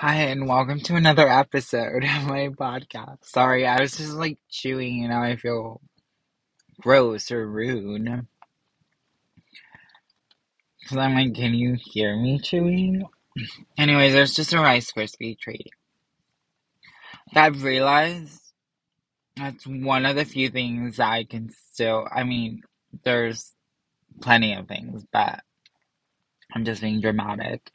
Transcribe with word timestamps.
Hi, 0.00 0.14
and 0.26 0.46
welcome 0.46 0.78
to 0.82 0.94
another 0.94 1.28
episode 1.28 2.04
of 2.04 2.28
my 2.28 2.50
podcast. 2.50 3.24
Sorry, 3.24 3.66
I 3.66 3.80
was 3.80 3.96
just 3.96 4.12
like 4.12 4.38
chewing 4.48 5.00
and 5.00 5.10
now 5.10 5.24
I 5.24 5.34
feel 5.34 5.80
gross 6.80 7.32
or 7.32 7.44
rude. 7.50 8.04
Because 10.80 10.96
I'm 10.96 11.16
like, 11.16 11.34
can 11.34 11.52
you 11.52 11.76
hear 11.80 12.16
me 12.16 12.38
chewing? 12.38 13.08
Anyways, 13.76 14.12
there's 14.12 14.34
just 14.34 14.52
a 14.52 14.60
Rice 14.60 14.92
Krispie 14.92 15.36
treat. 15.36 15.72
I've 17.34 17.64
realized 17.64 18.40
that's 19.36 19.66
one 19.66 20.06
of 20.06 20.14
the 20.14 20.24
few 20.24 20.48
things 20.48 21.00
I 21.00 21.24
can 21.24 21.50
still, 21.72 22.06
I 22.08 22.22
mean, 22.22 22.62
there's 23.02 23.52
plenty 24.20 24.54
of 24.54 24.68
things, 24.68 25.04
but 25.12 25.40
I'm 26.54 26.64
just 26.64 26.82
being 26.82 27.00
dramatic. 27.00 27.72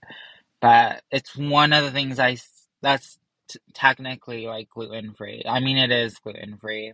But 0.64 1.04
it's 1.12 1.38
one 1.38 1.74
of 1.74 1.86
the 1.86 1.92
things 1.92 2.20
I, 2.20 2.40
that's 2.82 3.20
t- 3.50 3.60
technically 3.76 4.48
like 4.48 4.70
gluten 4.72 5.14
free. 5.16 5.44
I 5.48 5.62
mean, 5.62 5.78
it 5.78 5.92
is 5.92 6.20
gluten 6.20 6.58
free. 6.58 6.94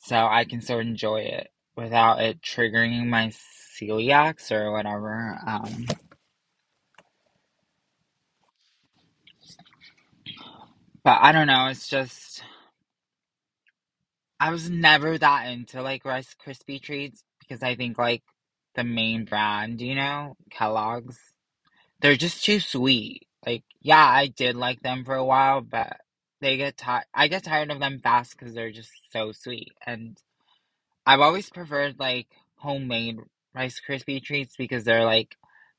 so 0.00 0.16
I 0.16 0.44
can 0.44 0.60
still 0.60 0.80
enjoy 0.80 1.22
it 1.22 1.50
without 1.76 2.20
it 2.22 2.42
triggering 2.42 3.06
my 3.08 3.28
celiacs 3.80 4.52
or 4.52 4.72
whatever. 4.72 5.38
Um, 5.46 5.86
but 11.04 11.18
I 11.22 11.32
don't 11.32 11.46
know. 11.46 11.68
It's 11.68 11.88
just 11.88 12.44
I 14.40 14.50
was 14.50 14.70
never 14.70 15.18
that 15.18 15.48
into 15.48 15.82
like 15.82 16.04
Rice 16.04 16.36
Krispie 16.44 16.82
treats 16.82 17.24
because 17.40 17.62
I 17.62 17.76
think 17.76 17.98
like 17.98 18.22
the 18.74 18.84
main 18.84 19.24
brand, 19.26 19.80
you 19.80 19.94
know, 19.96 20.36
Kellogg's, 20.50 21.18
they're 22.00 22.16
just 22.16 22.44
too 22.44 22.60
sweet. 22.60 23.26
Like, 23.46 23.64
yeah, 23.82 24.04
I 24.06 24.28
did 24.28 24.56
like 24.56 24.82
them 24.82 25.04
for 25.04 25.14
a 25.16 25.24
while, 25.24 25.62
but 25.62 25.98
they 26.40 26.56
get 26.58 26.76
tired. 26.78 27.04
I 27.14 27.28
get 27.28 27.44
tired 27.44 27.70
of 27.72 27.80
them 27.80 28.00
fast 28.00 28.38
because 28.38 28.54
they're 28.54 28.72
just 28.72 28.92
so 29.12 29.32
sweet 29.32 29.72
and 29.86 30.16
I've 31.06 31.20
always 31.20 31.50
preferred 31.50 31.98
like 31.98 32.28
homemade 32.56 33.18
Rice 33.54 33.80
Krispie 33.86 34.22
treats 34.24 34.56
because 34.56 34.84
they're 34.84 35.04
like 35.04 35.36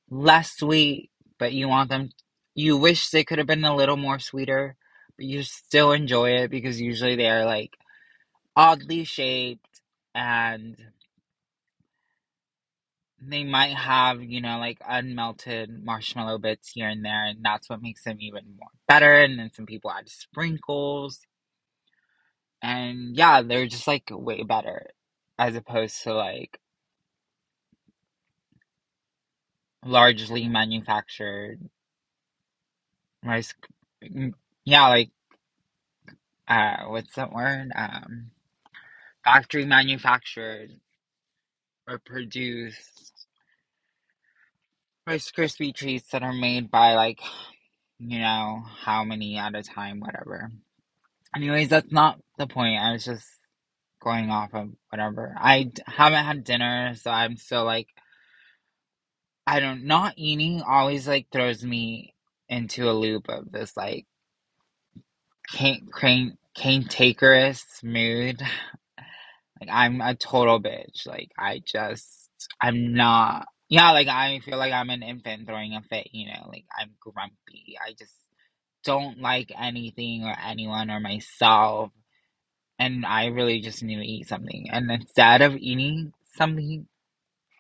less 0.10 0.58
sweet, 0.58 1.12
but 1.40 1.54
you 1.54 1.68
want 1.70 1.90
them, 1.90 2.12
you 2.56 2.78
wish 2.78 3.10
they 3.10 3.24
could 3.24 3.40
have 3.40 3.48
been 3.48 3.64
a 3.66 3.76
little 3.76 3.98
more 3.98 4.20
sweeter, 4.20 4.76
but 5.18 5.26
you 5.26 5.44
still 5.44 5.94
enjoy 5.94 6.32
it 6.32 6.52
because 6.52 6.82
usually 6.82 7.16
they 7.16 7.30
are 7.30 7.46
like 7.46 7.72
oddly 8.56 9.04
shaped 9.06 9.82
and 10.16 10.78
they 13.28 13.44
might 13.46 13.76
have, 13.76 14.24
you 14.24 14.42
know, 14.42 14.60
like 14.60 14.80
unmelted 14.82 15.84
marshmallow 15.84 16.40
bits 16.40 16.72
here 16.74 16.90
and 16.90 17.06
there, 17.06 17.26
and 17.26 17.40
that's 17.44 17.70
what 17.70 17.82
makes 17.84 18.04
them 18.06 18.18
even 18.22 18.44
more 18.60 18.70
better. 18.88 19.20
And 19.22 19.40
then 19.40 19.52
some 19.54 19.66
people 19.68 19.92
add 19.92 20.10
sprinkles, 20.10 21.22
and 22.64 23.16
yeah, 23.18 23.42
they're 23.44 23.68
just 23.68 23.88
like 23.88 24.10
way 24.12 24.44
better 24.44 24.88
as 25.40 25.56
opposed 25.56 26.04
to 26.04 26.14
like 26.14 26.60
largely 29.86 30.48
manufactured 30.48 31.60
rice 33.24 33.54
yeah 34.66 34.88
like 34.90 35.10
uh 36.48 36.86
what's 36.88 37.16
that 37.16 37.34
word 37.34 37.70
um 37.76 38.32
factory 39.26 39.66
manufactured 39.66 40.72
or 41.88 42.00
produced 42.00 43.13
rice 45.08 45.32
Krispie 45.32 45.76
treats 45.76 46.12
that 46.12 46.24
are 46.24 46.34
made 46.34 46.72
by 46.72 46.96
like 46.96 47.20
you 48.00 48.20
know 48.20 48.64
how 48.86 49.04
many 49.04 49.38
at 49.38 49.56
a 49.56 49.64
time 49.64 50.00
whatever 50.02 50.52
anyways 51.36 51.70
that's 51.70 51.92
not 51.92 52.20
the 52.38 52.48
point 52.48 52.80
i 52.82 52.94
was 52.94 53.06
just 53.06 53.28
going 54.02 54.32
off 54.32 54.54
of 54.54 54.70
whatever 54.90 55.36
i 55.40 55.64
d- 55.64 55.82
haven't 55.88 56.26
had 56.26 56.44
dinner 56.44 56.96
so 56.96 57.12
i'm 57.12 57.38
still 57.38 57.66
like 57.66 57.88
i 59.48 59.60
don't 59.60 59.86
not 59.86 60.14
eating 60.18 60.62
always 60.64 61.08
like 61.08 61.28
throws 61.32 61.64
me 61.66 62.14
into 62.50 62.90
a 62.90 62.94
loop 62.94 63.30
of 63.30 63.52
this 63.52 63.78
like 63.78 64.06
Can't 65.52 65.92
crane 65.92 66.38
cantankerous 66.56 67.66
mood. 67.84 68.42
Like 69.62 69.70
I'm 69.72 70.02
a 70.02 70.16
total 70.16 70.62
bitch. 70.62 71.08
Like 71.08 71.32
I 71.40 71.62
just 71.66 72.30
I'm 72.62 72.94
not 72.94 73.48
yeah, 73.74 73.92
like 73.92 74.08
I 74.10 74.40
feel 74.46 74.60
like 74.60 74.74
I'm 74.74 74.92
an 74.92 75.04
infant 75.04 75.48
throwing 75.48 75.76
a 75.76 75.82
fit, 75.82 76.10
you 76.14 76.28
know, 76.28 76.48
like 76.50 76.66
I'm 76.80 76.92
grumpy. 77.02 77.78
I 77.86 77.94
just 77.94 78.14
don't 78.86 79.20
like 79.22 79.52
anything 79.60 80.26
or 80.26 80.36
anyone 80.46 80.92
or 80.92 81.00
myself 81.02 81.92
and 82.80 83.06
I 83.06 83.28
really 83.28 83.62
just 83.62 83.84
need 83.84 83.98
to 83.98 84.04
eat 84.06 84.28
something. 84.28 84.68
And 84.72 84.92
instead 84.92 85.42
of 85.42 85.56
eating 85.58 86.14
something, 86.36 86.88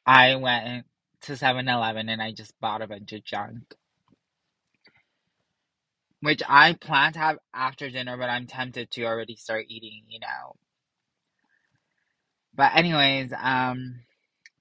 I 0.06 0.36
went 0.36 0.86
to 1.22 1.38
Seven 1.38 1.68
Eleven 1.68 2.10
and 2.10 2.22
I 2.22 2.32
just 2.34 2.60
bought 2.60 2.82
a 2.82 2.88
bunch 2.88 3.14
of 3.14 3.24
junk. 3.24 3.76
Which 6.22 6.42
I 6.48 6.74
plan 6.74 7.14
to 7.14 7.20
have 7.20 7.38
after 7.54 7.90
dinner, 7.90 8.18
but 8.18 8.30
I'm 8.30 8.48
tempted 8.48 8.92
to 8.92 9.06
already 9.06 9.36
start 9.36 9.66
eating, 9.70 10.04
you 10.10 10.20
know. 10.20 10.56
But 12.56 12.76
anyways, 12.76 13.34
um, 13.38 14.02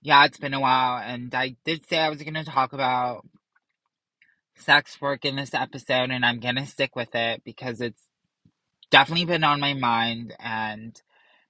yeah, 0.02 0.24
it's 0.24 0.38
been 0.38 0.54
a 0.54 0.60
while, 0.60 0.98
and 0.98 1.32
I 1.34 1.56
did 1.64 1.88
say 1.88 1.98
I 1.98 2.10
was 2.10 2.22
gonna 2.22 2.44
talk 2.44 2.72
about 2.72 3.24
sex 4.56 5.00
work 5.00 5.24
in 5.24 5.36
this 5.36 5.54
episode, 5.54 6.10
and 6.10 6.24
I'm 6.24 6.40
gonna 6.40 6.66
stick 6.66 6.96
with 6.96 7.14
it 7.14 7.42
because 7.44 7.80
it's 7.80 8.02
definitely 8.90 9.26
been 9.26 9.44
on 9.44 9.60
my 9.60 9.74
mind. 9.74 10.34
And 10.40 11.00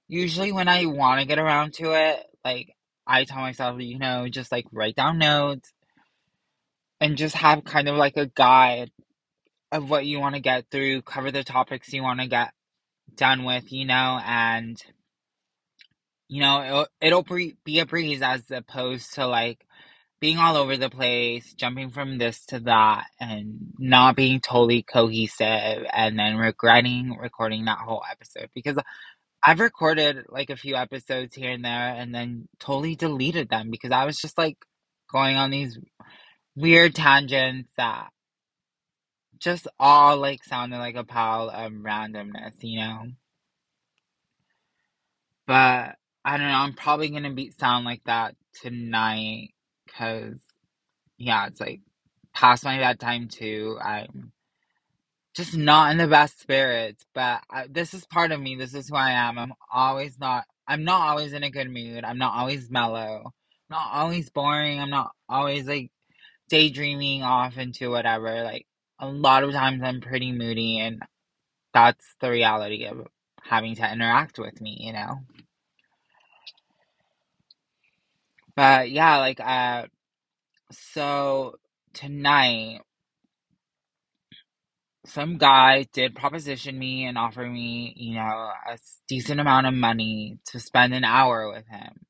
usually, 0.07 0.51
when 0.51 0.67
I 0.67 0.85
want 0.85 1.19
to 1.19 1.27
get 1.27 1.39
around 1.39 1.73
to 1.75 1.93
it, 1.93 2.23
like 2.45 2.75
I 3.07 3.25
tell 3.25 3.41
myself, 3.41 3.81
you 3.81 3.99
know, 3.99 4.27
just 4.29 4.51
like 4.51 4.65
write 4.71 4.95
down 4.95 5.17
notes 5.17 5.73
and 7.01 7.17
just 7.17 7.35
have 7.35 7.63
kind 7.63 7.89
of 7.89 7.95
like 7.95 8.17
a 8.17 8.27
guide 8.27 8.91
of 9.71 9.89
what 9.89 10.05
you 10.05 10.19
want 10.19 10.35
to 10.35 10.41
get 10.41 10.65
through, 10.69 11.01
cover 11.01 11.31
the 11.31 11.43
topics 11.43 11.91
you 11.91 12.03
want 12.03 12.19
to 12.19 12.27
get 12.27 12.51
done 13.15 13.43
with, 13.43 13.71
you 13.71 13.85
know, 13.85 14.19
and 14.23 14.81
you 16.27 16.41
know, 16.41 16.63
it'll, 16.63 16.87
it'll 17.01 17.23
be 17.23 17.55
be 17.63 17.79
a 17.79 17.85
breeze 17.85 18.21
as 18.21 18.49
opposed 18.51 19.15
to 19.15 19.27
like 19.27 19.65
being 20.21 20.37
all 20.37 20.55
over 20.57 20.77
the 20.77 20.89
place, 20.89 21.53
jumping 21.53 21.89
from 21.89 22.17
this 22.17 22.45
to 22.47 22.59
that, 22.61 23.05
and 23.19 23.73
not 23.77 24.15
being 24.15 24.39
totally 24.39 24.83
cohesive, 24.83 25.85
and 25.93 26.17
then 26.17 26.37
regretting 26.37 27.17
recording 27.19 27.65
that 27.65 27.79
whole 27.79 28.03
episode 28.09 28.49
because 28.55 28.77
I've 29.45 29.59
recorded 29.59 30.25
like 30.29 30.49
a 30.49 30.55
few 30.55 30.75
episodes 30.75 31.35
here 31.35 31.51
and 31.51 31.65
there 31.65 31.95
and 31.95 32.15
then 32.15 32.47
totally 32.59 32.95
deleted 32.95 33.49
them 33.49 33.69
because 33.71 33.91
I 33.91 34.05
was 34.05 34.17
just 34.17 34.37
like 34.37 34.57
going 35.11 35.35
on 35.35 35.51
these 35.51 35.77
weird 36.55 36.95
tangents 36.95 37.69
that 37.77 38.09
just 39.39 39.67
all 39.79 40.17
like 40.17 40.43
sounded 40.45 40.77
like 40.77 40.95
a 40.95 41.03
pile 41.03 41.49
of 41.49 41.73
randomness, 41.73 42.53
you 42.61 42.79
know? 42.79 43.03
But 45.47 45.95
I 46.25 46.37
don't 46.37 46.47
know, 46.47 46.53
I'm 46.53 46.73
probably 46.73 47.09
gonna 47.09 47.33
be 47.33 47.51
sound 47.51 47.85
like 47.85 48.03
that 48.05 48.35
tonight 48.61 49.49
because 49.85 50.39
yeah, 51.19 51.47
it's 51.47 51.61
like 51.61 51.81
past 52.35 52.65
my 52.65 52.79
bedtime 52.79 53.29
too. 53.29 53.77
I'm 53.83 54.33
just 55.35 55.57
not 55.57 55.91
in 55.93 55.99
the 55.99 56.07
best 56.07 56.41
spirits, 56.41 57.05
but 57.15 57.41
I, 57.51 57.67
this 57.69 57.95
is 57.95 58.05
part 58.07 58.33
of 58.33 58.41
me. 58.41 58.57
This 58.57 58.75
is 58.75 58.89
who 58.89 58.97
I 58.97 59.11
am. 59.13 59.39
I'm 59.39 59.53
always 59.73 60.19
not. 60.19 60.45
I'm 60.67 60.85
not 60.85 61.01
always 61.01 61.33
in 61.33 61.43
a 61.43 61.51
good 61.51 61.71
mood. 61.71 62.05
I'm 62.05 62.19
not 62.19 62.35
always 62.35 62.71
mellow. 62.71 63.23
I'm 63.25 63.31
not 63.71 63.89
always 63.93 64.29
boring. 64.31 64.79
I'm 64.81 64.91
not 64.91 65.11
always 65.29 65.67
like 65.67 65.91
daydreaming 66.49 67.23
off 67.23 67.57
into 67.57 67.91
whatever. 67.91 68.43
Like 68.43 68.67
a 68.99 69.07
lot 69.07 69.43
of 69.43 69.53
times, 69.53 69.83
I'm 69.83 70.01
pretty 70.01 70.31
moody, 70.33 70.79
and 70.79 71.01
that's 71.73 72.05
the 72.21 72.31
reality 72.31 72.85
of 72.87 73.07
having 73.43 73.75
to 73.77 73.91
interact 73.93 74.39
with 74.39 74.61
me. 74.61 74.77
You 74.81 74.93
know. 74.93 75.21
But 78.55 78.91
yeah, 78.91 79.17
like 79.17 79.39
uh, 79.39 79.87
so 80.71 81.55
tonight 81.93 82.81
some 85.05 85.37
guy 85.37 85.85
did 85.93 86.15
proposition 86.15 86.77
me 86.79 87.05
and 87.05 87.17
offer 87.17 87.45
me, 87.45 87.93
you 87.97 88.15
know, 88.15 88.21
a 88.21 88.77
decent 89.07 89.39
amount 89.39 89.67
of 89.67 89.73
money 89.73 90.39
to 90.47 90.59
spend 90.59 90.93
an 90.93 91.03
hour 91.03 91.51
with 91.51 91.67
him, 91.67 92.05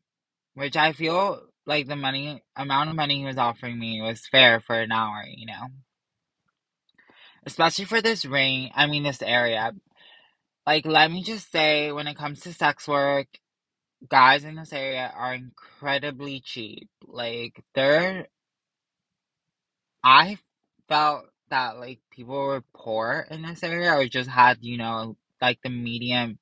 which 0.54 0.78
I 0.78 0.94
feel 0.94 1.42
like 1.66 1.88
the 1.88 1.96
money 1.96 2.44
amount 2.56 2.90
of 2.90 2.96
money 2.96 3.20
he 3.20 3.26
was 3.26 3.38
offering 3.38 3.80
me 3.80 4.02
was 4.02 4.28
fair 4.28 4.60
for 4.60 4.80
an 4.80 4.92
hour, 4.92 5.24
you 5.28 5.48
know, 5.48 5.68
especially 7.46 7.86
for 7.86 8.02
this 8.02 8.26
ring. 8.26 8.70
I 8.76 8.88
mean, 8.88 9.04
this 9.04 9.22
area. 9.22 9.74
Like, 10.68 10.86
let 10.86 11.12
me 11.12 11.24
just 11.24 11.52
say, 11.52 11.92
when 11.92 12.08
it 12.08 12.16
comes 12.18 12.42
to 12.42 12.54
sex 12.54 12.88
work, 12.88 13.28
guys 14.10 14.46
in 14.46 14.56
this 14.56 14.74
area 14.74 15.12
are 15.16 15.34
incredibly 15.34 16.42
cheap. 16.42 16.90
Like, 17.08 17.64
they're 17.76 18.28
I 20.04 20.38
felt 20.90 21.26
that 21.52 21.80
like 21.80 22.00
people 22.12 22.36
were 22.36 22.64
poor 22.76 23.28
in 23.32 23.44
this 23.44 23.64
area 23.64 23.94
or 23.96 24.08
just 24.08 24.30
had, 24.30 24.60
you 24.62 24.78
know, 24.78 25.18
like 25.42 25.60
the 25.64 25.72
medium 25.72 26.40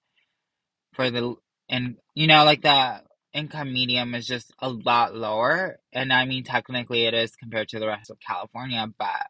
for 0.93 1.11
the 1.11 1.35
and 1.69 1.97
you 2.15 2.27
know, 2.27 2.45
like 2.45 2.61
the 2.63 3.01
income 3.33 3.73
medium 3.73 4.15
is 4.15 4.27
just 4.27 4.53
a 4.59 4.69
lot 4.69 5.15
lower. 5.15 5.79
And 5.93 6.13
I 6.13 6.25
mean 6.25 6.43
technically 6.45 7.05
it 7.05 7.13
is 7.15 7.35
compared 7.35 7.69
to 7.69 7.79
the 7.79 7.87
rest 7.87 8.11
of 8.11 8.19
California, 8.25 8.87
but 8.99 9.27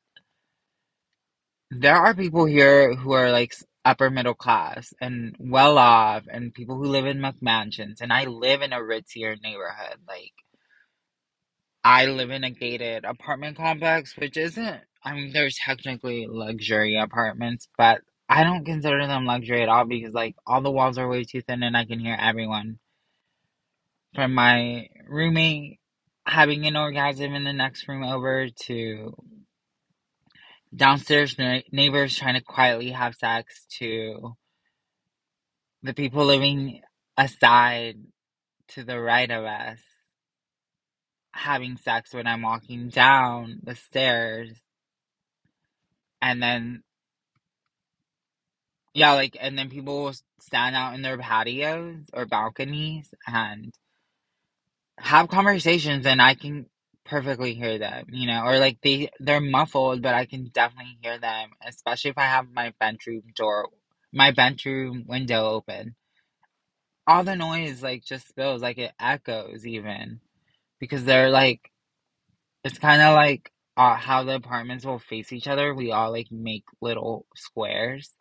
there 1.71 1.95
are 1.95 2.13
people 2.15 2.45
here 2.45 2.95
who 2.95 3.13
are 3.13 3.31
like 3.31 3.55
upper 3.83 4.09
middle 4.09 4.33
class 4.33 4.93
and 5.01 5.35
well 5.39 5.77
off 5.77 6.23
and 6.31 6.53
people 6.53 6.75
who 6.77 6.85
live 6.85 7.05
in 7.05 7.19
McMansions 7.19 8.01
and 8.01 8.13
I 8.13 8.25
live 8.25 8.61
in 8.61 8.73
a 8.73 8.79
ritzier 8.79 9.41
neighborhood. 9.41 9.97
Like 10.07 10.33
I 11.83 12.05
live 12.05 12.29
in 12.29 12.43
a 12.43 12.51
gated 12.51 13.05
apartment 13.05 13.57
complex, 13.57 14.15
which 14.17 14.37
isn't 14.37 14.81
I 15.03 15.13
mean 15.13 15.33
there's 15.33 15.57
technically 15.57 16.27
luxury 16.29 16.97
apartments, 16.97 17.67
but 17.77 18.01
I 18.29 18.43
don't 18.43 18.65
consider 18.65 19.05
them 19.07 19.25
luxury 19.25 19.63
at 19.63 19.69
all 19.69 19.85
because 19.85 20.13
like 20.13 20.35
all 20.45 20.61
the 20.61 20.71
walls 20.71 20.97
are 20.97 21.09
way 21.09 21.23
too 21.23 21.41
thin 21.41 21.63
and 21.63 21.75
I 21.75 21.85
can 21.85 21.99
hear 21.99 22.17
everyone. 22.19 22.79
From 24.13 24.35
my 24.35 24.87
roommate 25.07 25.79
having 26.25 26.67
an 26.67 26.77
orgasm 26.77 27.33
in 27.33 27.43
the 27.43 27.53
next 27.53 27.87
room 27.87 28.03
over 28.03 28.47
to 28.67 29.15
downstairs 30.75 31.37
neighbors 31.71 32.15
trying 32.17 32.35
to 32.35 32.41
quietly 32.41 32.91
have 32.91 33.15
sex 33.15 33.65
to 33.79 34.35
the 35.83 35.93
people 35.93 36.25
living 36.25 36.81
aside 37.17 37.97
to 38.69 38.83
the 38.83 38.99
right 38.99 39.29
of 39.31 39.43
us 39.45 39.79
having 41.33 41.77
sex 41.77 42.13
when 42.13 42.27
I'm 42.27 42.41
walking 42.41 42.89
down 42.89 43.59
the 43.63 43.75
stairs. 43.75 44.51
And 46.21 46.41
then 46.41 46.83
yeah 48.93 49.13
like 49.13 49.37
and 49.39 49.57
then 49.57 49.69
people 49.69 50.03
will 50.03 50.13
stand 50.41 50.75
out 50.75 50.93
in 50.95 51.01
their 51.01 51.17
patios 51.17 52.03
or 52.13 52.25
balconies 52.25 53.13
and 53.25 53.73
have 54.99 55.29
conversations 55.29 56.05
and 56.05 56.21
I 56.21 56.35
can 56.35 56.65
perfectly 57.11 57.53
hear 57.55 57.77
them, 57.77 58.05
you 58.11 58.27
know, 58.27 58.43
or 58.45 58.59
like 58.59 58.79
they 58.83 59.11
they're 59.19 59.41
muffled, 59.41 60.01
but 60.01 60.15
I 60.15 60.25
can 60.25 60.45
definitely 60.53 60.97
hear 61.03 61.19
them, 61.19 61.51
especially 61.67 62.11
if 62.11 62.19
I 62.19 62.23
have 62.25 62.47
my 62.53 62.73
bedroom 62.79 63.23
door, 63.35 63.69
my 64.13 64.31
bedroom 64.31 65.05
window 65.07 65.45
open. 65.51 65.95
All 67.07 67.23
the 67.25 67.35
noise 67.35 67.83
like 67.83 68.05
just 68.05 68.29
spills, 68.29 68.63
like 68.63 68.79
it 68.79 68.93
echoes 68.99 69.67
even 69.67 70.21
because 70.79 71.05
they're 71.05 71.29
like 71.29 71.71
it's 72.63 72.79
kind 72.79 73.01
of 73.01 73.15
like 73.15 73.51
uh, 73.77 73.95
how 73.95 74.23
the 74.23 74.35
apartments 74.35 74.85
will 74.85 74.99
face 74.99 75.33
each 75.33 75.47
other. 75.47 75.75
We 75.75 75.91
all 75.91 76.11
like 76.11 76.31
make 76.31 76.65
little 76.81 77.25
squares, 77.35 78.11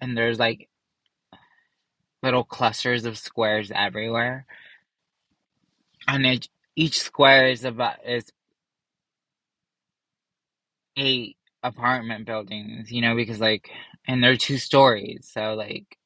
and 0.00 0.16
there's 0.16 0.38
like 0.38 0.68
little 2.22 2.44
clusters 2.44 3.04
of 3.06 3.18
squares 3.18 3.72
everywhere, 3.74 4.46
and 6.08 6.26
it, 6.26 6.48
each 6.76 7.00
square 7.00 7.48
is 7.48 7.64
about 7.64 7.98
is 8.06 8.24
eight 10.96 11.36
apartment 11.62 12.26
buildings, 12.26 12.92
you 12.92 13.02
know, 13.02 13.14
because 13.16 13.40
like, 13.40 13.70
and 14.06 14.22
they're 14.22 14.36
two 14.36 14.58
stories. 14.58 15.30
So 15.32 15.54
like, 15.54 15.98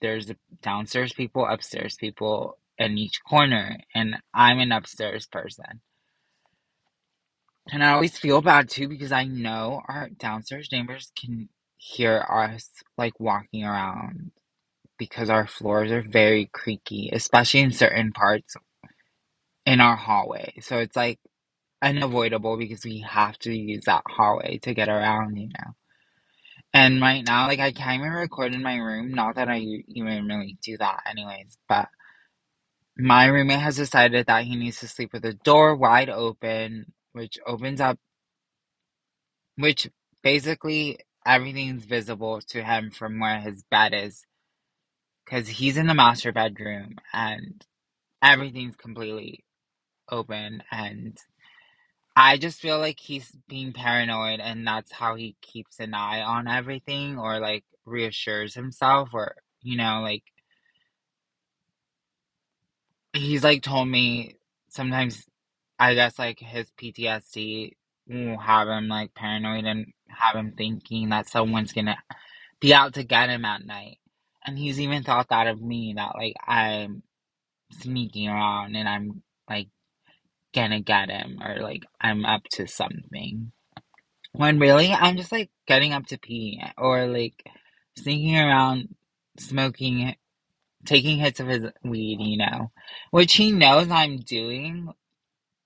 there's 0.00 0.32
downstairs 0.62 1.12
people, 1.12 1.46
upstairs 1.46 1.96
people 1.96 2.58
in 2.78 2.98
each 2.98 3.20
corner, 3.28 3.78
and 3.94 4.16
I'm 4.34 4.58
an 4.60 4.72
upstairs 4.72 5.26
person. 5.26 5.80
And 7.72 7.84
I 7.84 7.92
always 7.92 8.18
feel 8.18 8.42
bad 8.42 8.70
too 8.70 8.88
because 8.88 9.12
I 9.12 9.24
know 9.24 9.82
our 9.88 10.10
downstairs 10.10 10.70
neighbors 10.72 11.12
can 11.20 11.48
hear 11.78 12.24
us 12.30 12.70
like 12.98 13.18
walking 13.20 13.64
around 13.64 14.32
because 14.98 15.30
our 15.30 15.46
floors 15.46 15.92
are 15.92 16.02
very 16.02 16.46
creaky, 16.52 17.10
especially 17.12 17.60
in 17.60 17.72
certain 17.72 18.12
parts 18.12 18.56
in 19.66 19.80
our 19.80 19.96
hallway. 19.96 20.54
So 20.60 20.78
it's 20.78 20.96
like 20.96 21.18
unavoidable 21.82 22.56
because 22.56 22.84
we 22.84 23.00
have 23.00 23.38
to 23.40 23.52
use 23.52 23.84
that 23.86 24.02
hallway 24.08 24.58
to 24.58 24.74
get 24.74 24.88
around, 24.88 25.36
you 25.36 25.48
know. 25.48 25.72
And 26.74 27.02
right 27.02 27.22
now, 27.26 27.48
like, 27.48 27.60
I 27.60 27.72
can't 27.72 28.00
even 28.00 28.12
record 28.12 28.54
in 28.54 28.62
my 28.62 28.76
room. 28.76 29.12
Not 29.12 29.34
that 29.34 29.48
I 29.48 29.58
even 29.58 30.26
really 30.26 30.56
do 30.62 30.78
that, 30.78 31.02
anyways, 31.06 31.58
but 31.68 31.88
my 32.96 33.26
roommate 33.26 33.60
has 33.60 33.76
decided 33.76 34.26
that 34.26 34.44
he 34.44 34.56
needs 34.56 34.80
to 34.80 34.88
sleep 34.88 35.12
with 35.12 35.22
the 35.22 35.34
door 35.34 35.74
wide 35.74 36.08
open, 36.08 36.92
which 37.12 37.38
opens 37.46 37.80
up, 37.80 37.98
which 39.56 39.90
basically 40.22 40.98
everything's 41.26 41.84
visible 41.84 42.40
to 42.48 42.62
him 42.62 42.90
from 42.90 43.20
where 43.20 43.40
his 43.40 43.62
bed 43.70 43.92
is. 43.94 44.24
Because 45.24 45.48
he's 45.48 45.76
in 45.76 45.86
the 45.86 45.94
master 45.94 46.32
bedroom 46.32 46.96
and 47.12 47.64
everything's 48.22 48.76
completely 48.76 49.44
open 50.10 50.62
and 50.70 51.18
I 52.16 52.36
just 52.36 52.60
feel 52.60 52.78
like 52.78 53.00
he's 53.00 53.32
being 53.48 53.72
paranoid 53.72 54.40
and 54.40 54.66
that's 54.66 54.92
how 54.92 55.14
he 55.16 55.36
keeps 55.40 55.80
an 55.80 55.94
eye 55.94 56.20
on 56.22 56.48
everything 56.48 57.18
or 57.18 57.38
like 57.40 57.64
reassures 57.86 58.54
himself 58.54 59.10
or 59.14 59.36
you 59.62 59.76
know 59.76 60.00
like 60.02 60.24
he's 63.12 63.44
like 63.44 63.62
told 63.62 63.88
me 63.88 64.36
sometimes 64.68 65.26
I 65.78 65.94
guess 65.94 66.18
like 66.18 66.38
his 66.40 66.70
PTSD 66.80 67.72
will 68.08 68.38
have 68.38 68.68
him 68.68 68.88
like 68.88 69.14
paranoid 69.14 69.64
and 69.64 69.86
have 70.08 70.36
him 70.36 70.52
thinking 70.56 71.10
that 71.10 71.28
someone's 71.28 71.72
gonna 71.72 71.96
be 72.60 72.74
out 72.74 72.94
to 72.94 73.04
get 73.04 73.30
him 73.30 73.44
at 73.44 73.66
night. 73.66 73.98
And 74.46 74.58
he's 74.58 74.80
even 74.80 75.02
thought 75.02 75.28
that 75.30 75.46
of 75.48 75.60
me 75.60 75.94
that 75.96 76.14
like 76.16 76.34
I'm 76.46 77.02
sneaking 77.72 78.28
around 78.28 78.76
and 78.76 78.88
I'm 78.88 79.22
like 79.48 79.68
gonna 80.52 80.80
get 80.80 81.10
him 81.10 81.38
or 81.42 81.60
like 81.60 81.84
I'm 82.00 82.24
up 82.24 82.44
to 82.52 82.66
something. 82.66 83.52
When 84.32 84.58
really 84.58 84.92
I'm 84.92 85.16
just 85.16 85.32
like 85.32 85.50
getting 85.66 85.92
up 85.92 86.06
to 86.06 86.18
pee 86.18 86.62
or 86.78 87.06
like 87.06 87.46
sneaking 87.96 88.38
around 88.38 88.94
smoking, 89.38 90.14
taking 90.84 91.18
hits 91.18 91.40
of 91.40 91.48
his 91.48 91.64
weed, 91.82 92.20
you 92.20 92.38
know, 92.38 92.70
which 93.10 93.34
he 93.34 93.52
knows 93.52 93.90
I'm 93.90 94.18
doing, 94.18 94.92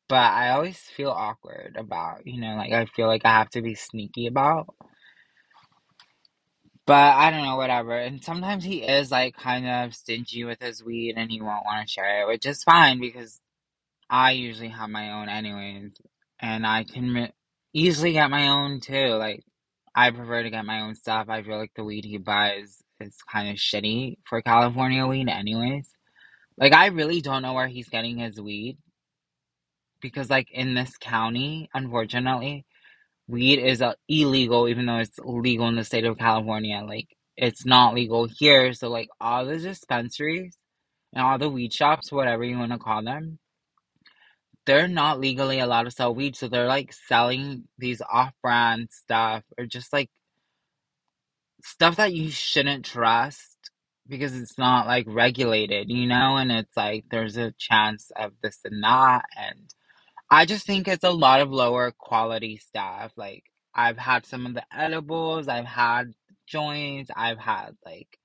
but 0.08 0.16
I 0.16 0.50
always 0.50 0.78
feel 0.78 1.10
awkward 1.10 1.76
about, 1.78 2.26
you 2.26 2.40
know, 2.40 2.54
like 2.56 2.72
I 2.72 2.86
feel 2.86 3.06
like 3.06 3.24
I 3.24 3.30
have 3.30 3.50
to 3.50 3.62
be 3.62 3.74
sneaky 3.74 4.26
about. 4.26 4.74
But 6.86 7.16
I 7.16 7.32
don't 7.32 7.44
know, 7.44 7.56
whatever. 7.56 7.98
And 7.98 8.22
sometimes 8.22 8.62
he 8.62 8.84
is 8.84 9.10
like 9.10 9.36
kind 9.36 9.66
of 9.66 9.94
stingy 9.94 10.44
with 10.44 10.62
his 10.62 10.84
weed 10.84 11.14
and 11.16 11.30
he 11.30 11.40
won't 11.40 11.64
want 11.64 11.86
to 11.86 11.92
share 11.92 12.22
it, 12.22 12.28
which 12.28 12.46
is 12.46 12.62
fine 12.62 13.00
because 13.00 13.40
I 14.10 14.32
usually 14.32 14.68
have 14.68 14.90
my 14.90 15.12
own 15.12 15.28
anyways, 15.28 15.92
and 16.40 16.66
I 16.66 16.84
can 16.84 17.28
easily 17.74 18.12
get 18.12 18.30
my 18.30 18.48
own 18.48 18.80
too. 18.80 19.08
Like, 19.14 19.42
I 19.94 20.10
prefer 20.10 20.42
to 20.44 20.50
get 20.50 20.64
my 20.64 20.82
own 20.82 20.94
stuff. 20.94 21.28
I 21.28 21.42
feel 21.42 21.58
like 21.58 21.72
the 21.76 21.84
weed 21.84 22.04
he 22.04 22.18
buys 22.18 22.82
is 23.00 23.16
kind 23.30 23.50
of 23.50 23.56
shitty 23.56 24.18
for 24.28 24.42
California 24.42 25.06
weed, 25.06 25.28
anyways. 25.28 25.90
Like, 26.58 26.72
I 26.74 26.86
really 26.88 27.20
don't 27.20 27.42
know 27.42 27.54
where 27.54 27.68
he's 27.68 27.88
getting 27.88 28.18
his 28.18 28.40
weed 28.40 28.78
because, 30.00 30.30
like, 30.30 30.50
in 30.52 30.74
this 30.74 30.96
county, 30.98 31.70
unfortunately, 31.74 32.66
weed 33.28 33.58
is 33.60 33.82
uh, 33.82 33.94
illegal, 34.08 34.68
even 34.68 34.86
though 34.86 34.98
it's 34.98 35.18
legal 35.24 35.68
in 35.68 35.76
the 35.76 35.84
state 35.84 36.04
of 36.06 36.18
California. 36.18 36.82
Like, 36.86 37.08
it's 37.36 37.66
not 37.66 37.94
legal 37.94 38.28
here. 38.38 38.72
So, 38.74 38.88
like, 38.90 39.08
all 39.20 39.46
the 39.46 39.58
dispensaries 39.58 40.56
and 41.14 41.24
all 41.24 41.38
the 41.38 41.50
weed 41.50 41.72
shops, 41.72 42.12
whatever 42.12 42.44
you 42.44 42.58
want 42.58 42.72
to 42.72 42.78
call 42.78 43.02
them, 43.04 43.38
they're 44.66 44.88
not 44.88 45.20
legally 45.20 45.60
allowed 45.60 45.84
to 45.84 45.92
sell 45.92 46.14
weed, 46.14 46.36
so 46.36 46.48
they're 46.48 46.68
like 46.68 46.92
selling 46.94 47.64
these 47.78 48.02
off-brand 48.02 48.90
stuff 48.92 49.44
or 49.58 49.66
just 49.66 49.92
like 49.92 50.10
stuff 51.64 51.96
that 51.96 52.14
you 52.14 52.30
shouldn't 52.30 52.84
trust 52.86 53.56
because 54.08 54.36
it's 54.40 54.58
not 54.58 54.86
like 54.86 55.06
regulated, 55.08 55.90
you 55.90 56.06
know, 56.08 56.36
and 56.38 56.52
it's 56.52 56.76
like 56.76 57.04
there's 57.10 57.36
a 57.38 57.52
chance 57.58 58.10
of 58.16 58.32
this 58.42 58.60
and 58.64 58.82
that 58.84 59.24
and 59.38 59.60
I 60.30 60.46
just 60.46 60.66
think 60.66 60.88
it's 60.88 61.04
a 61.04 61.10
lot 61.10 61.40
of 61.42 61.50
lower 61.52 61.92
quality 61.92 62.58
stuff. 62.58 63.12
Like 63.16 63.44
I've 63.74 63.98
had 63.98 64.26
some 64.26 64.46
of 64.46 64.54
the 64.54 64.64
edibles, 64.76 65.48
I've 65.48 65.66
had 65.66 66.14
joints, 66.46 67.10
I've 67.16 67.38
had 67.40 67.72
like 67.86 68.18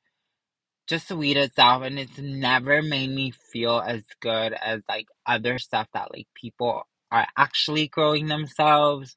just 0.92 1.08
the 1.10 1.16
weed 1.18 1.38
itself 1.38 1.84
and 1.84 1.98
it's 1.98 2.20
never 2.20 2.84
made 2.84 3.10
me 3.10 3.32
feel 3.32 3.80
as 3.80 4.04
good 4.22 4.54
as 4.54 4.82
like 4.90 5.08
other 5.26 5.58
stuff 5.58 5.88
that 5.94 6.12
like 6.14 6.28
people 6.36 6.84
are 7.12 7.28
actually 7.38 7.88
growing 7.88 8.28
themselves 8.28 9.16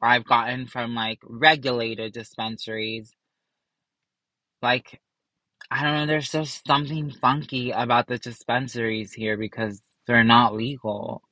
or 0.00 0.08
I've 0.08 0.24
gotten 0.24 0.68
from 0.68 0.94
like 0.94 1.18
regulated 1.24 2.12
dispensaries. 2.14 3.12
Like 4.62 5.00
I 5.70 5.82
don't 5.82 5.94
know, 5.94 6.06
there's 6.06 6.30
just 6.30 6.66
something 6.66 7.10
funky 7.10 7.72
about 7.72 8.06
the 8.06 8.18
dispensaries 8.18 9.12
here 9.12 9.36
because 9.36 9.82
they're 10.06 10.24
not 10.24 10.54
legal. 10.54 11.22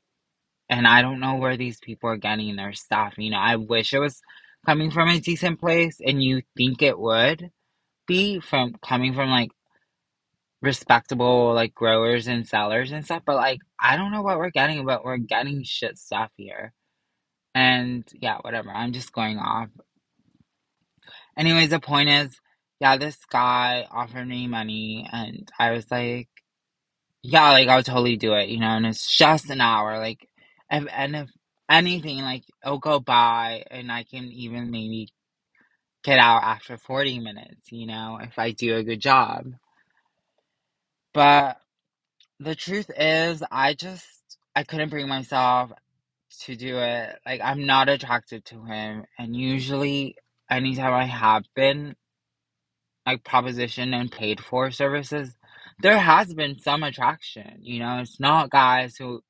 And 0.69 0.89
I 0.89 1.03
don't 1.03 1.21
know 1.21 1.37
where 1.37 1.57
these 1.57 1.79
people 1.81 2.11
are 2.11 2.17
getting 2.17 2.57
their 2.57 2.73
stuff. 2.75 3.15
You 3.19 3.31
know, 3.31 3.39
I 3.39 3.57
wish 3.57 3.95
it 3.95 4.01
was 4.01 4.21
coming 4.67 4.91
from 4.91 5.09
a 5.09 5.21
decent 5.21 5.61
place 5.61 6.01
and 6.05 6.23
you 6.23 6.43
think 6.57 6.83
it 6.83 6.99
would 6.99 7.51
be 8.09 8.41
from 8.41 8.75
coming 8.85 9.15
from 9.15 9.31
like 9.31 9.51
respectable 10.65 11.55
like 11.55 11.75
growers 11.75 12.27
and 12.29 12.47
sellers 12.49 12.93
and 12.93 13.05
stuff, 13.05 13.23
but 13.27 13.37
like 13.37 13.61
I 13.81 13.97
don't 13.97 14.13
know 14.13 14.23
what 14.23 14.39
we're 14.39 14.51
getting, 14.51 14.85
but 14.87 15.05
we're 15.05 15.19
getting 15.19 15.63
shit 15.65 15.99
stuff 15.99 16.31
here. 16.37 16.73
And 17.55 18.05
yeah, 18.15 18.39
whatever. 18.43 18.71
I'm 18.71 18.93
just 18.93 19.13
going 19.13 19.39
off. 19.39 19.69
Anyways, 21.37 21.71
the 21.71 21.81
point 21.81 22.09
is, 22.09 22.41
yeah, 22.81 22.97
this 22.97 23.19
guy 23.31 23.87
offered 23.91 24.27
me 24.27 24.47
money 24.49 25.09
and 25.13 25.51
I 25.59 25.73
was 25.73 25.91
like, 25.91 26.29
yeah, 27.23 27.51
like 27.51 27.69
I 27.69 27.77
would 27.77 27.87
totally 27.87 28.17
do 28.17 28.35
it, 28.35 28.49
you 28.49 28.61
know, 28.61 28.69
and 28.69 28.87
it's 28.87 29.17
just 29.17 29.51
an 29.51 29.61
hour. 29.61 29.99
Like 29.99 30.29
if 30.71 30.87
and 30.93 31.17
if 31.17 31.31
anything, 31.71 32.19
like 32.21 32.45
it'll 32.65 32.79
go 32.79 33.01
by 33.01 33.65
and 33.71 33.91
I 33.91 34.05
can 34.05 34.25
even 34.33 34.71
maybe 34.71 35.09
get 36.05 36.19
out 36.19 36.43
after 36.45 36.77
40 36.77 37.21
minutes, 37.21 37.73
you 37.73 37.87
know, 37.87 38.19
if 38.23 38.39
I 38.39 38.53
do 38.53 38.77
a 38.77 38.85
good 38.85 39.01
job. 39.01 39.47
But 41.15 41.59
the 42.41 42.55
truth 42.57 42.91
is, 42.97 43.43
I 43.51 43.75
just 43.75 44.07
I 44.57 44.65
couldn't 44.65 44.91
bring 44.91 45.09
myself 45.09 45.73
to 46.43 46.57
do 46.57 46.79
it. 46.79 47.17
Like 47.27 47.41
I'm 47.43 47.67
not 47.67 47.89
attracted 47.89 48.45
to 48.47 48.65
him, 48.65 49.05
and 49.19 49.37
usually 49.37 50.17
anytime 50.51 50.93
I 50.95 51.07
have 51.07 51.45
been 51.57 51.97
like 53.07 53.25
propositioned 53.25 53.95
and 53.95 54.11
paid 54.13 54.41
for 54.41 54.71
services, 54.71 55.37
there 55.81 55.99
has 55.99 56.35
been 56.35 56.59
some 56.59 56.83
attraction, 56.83 57.59
you 57.61 57.81
know. 57.81 58.01
It's 58.01 58.21
not 58.21 58.51
guys 58.51 58.97
who 58.97 59.23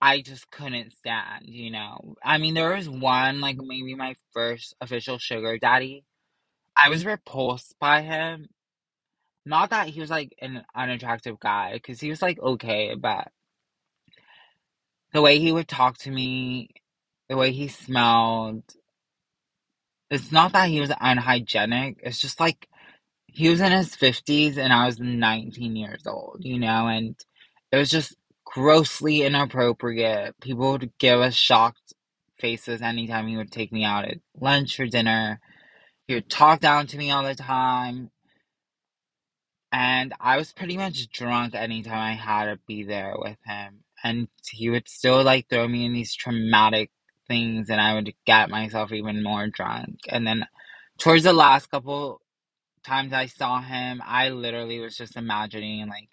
I 0.00 0.22
just 0.22 0.50
couldn't 0.50 0.92
stand, 0.94 1.46
you 1.46 1.70
know. 1.70 2.16
I 2.24 2.38
mean, 2.38 2.54
there 2.54 2.74
was 2.74 2.88
one 2.88 3.40
like 3.40 3.56
maybe 3.58 3.94
my 3.94 4.16
first 4.32 4.74
official 4.80 5.18
sugar 5.18 5.58
daddy. 5.58 6.04
I 6.76 6.88
was 6.90 7.04
repulsed 7.06 7.76
by 7.80 8.02
him 8.02 8.48
Not 9.46 9.70
that 9.70 9.88
he 9.88 10.00
was 10.00 10.10
like 10.10 10.34
an 10.40 10.64
unattractive 10.74 11.40
guy, 11.40 11.74
because 11.74 12.00
he 12.00 12.10
was 12.10 12.22
like 12.22 12.38
okay, 12.40 12.94
but 12.94 13.28
the 15.12 15.22
way 15.22 15.38
he 15.38 15.52
would 15.52 15.68
talk 15.68 15.98
to 15.98 16.10
me, 16.10 16.70
the 17.28 17.36
way 17.36 17.52
he 17.52 17.68
smelled, 17.68 18.62
it's 20.10 20.32
not 20.32 20.52
that 20.52 20.68
he 20.68 20.80
was 20.80 20.92
unhygienic, 21.00 22.00
it's 22.02 22.20
just 22.20 22.40
like 22.40 22.68
he 23.26 23.48
was 23.48 23.60
in 23.60 23.72
his 23.72 23.94
50s 23.94 24.56
and 24.58 24.72
I 24.72 24.86
was 24.86 24.98
19 24.98 25.76
years 25.76 26.06
old, 26.06 26.38
you 26.40 26.58
know, 26.58 26.88
and 26.88 27.16
it 27.70 27.76
was 27.76 27.90
just 27.90 28.16
grossly 28.44 29.22
inappropriate. 29.22 30.34
People 30.40 30.72
would 30.72 30.92
give 30.98 31.20
us 31.20 31.34
shocked 31.34 31.94
faces 32.38 32.82
anytime 32.82 33.28
he 33.28 33.36
would 33.36 33.52
take 33.52 33.72
me 33.72 33.84
out 33.84 34.04
at 34.04 34.18
lunch 34.40 34.80
or 34.80 34.86
dinner. 34.86 35.40
He 36.08 36.14
would 36.14 36.28
talk 36.28 36.60
down 36.60 36.86
to 36.88 36.98
me 36.98 37.10
all 37.10 37.22
the 37.22 37.34
time. 37.34 38.10
And 39.72 40.14
I 40.20 40.36
was 40.36 40.52
pretty 40.52 40.76
much 40.76 41.10
drunk 41.10 41.54
anytime 41.54 41.98
I 41.98 42.14
had 42.14 42.46
to 42.46 42.58
be 42.66 42.84
there 42.84 43.14
with 43.18 43.38
him. 43.46 43.84
And 44.02 44.28
he 44.50 44.70
would 44.70 44.88
still 44.88 45.22
like 45.22 45.48
throw 45.48 45.68
me 45.68 45.84
in 45.86 45.92
these 45.92 46.14
traumatic 46.14 46.90
things, 47.28 47.70
and 47.70 47.80
I 47.80 47.94
would 47.94 48.12
get 48.26 48.50
myself 48.50 48.92
even 48.92 49.22
more 49.22 49.46
drunk. 49.48 50.00
And 50.08 50.26
then 50.26 50.46
towards 50.98 51.24
the 51.24 51.32
last 51.32 51.70
couple 51.70 52.20
times 52.84 53.12
I 53.12 53.26
saw 53.26 53.60
him, 53.62 54.02
I 54.06 54.30
literally 54.30 54.80
was 54.80 54.96
just 54.96 55.16
imagining, 55.16 55.88
like, 55.88 56.08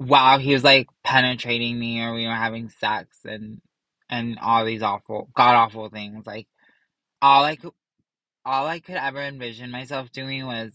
wow, 0.00 0.38
he 0.38 0.54
was 0.54 0.64
like 0.64 0.88
penetrating 1.04 1.78
me, 1.78 2.02
or 2.02 2.14
we 2.14 2.26
were 2.26 2.34
having 2.34 2.70
sex, 2.70 3.18
and 3.24 3.60
and 4.10 4.38
all 4.40 4.64
these 4.64 4.82
awful, 4.82 5.28
god 5.34 5.56
awful 5.56 5.88
things. 5.90 6.26
Like 6.26 6.46
all 7.22 7.44
I 7.44 7.56
could, 7.56 7.72
all 8.44 8.66
I 8.66 8.80
could 8.80 8.96
ever 8.96 9.20
envision 9.22 9.70
myself 9.70 10.12
doing 10.12 10.46
was 10.46 10.72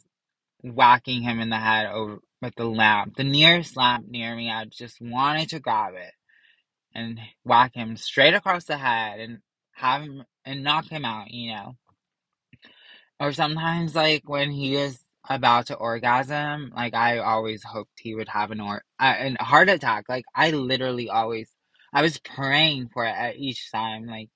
whacking 0.63 1.21
him 1.21 1.39
in 1.39 1.49
the 1.49 1.57
head 1.57 1.87
over 1.87 2.19
with 2.41 2.55
the 2.55 2.65
lamp. 2.65 3.15
The 3.15 3.23
nearest 3.23 3.75
lamp 3.75 4.07
near 4.07 4.35
me, 4.35 4.51
I 4.51 4.65
just 4.65 5.01
wanted 5.01 5.49
to 5.49 5.59
grab 5.59 5.93
it 5.95 6.13
and 6.93 7.19
whack 7.43 7.75
him 7.75 7.97
straight 7.97 8.33
across 8.33 8.65
the 8.65 8.77
head 8.77 9.19
and 9.19 9.39
have 9.73 10.01
him 10.01 10.23
and 10.45 10.63
knock 10.63 10.87
him 10.87 11.05
out, 11.05 11.31
you 11.31 11.53
know. 11.53 11.75
Or 13.19 13.31
sometimes, 13.31 13.95
like 13.95 14.23
when 14.25 14.51
he 14.51 14.75
is 14.75 14.99
about 15.29 15.67
to 15.67 15.75
orgasm, 15.75 16.71
like 16.75 16.93
I 16.93 17.17
always 17.19 17.63
hoped 17.63 17.91
he 17.97 18.15
would 18.15 18.29
have 18.29 18.51
an 18.51 18.61
or 18.61 18.83
an 18.99 19.37
heart 19.39 19.69
attack. 19.69 20.05
Like 20.07 20.25
I 20.35 20.51
literally 20.51 21.09
always, 21.09 21.49
I 21.93 22.01
was 22.01 22.19
praying 22.19 22.89
for 22.93 23.05
it 23.05 23.15
at 23.15 23.37
each 23.37 23.71
time, 23.71 24.05
like. 24.05 24.29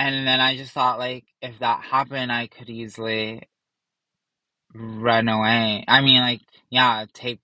And 0.00 0.28
then 0.28 0.40
I 0.40 0.56
just 0.56 0.70
thought, 0.70 1.00
like, 1.00 1.24
if 1.42 1.58
that 1.58 1.82
happened, 1.82 2.30
I 2.30 2.46
could 2.46 2.70
easily 2.70 3.42
run 4.74 5.28
away. 5.28 5.84
I 5.88 6.02
mean, 6.02 6.20
like, 6.20 6.42
yeah, 6.70 7.06
take 7.14 7.40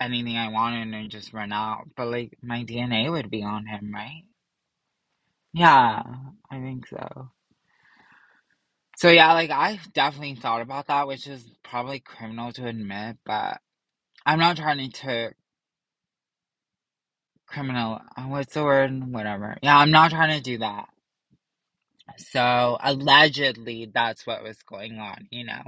anything 0.00 0.36
I 0.36 0.50
wanted 0.50 0.94
and 0.94 1.10
just 1.10 1.32
run 1.34 1.52
out. 1.52 1.88
But 1.96 2.08
like, 2.08 2.38
my 2.42 2.64
DNA 2.64 3.10
would 3.10 3.30
be 3.30 3.44
on 3.44 3.66
him, 3.66 3.92
right? 3.94 4.24
Yeah, 5.54 6.02
I 6.50 6.60
think 6.60 6.88
so. 6.88 7.30
So 8.98 9.10
yeah, 9.10 9.32
like 9.34 9.50
I 9.50 9.80
definitely 9.94 10.36
thought 10.36 10.62
about 10.62 10.88
that, 10.88 11.08
which 11.08 11.26
is 11.26 11.44
probably 11.64 12.00
criminal 12.00 12.52
to 12.54 12.66
admit, 12.66 13.18
but 13.26 13.60
I'm 14.26 14.38
not 14.40 14.56
trying 14.58 14.90
to 14.90 15.32
criminal. 17.46 18.00
uh, 18.16 18.22
What's 18.24 18.54
the 18.54 18.64
word? 18.64 19.12
Whatever. 19.12 19.58
Yeah, 19.62 19.78
I'm 19.78 19.90
not 19.92 20.10
trying 20.12 20.36
to 20.38 20.42
do 20.42 20.58
that. 20.58 20.88
So 22.18 22.78
allegedly, 22.82 23.90
that's 23.94 24.26
what 24.26 24.42
was 24.44 24.62
going 24.64 24.98
on, 24.98 25.28
you 25.30 25.46
know. 25.46 25.62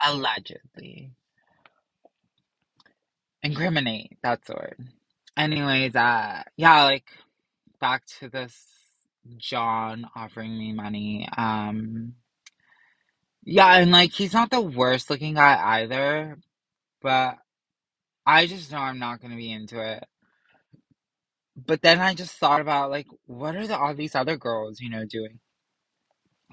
Allegedly, 0.00 1.12
incriminate. 3.42 4.18
That's 4.22 4.46
the 4.48 4.54
word. 4.54 4.88
Anyways, 5.36 5.96
uh, 5.96 6.44
yeah, 6.56 6.84
like 6.84 7.06
back 7.80 8.04
to 8.20 8.28
this 8.28 8.56
John 9.38 10.06
offering 10.16 10.58
me 10.58 10.72
money. 10.72 11.28
Um, 11.36 12.14
yeah, 13.44 13.76
and 13.78 13.92
like 13.92 14.12
he's 14.12 14.34
not 14.34 14.50
the 14.50 14.60
worst 14.62 15.10
looking 15.10 15.34
guy 15.34 15.60
either, 15.82 16.38
but 17.02 17.38
I 18.26 18.46
just 18.46 18.72
know 18.72 18.78
I'm 18.78 18.98
not 19.00 19.22
gonna 19.22 19.36
be 19.36 19.52
into 19.52 19.80
it. 19.80 20.04
But 21.56 21.82
then 21.82 22.00
I 22.00 22.14
just 22.14 22.32
thought 22.34 22.60
about 22.62 22.90
like 22.90 23.06
what 23.26 23.56
are 23.56 23.66
the 23.66 23.78
all 23.78 23.94
these 23.94 24.14
other 24.16 24.36
girls, 24.38 24.80
you 24.80 24.90
know, 24.90 25.04
doing? 25.06 25.40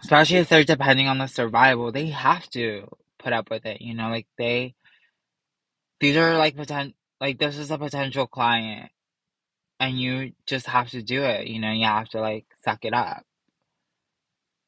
Especially 0.03 0.37
if 0.37 0.49
they're 0.49 0.63
depending 0.65 1.07
on 1.07 1.19
the 1.19 1.27
survival, 1.27 1.91
they 1.91 2.07
have 2.07 2.49
to 2.51 2.87
put 3.21 3.33
up 3.33 3.49
with 3.49 3.65
it, 3.65 3.81
you 3.81 3.93
know, 3.93 4.09
like 4.09 4.27
they 4.37 4.75
these 5.99 6.17
are 6.17 6.37
like 6.37 6.55
potential, 6.55 6.95
like 7.19 7.37
this 7.39 7.57
is 7.57 7.71
a 7.71 7.77
potential 7.77 8.27
client 8.27 8.91
and 9.79 9.99
you 9.99 10.33
just 10.45 10.67
have 10.67 10.89
to 10.91 11.01
do 11.01 11.23
it, 11.23 11.47
you 11.47 11.59
know, 11.59 11.71
you 11.71 11.85
have 11.85 12.09
to 12.09 12.21
like 12.21 12.45
suck 12.63 12.85
it 12.85 12.93
up. 12.93 13.23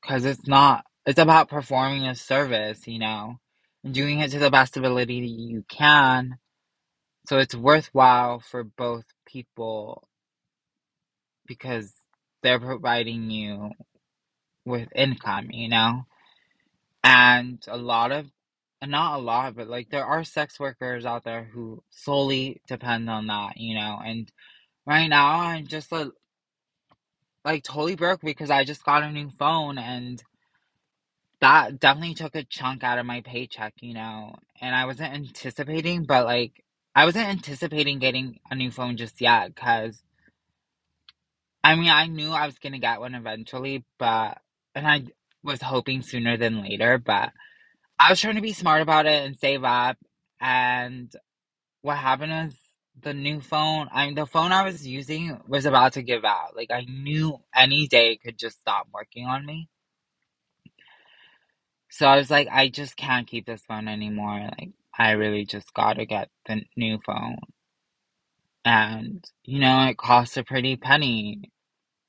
Cause 0.05 0.25
it's 0.25 0.47
not 0.47 0.85
it's 1.05 1.19
about 1.19 1.49
performing 1.49 2.05
a 2.07 2.15
service, 2.15 2.87
you 2.87 2.99
know, 2.99 3.39
and 3.83 3.93
doing 3.93 4.19
it 4.19 4.31
to 4.31 4.39
the 4.39 4.51
best 4.51 4.77
ability 4.77 5.21
that 5.21 5.27
you 5.27 5.65
can. 5.67 6.37
So 7.27 7.37
it's 7.39 7.55
worthwhile 7.55 8.39
for 8.39 8.63
both 8.63 9.05
people 9.25 10.07
because 11.47 11.93
they're 12.41 12.59
providing 12.59 13.29
you 13.29 13.71
with 14.65 14.89
income, 14.95 15.49
you 15.51 15.69
know? 15.69 16.05
And 17.03 17.63
a 17.67 17.77
lot 17.77 18.11
of, 18.11 18.27
not 18.87 19.19
a 19.19 19.21
lot, 19.21 19.55
but 19.55 19.67
like 19.67 19.89
there 19.89 20.05
are 20.05 20.23
sex 20.23 20.59
workers 20.59 21.05
out 21.05 21.23
there 21.23 21.43
who 21.53 21.83
solely 21.89 22.61
depend 22.67 23.09
on 23.09 23.27
that, 23.27 23.57
you 23.57 23.75
know? 23.75 23.99
And 24.03 24.31
right 24.85 25.07
now 25.07 25.39
I'm 25.39 25.67
just 25.67 25.91
like, 25.91 26.09
like 27.45 27.63
totally 27.63 27.95
broke 27.95 28.21
because 28.21 28.49
I 28.49 28.63
just 28.63 28.85
got 28.85 29.03
a 29.03 29.11
new 29.11 29.29
phone 29.31 29.77
and 29.77 30.23
that 31.41 31.79
definitely 31.79 32.13
took 32.15 32.35
a 32.35 32.43
chunk 32.43 32.83
out 32.83 32.99
of 32.99 33.05
my 33.05 33.21
paycheck, 33.21 33.73
you 33.81 33.93
know? 33.93 34.35
And 34.61 34.75
I 34.75 34.85
wasn't 34.85 35.13
anticipating, 35.13 36.03
but 36.05 36.25
like, 36.25 36.53
I 36.95 37.05
wasn't 37.05 37.27
anticipating 37.29 37.99
getting 37.99 38.39
a 38.51 38.55
new 38.55 38.71
phone 38.71 38.97
just 38.97 39.19
yet 39.21 39.53
because 39.53 40.03
I 41.63 41.75
mean, 41.75 41.89
I 41.89 42.07
knew 42.07 42.31
I 42.31 42.45
was 42.45 42.59
gonna 42.59 42.79
get 42.79 42.99
one 42.99 43.15
eventually, 43.15 43.85
but 43.97 44.39
and 44.75 44.87
I 44.87 45.05
was 45.43 45.61
hoping 45.61 46.01
sooner 46.01 46.37
than 46.37 46.61
later, 46.61 46.97
but 46.97 47.31
I 47.99 48.09
was 48.09 48.19
trying 48.21 48.35
to 48.35 48.41
be 48.41 48.53
smart 48.53 48.81
about 48.81 49.05
it 49.05 49.25
and 49.25 49.37
save 49.37 49.63
up. 49.63 49.97
And 50.41 51.13
what 51.81 51.97
happened 51.97 52.31
was 52.31 52.55
the 53.01 53.13
new 53.13 53.41
phone, 53.41 53.89
I 53.91 54.05
mean, 54.05 54.15
the 54.15 54.25
phone 54.25 54.51
I 54.51 54.63
was 54.63 54.85
using 54.87 55.39
was 55.47 55.65
about 55.65 55.93
to 55.93 56.03
give 56.03 56.25
out. 56.25 56.55
Like, 56.55 56.71
I 56.71 56.81
knew 56.81 57.39
any 57.55 57.87
day 57.87 58.11
it 58.11 58.21
could 58.21 58.37
just 58.37 58.59
stop 58.59 58.87
working 58.93 59.25
on 59.25 59.45
me. 59.45 59.69
So 61.89 62.07
I 62.07 62.17
was 62.17 62.31
like, 62.31 62.47
I 62.51 62.69
just 62.69 62.97
can't 62.97 63.27
keep 63.27 63.45
this 63.45 63.63
phone 63.67 63.87
anymore. 63.87 64.49
Like, 64.57 64.71
I 64.97 65.11
really 65.11 65.45
just 65.45 65.73
gotta 65.73 66.05
get 66.05 66.29
the 66.47 66.63
new 66.75 66.99
phone. 67.05 67.37
And, 68.65 69.23
you 69.43 69.59
know, 69.59 69.87
it 69.87 69.97
cost 69.97 70.37
a 70.37 70.43
pretty 70.43 70.75
penny. 70.77 71.51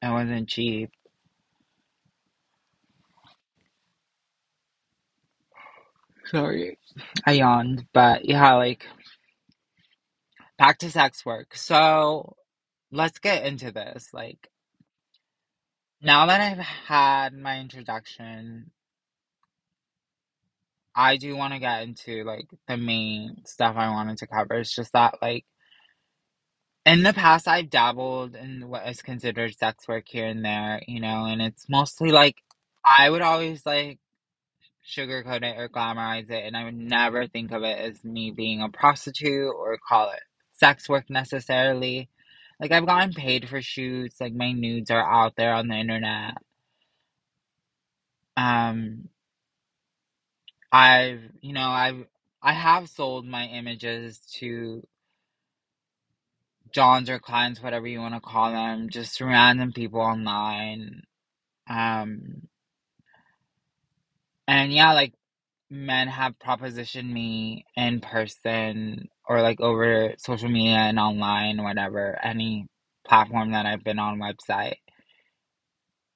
It 0.03 0.11
wasn't 0.11 0.49
cheap. 0.49 0.91
Sorry, 6.27 6.79
I 7.27 7.33
yawned, 7.33 7.87
but 7.95 8.25
yeah, 8.27 8.55
like 8.55 8.87
back 10.59 10.79
to 10.79 10.91
sex 10.91 11.25
work. 11.27 11.57
So 11.57 12.37
let's 12.93 13.19
get 13.19 13.47
into 13.47 13.73
this. 13.73 14.11
Like 14.15 14.49
now 16.03 16.27
that 16.27 16.41
I've 16.41 16.59
had 16.59 17.35
my 17.35 17.61
introduction, 17.61 18.71
I 20.97 21.17
do 21.17 21.37
want 21.37 21.55
to 21.55 21.61
get 21.61 21.83
into 21.83 22.25
like 22.25 22.49
the 22.69 22.77
main 22.77 23.45
stuff 23.47 23.77
I 23.77 23.91
wanted 23.91 24.19
to 24.19 24.27
cover. 24.27 24.55
It's 24.55 24.75
just 24.75 24.93
that 24.95 25.19
like 25.23 25.45
in 26.87 27.03
the 27.03 27.13
past 27.15 27.49
I've 27.49 27.71
dabbled 27.71 28.37
in 28.37 28.69
what 28.69 28.89
is 28.89 29.03
considered 29.03 29.57
sex 29.57 29.89
work 29.89 30.05
here 30.09 30.27
and 30.27 30.45
there, 30.45 30.83
you 30.89 31.01
know, 31.01 31.27
and 31.27 31.43
it's 31.43 31.69
mostly 31.69 32.13
like 32.13 32.37
I 32.85 33.11
would 33.11 33.23
always 33.23 33.65
like 33.67 33.99
sugarcoat 34.87 35.43
it 35.45 35.59
or 35.59 35.69
glamorize 35.69 36.31
it, 36.31 36.45
and 36.45 36.57
I 36.57 36.65
would 36.65 36.77
never 36.77 37.27
think 37.27 37.53
of 37.53 37.63
it 37.65 37.79
as 37.79 38.05
me 38.05 38.31
being 38.31 38.63
a 38.63 38.69
prostitute 38.71 39.53
or 39.55 39.79
call 39.89 40.11
it 40.11 40.21
sex 40.53 40.89
work 40.89 41.11
necessarily. 41.11 42.09
Like 42.61 42.73
I've 42.73 42.87
gotten 42.87 43.13
paid 43.15 43.49
for 43.49 43.63
shoots, 43.63 44.21
like 44.21 44.35
my 44.35 44.53
nudes 44.53 44.91
are 44.91 45.05
out 45.05 45.37
there 45.37 45.55
on 45.55 45.69
the 45.69 45.77
internet. 45.77 46.37
Um, 48.37 49.09
I've, 50.73 51.21
you 51.41 51.53
know, 51.55 51.69
I've 51.69 52.07
I 52.43 52.53
have 52.53 52.89
sold 52.91 53.27
my 53.27 53.47
images 53.47 54.21
to 54.37 54.87
Johns 56.73 57.11
or 57.11 57.19
clients, 57.21 57.63
whatever 57.63 57.87
you 57.87 58.01
want 58.01 58.15
to 58.15 58.21
call 58.21 58.53
them, 58.53 58.91
just 58.91 59.21
random 59.21 59.73
people 59.73 60.01
online. 60.01 61.03
Um, 61.69 62.49
and 64.49 64.73
yeah, 64.73 64.93
like 64.95 65.15
men 65.71 66.09
have 66.09 66.39
propositioned 66.39 67.11
me 67.11 67.65
in 67.77 68.01
person 68.01 69.09
or 69.29 69.43
like 69.43 69.61
over 69.61 70.15
social 70.19 70.49
media 70.49 70.77
and 70.79 70.99
online, 70.99 71.63
whatever, 71.63 72.19
any 72.25 72.67
platform 73.07 73.53
that 73.53 73.67
I've 73.67 73.85
been 73.85 73.99
on 73.99 74.19
website 74.21 74.77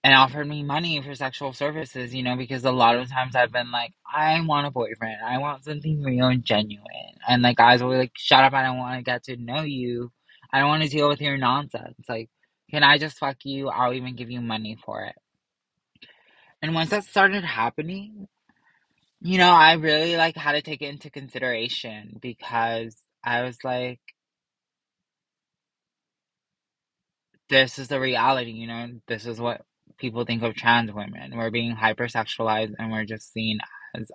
and 0.04 0.14
offered 0.14 0.46
me 0.48 0.62
money 0.62 1.00
for 1.02 1.14
sexual 1.14 1.52
services, 1.52 2.14
you 2.14 2.22
know, 2.22 2.36
because 2.36 2.64
a 2.64 2.70
lot 2.72 2.96
of 2.96 3.10
times 3.10 3.36
I've 3.36 3.52
been 3.52 3.70
like, 3.70 3.92
I 4.12 4.40
want 4.46 4.66
a 4.66 4.70
boyfriend. 4.70 5.18
I 5.26 5.38
want 5.38 5.64
something 5.64 6.02
real 6.02 6.28
and 6.28 6.44
genuine. 6.44 6.84
And 7.28 7.42
like 7.42 7.58
guys 7.58 7.82
will 7.82 7.90
be 7.90 7.98
like, 7.98 8.12
shut 8.16 8.44
up, 8.44 8.54
I 8.54 8.62
don't 8.62 8.78
want 8.78 8.98
to 8.98 9.04
get 9.04 9.24
to 9.24 9.36
know 9.36 9.62
you. 9.62 10.10
I 10.52 10.60
don't 10.60 10.68
want 10.68 10.82
to 10.84 10.88
deal 10.88 11.08
with 11.08 11.20
your 11.20 11.36
nonsense. 11.36 11.96
Like, 12.08 12.30
can 12.70 12.82
I 12.82 12.98
just 12.98 13.18
fuck 13.18 13.36
you? 13.44 13.68
I'll 13.68 13.92
even 13.94 14.16
give 14.16 14.30
you 14.30 14.40
money 14.40 14.78
for 14.84 15.04
it. 15.04 15.16
And 16.62 16.74
once 16.74 16.90
that 16.90 17.04
started 17.04 17.44
happening, 17.44 18.28
you 19.20 19.38
know, 19.38 19.50
I 19.50 19.74
really 19.74 20.16
like 20.16 20.36
had 20.36 20.52
to 20.52 20.62
take 20.62 20.82
it 20.82 20.90
into 20.90 21.10
consideration 21.10 22.18
because 22.20 22.96
I 23.24 23.42
was 23.42 23.58
like, 23.64 24.00
this 27.48 27.78
is 27.78 27.88
the 27.88 28.00
reality, 28.00 28.50
you 28.52 28.66
know, 28.66 28.88
this 29.06 29.26
is 29.26 29.40
what 29.40 29.62
people 29.98 30.24
think 30.24 30.42
of 30.42 30.54
trans 30.54 30.92
women. 30.92 31.36
We're 31.36 31.50
being 31.50 31.74
hypersexualized 31.76 32.74
and 32.78 32.92
we're 32.92 33.04
just 33.04 33.32
seen 33.32 33.58
as 33.94 34.10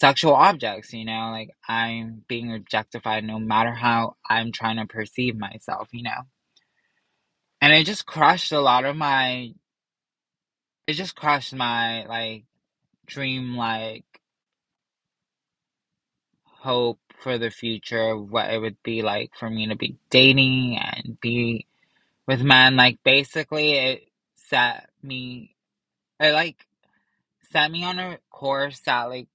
sexual 0.00 0.34
objects, 0.34 0.92
you 0.92 1.04
know, 1.04 1.30
like 1.32 1.50
I'm 1.68 2.22
being 2.28 2.54
objectified 2.54 3.24
no 3.24 3.38
matter 3.38 3.72
how 3.72 4.16
I'm 4.28 4.52
trying 4.52 4.76
to 4.76 4.86
perceive 4.86 5.36
myself, 5.36 5.88
you 5.92 6.02
know. 6.04 6.22
And 7.60 7.72
it 7.72 7.84
just 7.84 8.06
crushed 8.06 8.52
a 8.52 8.60
lot 8.60 8.84
of 8.84 8.96
my 8.96 9.52
it 10.88 10.94
just 10.94 11.16
crushed 11.16 11.54
my 11.54 12.06
like 12.06 12.44
dream 13.06 13.56
like 13.56 14.06
hope 16.44 17.00
for 17.22 17.38
the 17.38 17.50
future 17.50 18.10
of 18.10 18.30
what 18.30 18.50
it 18.50 18.58
would 18.58 18.82
be 18.82 19.02
like 19.02 19.32
for 19.38 19.50
me 19.50 19.68
to 19.68 19.76
be 19.76 19.98
dating 20.10 20.78
and 20.78 21.20
be 21.20 21.66
with 22.26 22.42
men. 22.42 22.76
Like 22.76 22.98
basically 23.04 23.72
it 23.72 24.02
set 24.36 24.88
me 25.02 25.56
it 26.20 26.32
like 26.32 26.66
set 27.52 27.70
me 27.70 27.84
on 27.84 27.98
a 27.98 28.18
course 28.30 28.80
that 28.86 29.04
like 29.10 29.28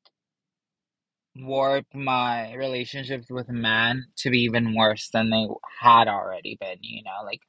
warped 1.35 1.95
my 1.95 2.53
relationships 2.55 3.29
with 3.29 3.49
men 3.49 4.05
to 4.17 4.31
be 4.31 4.39
even 4.39 4.75
worse 4.75 5.09
than 5.11 5.29
they 5.29 5.47
had 5.81 6.07
already 6.07 6.57
been, 6.59 6.77
you 6.81 7.03
know, 7.03 7.25
like 7.25 7.41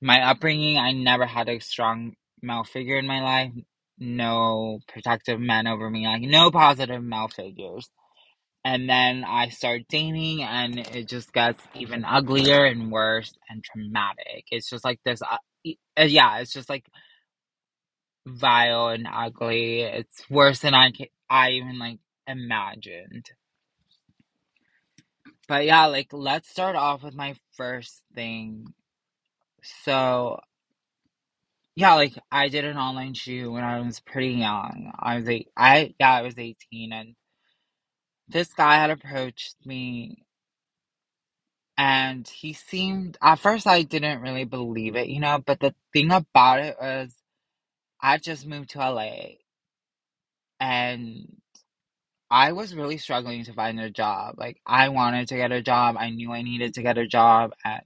my 0.00 0.22
upbringing, 0.30 0.78
I 0.78 0.92
never 0.92 1.26
had 1.26 1.48
a 1.48 1.60
strong 1.60 2.14
male 2.42 2.64
figure 2.64 2.98
in 2.98 3.06
my 3.06 3.22
life, 3.22 3.52
no 3.98 4.80
protective 4.88 5.40
men 5.40 5.66
over 5.66 5.90
me, 5.90 6.06
like 6.06 6.22
no 6.22 6.50
positive 6.50 7.02
male 7.02 7.28
figures. 7.28 7.90
And 8.64 8.88
then 8.90 9.24
I 9.24 9.48
start 9.50 9.82
dating, 9.88 10.42
and 10.42 10.78
it 10.78 11.08
just 11.08 11.32
gets 11.32 11.62
even 11.74 12.04
uglier 12.04 12.64
and 12.64 12.92
worse 12.92 13.32
and 13.48 13.64
traumatic. 13.64 14.46
It's 14.50 14.70
just 14.70 14.84
like 14.84 15.00
this, 15.04 15.22
uh, 15.22 15.38
uh, 15.98 16.02
yeah, 16.04 16.38
it's 16.40 16.52
just 16.52 16.68
like 16.70 16.86
vile 18.26 18.88
and 18.88 19.06
ugly. 19.12 19.82
It's 19.82 20.28
worse 20.30 20.60
than 20.60 20.74
I 20.74 20.92
I 21.30 21.52
even 21.52 21.78
like 21.78 21.98
imagined. 22.26 23.30
But 25.48 25.66
yeah, 25.66 25.86
like 25.86 26.08
let's 26.12 26.48
start 26.50 26.76
off 26.76 27.02
with 27.02 27.14
my 27.14 27.36
first 27.56 28.02
thing. 28.14 28.66
So 29.84 30.40
yeah, 31.76 31.94
like 31.94 32.14
I 32.32 32.48
did 32.50 32.66
an 32.66 32.78
online 32.78 33.14
shoot 33.14 33.50
when 33.52 33.64
I 33.64 33.80
was 33.80 34.00
pretty 34.00 34.34
young. 34.34 34.92
I 34.98 35.18
was 35.18 35.28
eight. 35.30 35.48
I 35.56 35.94
yeah, 36.00 36.12
I 36.14 36.22
was 36.22 36.38
eighteen, 36.38 36.92
and 36.92 37.16
this 38.28 38.54
guy 38.54 38.76
had 38.76 38.90
approached 38.90 39.56
me, 39.66 40.24
and 41.78 42.26
he 42.28 42.52
seemed 42.54 43.18
at 43.22 43.40
first 43.40 43.66
I 43.66 43.82
didn't 43.82 44.20
really 44.22 44.44
believe 44.44 44.96
it, 44.96 45.08
you 45.08 45.20
know. 45.20 45.40
But 45.44 45.60
the 45.60 45.74
thing 45.92 46.10
about 46.12 46.60
it 46.60 46.76
was, 46.80 47.14
I 48.02 48.18
just 48.18 48.46
moved 48.46 48.70
to 48.70 48.80
LA, 48.80 49.36
and 50.60 51.36
I 52.30 52.52
was 52.52 52.74
really 52.74 52.98
struggling 52.98 53.44
to 53.44 53.54
find 53.54 53.80
a 53.80 53.90
job. 53.90 54.36
Like 54.38 54.60
I 54.66 54.90
wanted 54.90 55.28
to 55.28 55.36
get 55.36 55.52
a 55.52 55.62
job. 55.62 55.96
I 55.98 56.10
knew 56.10 56.32
I 56.32 56.42
needed 56.42 56.74
to 56.74 56.82
get 56.82 56.98
a 56.98 57.06
job, 57.08 57.52
and 57.64 57.82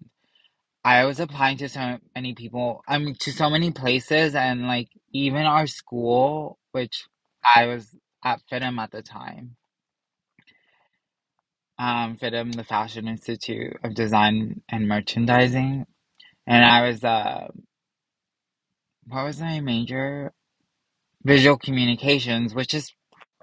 I 0.84 1.06
was 1.06 1.20
applying 1.20 1.58
to 1.58 1.70
so 1.70 1.98
many 2.16 2.34
people, 2.34 2.82
I 2.88 2.98
mean, 2.98 3.16
to 3.20 3.32
so 3.32 3.50
many 3.50 3.72
places, 3.72 4.34
and 4.34 4.66
like 4.68 4.88
even 5.14 5.44
our 5.44 5.68
school, 5.68 6.58
which 6.72 7.04
I 7.44 7.66
was 7.68 7.88
at 8.24 8.40
FIDM 8.52 8.78
at 8.80 8.92
the 8.92 9.02
time, 9.02 9.56
um, 11.78 12.16
FIDM, 12.16 12.54
the 12.56 12.64
Fashion 12.64 13.08
Institute 13.08 13.76
of 13.84 13.94
Design 13.94 14.62
and 14.68 14.88
Merchandising, 14.88 15.86
and 16.46 16.64
I 16.64 16.88
was 16.88 17.04
uh, 17.04 17.48
what 19.06 19.24
was 19.24 19.40
my 19.40 19.60
major? 19.60 20.32
Visual 21.24 21.58
communications, 21.58 22.54
which 22.54 22.74
is 22.74 22.92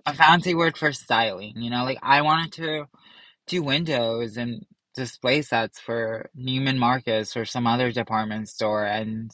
a 0.06 0.14
fancy 0.14 0.56
word 0.56 0.78
for 0.78 0.92
styling. 0.94 1.54
You 1.58 1.70
know, 1.72 1.84
like 1.86 2.00
I 2.04 2.22
wanted 2.24 2.54
to 2.54 2.86
do 3.48 3.64
windows 3.64 4.38
and 4.38 4.66
display 4.98 5.44
sets 5.44 5.80
for 5.80 6.32
Neiman 6.40 6.80
Marcus 6.80 7.38
or 7.38 7.46
some 7.46 7.68
other 7.68 7.94
department 7.94 8.50
store, 8.50 8.86
and 8.86 9.32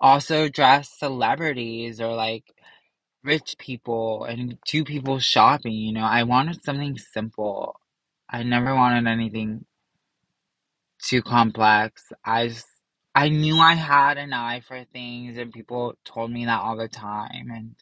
also 0.00 0.48
dress 0.48 0.90
celebrities 0.98 2.00
or 2.00 2.14
like 2.14 2.44
rich 3.24 3.56
people 3.58 4.24
and 4.24 4.58
two 4.66 4.84
people 4.84 5.20
shopping, 5.20 5.72
you 5.74 5.92
know. 5.92 6.04
I 6.06 6.24
wanted 6.24 6.64
something 6.64 6.98
simple. 6.98 7.80
I 8.30 8.44
never 8.44 8.74
wanted 8.74 9.08
anything 9.10 9.66
too 11.02 11.22
complex. 11.22 12.04
I 12.24 12.48
just, 12.48 12.66
I 13.14 13.28
knew 13.30 13.58
I 13.58 13.74
had 13.74 14.18
an 14.18 14.32
eye 14.34 14.60
for 14.66 14.84
things 14.92 15.38
and 15.38 15.52
people 15.52 15.94
told 16.04 16.30
me 16.32 16.46
that 16.46 16.60
all 16.60 16.76
the 16.76 16.88
time 16.88 17.50
and 17.54 17.76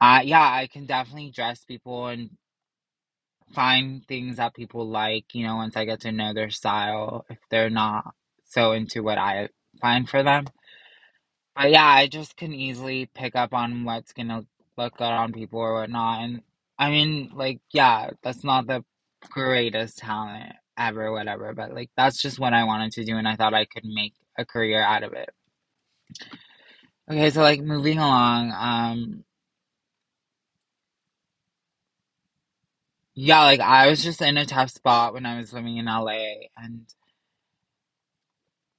I 0.00 0.22
yeah, 0.24 0.42
I 0.42 0.68
can 0.68 0.86
definitely 0.86 1.32
dress 1.32 1.64
people 1.66 2.08
and 2.08 2.30
find 3.54 4.06
things 4.06 4.36
that 4.36 4.54
people 4.54 4.88
like, 4.88 5.34
you 5.34 5.46
know, 5.46 5.56
once 5.56 5.76
I 5.76 5.84
get 5.84 6.00
to 6.02 6.12
know 6.12 6.32
their 6.34 6.50
style 6.50 7.24
if 7.30 7.38
they're 7.50 7.70
not 7.70 8.14
so 8.44 8.72
into 8.72 9.02
what 9.02 9.18
I 9.18 9.48
find 9.80 10.08
for 10.08 10.22
them. 10.22 10.46
But 11.56 11.70
yeah, 11.70 11.86
I 11.86 12.06
just 12.08 12.36
can 12.36 12.52
easily 12.52 13.06
pick 13.14 13.36
up 13.36 13.52
on 13.54 13.84
what's 13.84 14.12
gonna 14.12 14.46
look 14.76 14.96
good 14.96 15.04
on 15.04 15.32
people 15.32 15.60
or 15.60 15.74
whatnot. 15.74 16.22
And 16.22 16.42
I 16.78 16.90
mean, 16.90 17.30
like, 17.34 17.60
yeah, 17.72 18.10
that's 18.22 18.44
not 18.44 18.66
the 18.66 18.84
greatest 19.30 19.98
talent 19.98 20.54
ever, 20.78 21.12
whatever, 21.12 21.52
but 21.54 21.74
like, 21.74 21.90
that's 21.96 22.20
just 22.20 22.38
what 22.38 22.54
I 22.54 22.64
wanted 22.64 22.92
to 22.92 23.04
do, 23.04 23.16
and 23.16 23.28
I 23.28 23.36
thought 23.36 23.54
I 23.54 23.66
could 23.66 23.84
make 23.84 24.14
a 24.38 24.44
career 24.44 24.82
out 24.82 25.02
of 25.04 25.12
it. 25.12 25.30
Okay, 27.10 27.30
so 27.30 27.42
like, 27.42 27.60
moving 27.60 27.98
along, 27.98 28.52
um, 28.52 29.24
yeah, 33.14 33.42
like, 33.44 33.60
I 33.60 33.88
was 33.88 34.02
just 34.04 34.22
in 34.22 34.38
a 34.38 34.46
tough 34.46 34.70
spot 34.70 35.14
when 35.14 35.26
I 35.26 35.38
was 35.38 35.52
living 35.52 35.78
in 35.78 35.86
LA, 35.86 36.48
and 36.58 36.86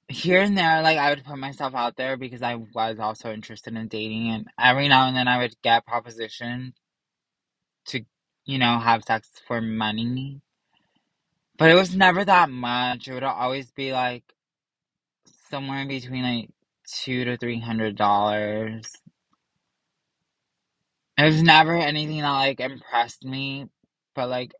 here 0.08 0.40
and 0.42 0.56
there, 0.58 0.82
like, 0.82 0.98
I 0.98 1.10
would 1.10 1.24
put 1.24 1.38
myself 1.38 1.74
out 1.74 1.96
there 1.96 2.16
because 2.16 2.42
I 2.42 2.56
was 2.56 2.98
also 3.00 3.32
interested 3.32 3.76
in 3.76 3.88
dating, 3.88 4.30
and 4.30 4.46
every 4.60 4.88
now 4.88 5.08
and 5.08 5.16
then 5.16 5.28
I 5.28 5.38
would 5.38 5.54
get 5.62 5.86
proposition 5.86 6.74
to 7.86 8.02
you 8.46 8.58
know, 8.58 8.78
have 8.78 9.04
sex 9.04 9.30
for 9.46 9.60
money. 9.60 10.40
But 11.58 11.70
it 11.70 11.74
was 11.74 11.96
never 11.96 12.24
that 12.24 12.50
much. 12.50 13.08
It 13.08 13.14
would 13.14 13.22
always 13.24 13.70
be 13.72 13.92
like 13.92 14.24
somewhere 15.50 15.80
in 15.82 15.88
between 15.88 16.22
like 16.24 16.50
two 16.88 17.24
to 17.26 17.36
three 17.38 17.60
hundred 17.60 17.96
dollars. 17.96 18.90
It 21.18 21.24
was 21.24 21.42
never 21.42 21.74
anything 21.76 22.20
that 22.22 22.30
like 22.32 22.60
impressed 22.60 23.24
me, 23.24 23.66
but 24.14 24.28
like 24.28 24.52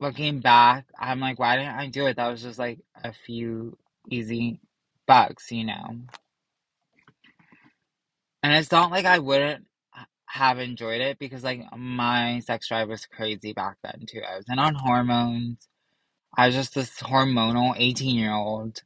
looking 0.00 0.40
back, 0.40 0.86
I'm 0.98 1.20
like, 1.20 1.38
why 1.38 1.56
didn't 1.56 1.74
I 1.74 1.88
do 1.88 2.06
it? 2.06 2.16
That 2.16 2.28
was 2.28 2.42
just 2.42 2.58
like 2.58 2.80
a 3.02 3.12
few 3.12 3.76
easy 4.08 4.60
bucks, 5.06 5.52
you 5.52 5.64
know. 5.64 5.96
And 8.42 8.54
it's 8.54 8.72
not 8.72 8.90
like 8.90 9.04
I 9.04 9.18
wouldn't 9.18 9.66
have 10.26 10.58
enjoyed 10.58 11.00
it 11.00 11.18
because 11.18 11.44
like 11.44 11.60
my 11.76 12.40
sex 12.40 12.68
drive 12.68 12.88
was 12.88 13.06
crazy 13.06 13.52
back 13.52 13.76
then 13.82 14.04
too. 14.06 14.22
I 14.22 14.36
was 14.36 14.46
in 14.48 14.58
on 14.58 14.74
hormones. 14.74 15.68
I 16.36 16.46
was 16.46 16.54
just 16.54 16.74
this 16.74 16.90
hormonal 17.00 17.74
18 17.76 18.16
year 18.16 18.32
old. 18.32 18.82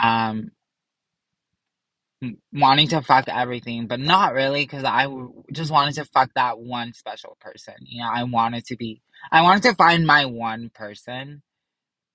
Um, 0.00 0.52
wanting 2.52 2.88
to 2.88 3.02
fuck 3.02 3.28
everything, 3.28 3.86
but 3.86 4.00
not 4.00 4.34
really 4.34 4.64
because 4.64 4.84
I 4.84 5.06
just 5.52 5.70
wanted 5.70 5.94
to 5.94 6.04
fuck 6.04 6.30
that 6.34 6.58
one 6.58 6.92
special 6.92 7.36
person. 7.40 7.74
You 7.82 8.02
know, 8.02 8.10
I 8.12 8.24
wanted 8.24 8.64
to 8.66 8.76
be, 8.76 9.02
I 9.30 9.42
wanted 9.42 9.62
to 9.64 9.74
find 9.74 10.06
my 10.06 10.24
one 10.26 10.70
person, 10.74 11.42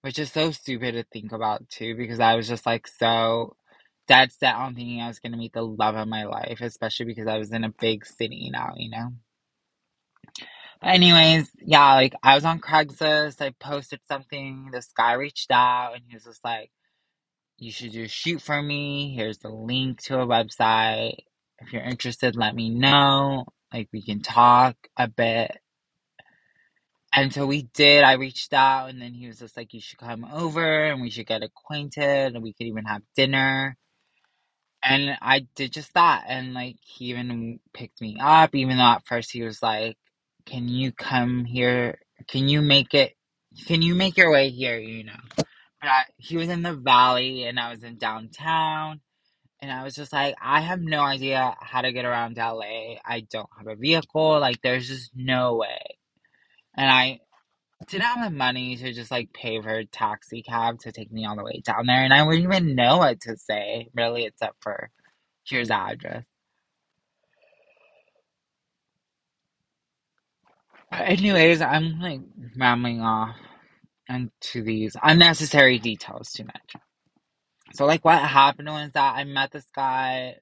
which 0.02 0.20
is 0.20 0.32
so 0.32 0.52
stupid 0.52 0.94
to 0.94 1.04
think 1.04 1.32
about 1.32 1.70
too 1.70 1.96
because 1.96 2.20
I 2.20 2.36
was 2.36 2.48
just 2.48 2.66
like 2.66 2.88
so 2.88 3.56
dead 4.08 4.32
set 4.34 4.56
on 4.56 4.76
thinking 4.76 5.02
I 5.02 5.08
was 5.08 5.20
going 5.20 5.32
to 5.32 5.38
meet 5.38 5.54
the 5.54 5.66
love 5.66 5.96
of 5.96 6.08
my 6.08 6.26
life, 6.26 6.60
especially 6.62 7.06
because 7.06 7.28
I 7.28 7.38
was 7.38 7.52
in 7.52 7.64
a 7.64 7.74
big 7.80 8.06
city 8.06 8.50
now, 8.52 8.74
you 8.76 8.90
know? 8.90 9.10
Anyways, 10.84 11.50
yeah, 11.60 11.94
like 11.96 12.14
I 12.22 12.36
was 12.36 12.44
on 12.44 12.60
Craigslist, 12.60 13.42
I 13.42 13.52
posted 13.58 14.02
something, 14.08 14.70
this 14.74 14.92
guy 14.96 15.14
reached 15.14 15.50
out 15.50 15.94
and 15.96 16.04
he 16.08 16.16
was 16.16 16.26
just 16.26 16.44
like, 16.44 16.72
you 17.64 17.72
should 17.72 17.94
just 17.94 18.14
shoot 18.14 18.42
for 18.42 18.62
me. 18.62 19.14
Here's 19.16 19.38
the 19.38 19.50
link 19.50 20.02
to 20.04 20.20
a 20.20 20.28
website. 20.28 21.16
If 21.60 21.72
you're 21.72 21.82
interested, 21.82 22.36
let 22.36 22.54
me 22.54 22.70
know. 22.70 23.46
Like 23.74 23.88
we 23.94 24.04
can 24.04 24.22
talk 24.22 24.76
a 24.98 25.08
bit. 25.08 25.58
And 27.16 27.34
so 27.34 27.46
we 27.46 27.64
did. 27.74 28.04
I 28.04 28.14
reached 28.14 28.54
out 28.54 28.90
and 28.90 29.02
then 29.02 29.14
he 29.14 29.28
was 29.28 29.40
just 29.40 29.56
like, 29.56 29.74
You 29.74 29.80
should 29.80 30.00
come 30.00 30.26
over 30.26 30.86
and 30.86 31.02
we 31.02 31.10
should 31.10 31.28
get 31.28 31.42
acquainted 31.42 32.36
and 32.36 32.44
we 32.44 32.54
could 32.54 32.68
even 32.68 32.86
have 32.86 33.02
dinner. 33.16 33.78
And 34.84 35.18
I 35.22 35.48
did 35.56 35.72
just 35.72 35.94
that. 35.94 36.26
And 36.28 36.54
like 36.54 36.76
he 36.82 37.06
even 37.06 37.60
picked 37.74 38.02
me 38.02 38.18
up, 38.20 38.54
even 38.56 38.78
though 38.78 38.84
at 38.84 39.08
first 39.08 39.32
he 39.32 39.42
was 39.42 39.64
like, 39.64 39.96
Can 40.46 40.68
you 40.68 40.92
come 40.92 41.46
here? 41.46 42.00
Can 42.28 42.50
you 42.50 42.62
make 42.62 42.94
it 42.94 43.14
can 43.68 43.82
you 43.82 43.96
make 43.96 44.18
your 44.18 44.32
way 44.32 44.50
here, 44.50 44.78
you 44.78 45.06
know? 45.06 45.14
I, 45.90 46.06
he 46.18 46.38
was 46.38 46.50
in 46.50 46.64
the 46.64 46.74
valley 46.76 47.46
and 47.46 47.60
I 47.60 47.72
was 47.72 47.84
in 47.84 47.98
downtown 47.98 49.02
and 49.62 49.72
I 49.72 49.84
was 49.84 49.96
just 49.96 50.14
like, 50.14 50.36
I 50.42 50.62
have 50.62 50.82
no 50.82 51.02
idea 51.02 51.56
how 51.62 51.82
to 51.82 51.92
get 51.94 52.06
around 52.06 52.38
LA. 52.38 52.96
I 53.06 53.26
don't 53.32 53.50
have 53.58 53.68
a 53.68 53.76
vehicle. 53.76 54.40
Like, 54.40 54.62
there's 54.62 54.88
just 54.88 55.12
no 55.16 55.56
way. 55.56 55.98
And 56.76 56.90
I 56.90 57.22
didn't 57.88 58.04
have 58.06 58.26
the 58.32 58.36
money 58.36 58.78
to 58.78 58.94
just 58.94 59.12
like 59.12 59.34
pay 59.34 59.62
for 59.62 59.70
a 59.72 59.86
taxi 59.86 60.44
cab 60.44 60.80
to 60.82 60.92
take 60.92 61.12
me 61.12 61.26
all 61.26 61.36
the 61.38 61.44
way 61.44 61.62
down 61.66 61.88
there. 61.88 62.04
And 62.04 62.14
I 62.14 62.24
wouldn't 62.24 62.44
even 62.46 62.76
know 62.76 62.98
what 63.00 63.22
to 63.22 63.38
say, 63.38 63.90
really, 63.96 64.26
except 64.26 64.58
for 64.62 64.90
here's 65.46 65.70
the 65.70 65.76
address. 65.76 66.26
But 70.92 71.02
anyways, 71.02 71.62
I'm 71.62 72.00
like 72.02 72.22
rambling 72.58 73.02
off 73.02 73.38
into 74.10 74.64
these 74.64 74.98
unnecessary 75.04 75.80
details 75.80 76.32
too 76.34 76.46
much. 76.46 76.76
So, 77.74 77.86
like, 77.86 78.06
what 78.06 78.20
happened 78.20 78.70
was 78.70 78.92
that 78.94 79.16
I 79.16 79.26
met 79.26 79.52
this 79.52 79.68
guy 79.76 80.38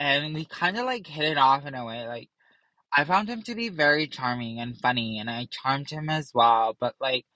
and 0.00 0.34
we 0.34 0.44
kind 0.46 0.78
of 0.78 0.86
like 0.86 1.06
hit 1.06 1.24
it 1.32 1.38
off 1.38 1.66
in 1.66 1.74
a 1.74 1.84
way. 1.86 2.06
Like, 2.08 2.28
I 2.96 3.04
found 3.04 3.28
him 3.28 3.42
to 3.44 3.54
be 3.54 3.68
very 3.70 4.06
charming 4.08 4.60
and 4.60 4.76
funny, 4.78 5.18
and 5.20 5.30
I 5.30 5.46
charmed 5.50 5.90
him 5.90 6.10
as 6.10 6.32
well. 6.34 6.76
But 6.80 6.94
like, 7.00 7.26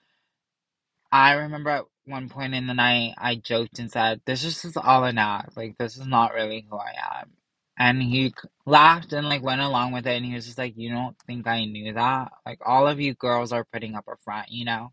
I 1.13 1.35
remember 1.35 1.71
at 1.71 1.85
one 2.07 2.29
point 2.31 2.55
in 2.55 2.67
the 2.69 2.75
night, 2.75 3.15
I 3.19 3.37
joked 3.37 3.79
and 3.81 3.91
said, 3.93 4.23
"This 4.27 4.45
is 4.45 4.63
just 4.63 4.77
all 4.79 5.05
an 5.05 5.19
act. 5.19 5.57
Like, 5.57 5.79
this 5.79 5.97
is 5.99 6.07
not 6.07 6.35
really 6.35 6.67
who 6.71 6.79
I 6.79 6.95
am." 7.23 7.33
And 7.79 8.03
he 8.03 8.35
laughed 8.67 9.13
and 9.15 9.29
like 9.29 9.43
went 9.43 9.61
along 9.63 9.93
with 9.93 10.07
it, 10.07 10.17
and 10.17 10.27
he 10.27 10.35
was 10.35 10.47
just 10.47 10.59
like, 10.59 10.75
"You 10.77 10.91
don't 10.91 11.17
think 11.27 11.47
I 11.49 11.65
knew 11.67 11.95
that? 11.95 12.33
Like, 12.47 12.61
all 12.67 12.89
of 12.89 13.01
you 13.01 13.15
girls 13.15 13.53
are 13.53 13.65
putting 13.73 13.95
up 13.97 14.07
a 14.09 14.17
front, 14.25 14.51
you 14.51 14.65
know?" 14.67 14.93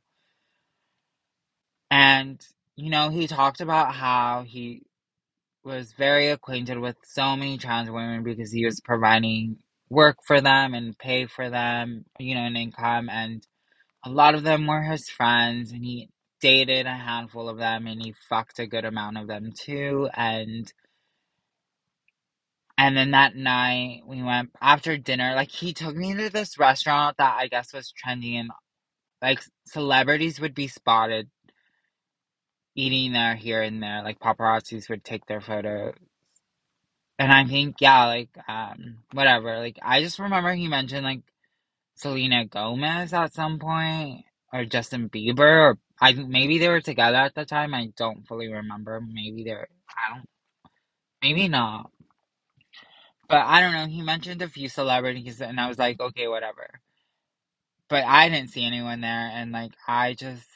And 1.93 2.41
you 2.75 2.89
know, 2.89 3.10
he 3.10 3.27
talked 3.27 3.62
about 3.62 3.93
how 3.93 4.45
he 4.47 4.82
was 5.63 5.93
very 5.93 6.29
acquainted 6.29 6.79
with 6.79 6.97
so 7.03 7.36
many 7.36 7.60
trans 7.60 7.91
women 7.91 8.23
because 8.23 8.51
he 8.51 8.65
was 8.65 8.82
providing 8.82 9.58
work 9.91 10.17
for 10.25 10.41
them 10.41 10.73
and 10.73 10.97
pay 10.97 11.27
for 11.27 11.51
them, 11.51 12.06
you 12.19 12.34
know, 12.34 12.45
an 12.45 12.56
income. 12.56 13.10
And 13.10 13.45
a 14.03 14.10
lot 14.10 14.34
of 14.34 14.41
them 14.41 14.65
were 14.65 14.82
his 14.82 15.08
friends, 15.08 15.71
and 15.71 15.86
he 15.86 16.10
dated 16.41 16.88
a 16.88 16.93
handful 16.95 17.47
of 17.47 17.60
them, 17.60 17.86
and 17.86 18.01
he 18.01 18.15
fucked 18.27 18.58
a 18.58 18.65
good 18.65 18.86
amount 18.86 19.19
of 19.19 19.27
them 19.27 19.51
too. 19.56 20.10
And 20.15 20.73
and 22.75 22.97
then 22.97 23.12
that 23.12 23.36
night 23.36 24.01
we 24.08 24.23
went 24.23 24.49
after 24.60 24.97
dinner. 24.97 25.36
Like 25.36 25.51
he 25.51 25.73
took 25.73 25.95
me 25.95 26.15
to 26.15 26.32
this 26.32 26.58
restaurant 26.58 27.17
that 27.17 27.38
I 27.39 27.49
guess 27.49 27.71
was 27.71 27.93
trending, 27.95 28.38
and 28.39 28.49
like 29.21 29.41
celebrities 29.67 30.39
would 30.41 30.56
be 30.56 30.67
spotted 30.67 31.29
eating 32.76 33.14
there 33.14 33.36
here 33.36 33.62
and 33.64 33.84
there. 33.84 34.04
Like 34.04 34.20
paparazzis 34.20 34.90
would 34.90 35.04
take 35.06 35.26
their 35.28 35.42
photos 35.42 35.96
And 37.18 37.32
I 37.32 37.46
think, 37.46 37.78
yeah, 37.80 38.06
like, 38.08 38.30
um, 38.48 38.98
whatever. 39.14 39.58
Like, 39.60 39.80
I 39.82 40.02
just 40.02 40.20
remember 40.20 40.54
he 40.54 40.68
mentioned, 40.68 41.06
like, 41.06 41.22
Selena 41.96 42.46
Gomez 42.46 43.14
at 43.14 43.34
some 43.34 43.60
point, 43.60 44.26
or 44.54 44.66
Justin 44.66 45.10
Bieber, 45.10 45.40
or 45.74 45.80
I 46.02 46.14
maybe 46.14 46.60
they 46.60 46.70
were 46.70 46.82
together 46.82 47.18
at 47.18 47.36
the 47.36 47.46
time. 47.46 47.74
I 47.74 47.92
don't 47.98 48.28
fully 48.28 48.52
remember. 48.52 49.02
Maybe 49.02 49.44
they're, 49.46 49.68
I 49.90 50.16
don't, 50.16 50.28
maybe 51.24 51.48
not. 51.50 51.92
But 53.30 53.46
I 53.48 53.62
don't 53.62 53.74
know. 53.74 53.88
He 53.88 54.02
mentioned 54.04 54.42
a 54.44 54.50
few 54.50 54.70
celebrities, 54.70 55.42
and 55.42 55.60
I 55.60 55.68
was 55.70 55.80
like, 55.80 56.00
okay, 56.02 56.28
whatever. 56.30 56.70
But 57.90 58.06
I 58.06 58.30
didn't 58.30 58.52
see 58.52 58.66
anyone 58.66 59.02
there, 59.02 59.32
and 59.34 59.52
like, 59.54 59.74
I 59.88 60.14
just, 60.16 60.48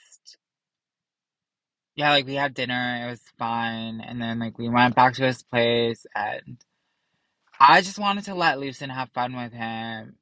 yeah, 1.98 2.12
like, 2.12 2.28
we 2.28 2.36
had 2.36 2.56
dinner, 2.56 3.04
it 3.06 3.12
was 3.12 3.22
fine, 3.40 4.02
and 4.02 4.22
then, 4.22 4.40
like, 4.40 4.60
we 4.60 4.70
went 4.70 4.96
back 4.96 5.16
to 5.16 5.26
his 5.28 5.44
place, 5.44 6.06
and 6.16 6.60
I 7.60 7.82
just 7.82 8.00
wanted 8.00 8.26
to 8.26 8.36
let 8.36 8.60
loose 8.60 8.82
and 8.82 8.92
have 8.92 9.12
fun 9.14 9.36
with 9.36 9.54
him. 9.54 10.18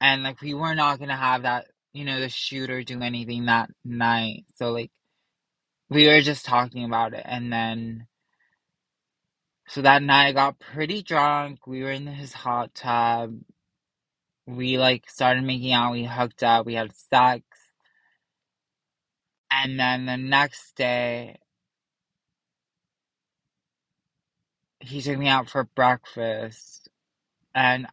And 0.00 0.22
like 0.24 0.42
we 0.42 0.54
were 0.54 0.74
not 0.74 0.98
gonna 1.00 1.16
have 1.16 1.42
that, 1.44 1.66
you 1.94 2.04
know, 2.04 2.20
the 2.20 2.28
shooter 2.30 2.82
do 2.84 3.02
anything 3.02 3.46
that 3.46 3.70
night. 3.84 4.46
So 4.56 4.72
like 4.72 4.90
we 5.90 6.08
were 6.08 6.20
just 6.22 6.46
talking 6.46 6.84
about 6.84 7.14
it 7.14 7.22
and 7.26 7.52
then 7.52 8.06
so 9.68 9.82
that 9.82 10.02
night 10.02 10.28
I 10.28 10.32
got 10.32 10.58
pretty 10.60 11.02
drunk. 11.02 11.66
We 11.66 11.82
were 11.82 11.92
in 11.92 12.06
his 12.06 12.32
hot 12.34 12.74
tub. 12.74 13.38
We 14.46 14.78
like 14.78 15.10
started 15.10 15.44
making 15.44 15.72
out, 15.72 15.92
we 15.92 16.04
hooked 16.04 16.42
up, 16.44 16.66
we 16.66 16.74
had 16.74 16.94
sex. 16.96 17.44
And 19.52 19.80
then 19.80 20.06
the 20.06 20.18
next 20.18 20.76
day 20.76 21.38
he 24.80 25.02
took 25.02 25.18
me 25.18 25.28
out 25.28 25.50
for 25.50 25.64
breakfast 25.64 26.88
and 27.54 27.86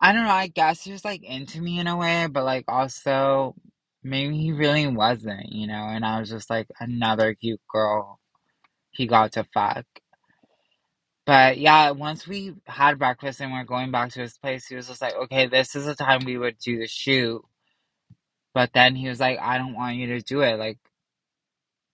I 0.00 0.12
don't 0.12 0.24
know, 0.24 0.30
I 0.30 0.48
guess 0.48 0.84
he 0.84 0.92
was 0.92 1.04
like 1.04 1.24
into 1.24 1.62
me 1.62 1.80
in 1.80 1.88
a 1.88 1.96
way, 1.96 2.28
but 2.28 2.44
like 2.44 2.66
also 2.68 3.56
maybe 4.04 4.38
he 4.38 4.52
really 4.52 4.86
wasn't, 4.88 5.52
you 5.52 5.66
know, 5.68 5.74
and 5.90 6.04
I 6.06 6.20
was 6.20 6.30
just 6.30 6.50
like 6.50 6.68
another 6.80 7.34
cute 7.34 7.60
girl 7.72 8.20
he 8.92 9.06
got 9.06 9.32
to 9.34 9.44
fuck. 9.54 9.86
But 11.26 11.58
yeah, 11.58 11.92
once 11.92 12.26
we 12.26 12.54
had 12.66 12.98
breakfast 12.98 13.40
and 13.40 13.52
we're 13.52 13.64
going 13.64 13.92
back 13.92 14.10
to 14.12 14.20
his 14.20 14.38
place, 14.38 14.66
he 14.66 14.76
was 14.76 14.88
just 14.88 15.02
like, 15.02 15.14
okay, 15.14 15.46
this 15.46 15.76
is 15.76 15.86
the 15.86 15.94
time 15.94 16.24
we 16.24 16.38
would 16.38 16.58
do 16.58 16.78
the 16.78 16.88
shoot. 16.88 17.42
But 18.54 18.72
then 18.74 18.94
he 18.96 19.08
was 19.08 19.20
like, 19.20 19.38
I 19.40 19.58
don't 19.58 19.74
want 19.74 19.96
you 19.96 20.08
to 20.08 20.20
do 20.20 20.42
it. 20.42 20.58
Like, 20.58 20.78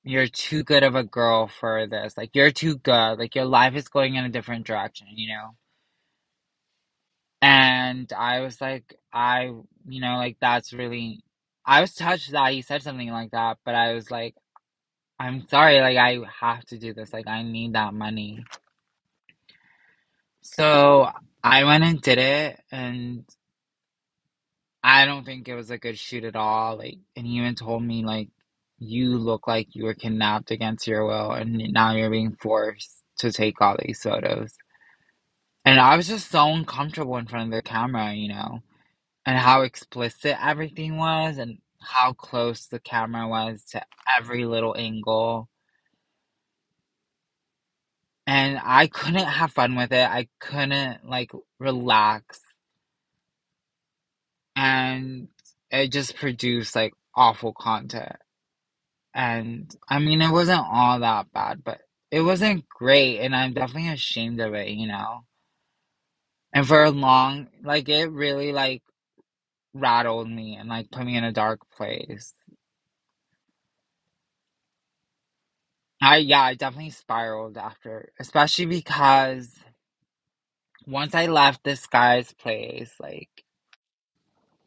you're 0.04 0.26
too 0.26 0.64
good 0.64 0.82
of 0.82 0.94
a 0.94 1.04
girl 1.04 1.48
for 1.48 1.86
this. 1.86 2.16
Like, 2.16 2.30
you're 2.34 2.50
too 2.50 2.76
good. 2.76 3.14
Like, 3.18 3.34
your 3.34 3.44
life 3.44 3.74
is 3.74 3.88
going 3.88 4.14
in 4.16 4.24
a 4.24 4.30
different 4.30 4.66
direction, 4.66 5.06
you 5.14 5.28
know? 5.28 5.54
And 7.40 8.12
I 8.12 8.40
was 8.40 8.60
like, 8.60 8.96
I, 9.12 9.52
you 9.88 10.00
know, 10.00 10.16
like, 10.16 10.38
that's 10.40 10.72
really, 10.72 11.22
I 11.64 11.80
was 11.80 11.94
touched 11.94 12.32
that 12.32 12.52
he 12.52 12.62
said 12.62 12.82
something 12.82 13.10
like 13.10 13.30
that, 13.32 13.58
but 13.64 13.74
I 13.74 13.94
was 13.94 14.10
like, 14.10 14.34
I'm 15.20 15.46
sorry, 15.48 15.80
like, 15.80 15.96
I 15.96 16.20
have 16.40 16.64
to 16.66 16.78
do 16.78 16.94
this. 16.94 17.12
Like, 17.12 17.28
I 17.28 17.42
need 17.42 17.74
that 17.74 17.94
money. 17.94 18.44
So 20.42 21.10
I 21.44 21.64
went 21.64 21.84
and 21.84 22.00
did 22.00 22.18
it, 22.18 22.60
and 22.72 23.24
I 24.82 25.04
don't 25.06 25.24
think 25.24 25.48
it 25.48 25.54
was 25.54 25.70
a 25.70 25.78
good 25.78 25.98
shoot 25.98 26.24
at 26.24 26.36
all. 26.36 26.78
Like, 26.78 26.98
and 27.16 27.26
he 27.26 27.34
even 27.38 27.54
told 27.54 27.82
me 27.82 28.04
like, 28.04 28.28
you 28.78 29.18
look 29.18 29.46
like 29.48 29.74
you 29.74 29.84
were 29.84 29.94
kidnapped 29.94 30.50
against 30.50 30.86
your 30.86 31.04
will, 31.04 31.32
and 31.32 31.56
now 31.72 31.94
you're 31.94 32.10
being 32.10 32.36
forced 32.40 33.02
to 33.18 33.32
take 33.32 33.60
all 33.60 33.76
these 33.78 34.02
photos. 34.02 34.54
And 35.64 35.80
I 35.80 35.96
was 35.96 36.08
just 36.08 36.30
so 36.30 36.48
uncomfortable 36.48 37.16
in 37.16 37.26
front 37.26 37.52
of 37.52 37.56
the 37.56 37.62
camera, 37.62 38.12
you 38.14 38.28
know, 38.28 38.60
and 39.26 39.38
how 39.38 39.62
explicit 39.62 40.36
everything 40.42 40.96
was, 40.96 41.38
and 41.38 41.58
how 41.80 42.12
close 42.12 42.66
the 42.66 42.80
camera 42.80 43.28
was 43.28 43.64
to 43.72 43.82
every 44.18 44.44
little 44.44 44.76
angle. 44.78 45.48
And 48.26 48.60
I 48.62 48.86
couldn't 48.88 49.24
have 49.26 49.52
fun 49.52 49.74
with 49.74 49.92
it. 49.92 50.08
I 50.08 50.28
couldn't 50.40 51.08
like 51.08 51.32
relax. 51.58 52.40
And 54.60 55.28
it 55.70 55.92
just 55.92 56.16
produced 56.16 56.74
like 56.74 56.92
awful 57.14 57.52
content. 57.52 58.16
And 59.14 59.72
I 59.88 60.00
mean, 60.00 60.20
it 60.20 60.32
wasn't 60.32 60.66
all 60.68 60.98
that 61.00 61.32
bad, 61.32 61.62
but 61.64 61.80
it 62.10 62.22
wasn't 62.22 62.68
great. 62.68 63.20
And 63.20 63.36
I'm 63.36 63.54
definitely 63.54 63.90
ashamed 63.90 64.40
of 64.40 64.54
it, 64.54 64.68
you 64.70 64.88
know? 64.88 65.24
And 66.52 66.66
for 66.66 66.82
a 66.82 66.90
long, 66.90 67.48
like, 67.62 67.88
it 67.88 68.10
really 68.10 68.52
like 68.52 68.82
rattled 69.74 70.28
me 70.28 70.56
and 70.56 70.68
like 70.68 70.90
put 70.90 71.04
me 71.06 71.16
in 71.16 71.24
a 71.24 71.32
dark 71.32 71.60
place. 71.76 72.34
I, 76.02 76.18
yeah, 76.18 76.42
I 76.42 76.54
definitely 76.54 76.90
spiraled 76.90 77.58
after, 77.58 78.10
especially 78.18 78.66
because 78.66 79.54
once 80.86 81.14
I 81.14 81.26
left 81.26 81.62
this 81.64 81.86
guy's 81.86 82.32
place, 82.32 82.92
like, 83.00 83.44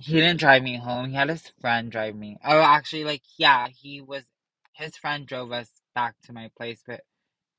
he 0.01 0.13
didn't 0.15 0.39
drive 0.39 0.63
me 0.63 0.77
home. 0.77 1.09
He 1.09 1.15
had 1.15 1.29
his 1.29 1.51
friend 1.61 1.91
drive 1.91 2.15
me. 2.15 2.37
Oh, 2.45 2.61
actually, 2.61 3.03
like, 3.05 3.23
yeah, 3.37 3.67
he 3.69 4.01
was, 4.01 4.23
his 4.73 4.97
friend 4.97 5.27
drove 5.27 5.51
us 5.51 5.69
back 5.95 6.15
to 6.25 6.33
my 6.33 6.49
place, 6.57 6.81
but 6.85 7.01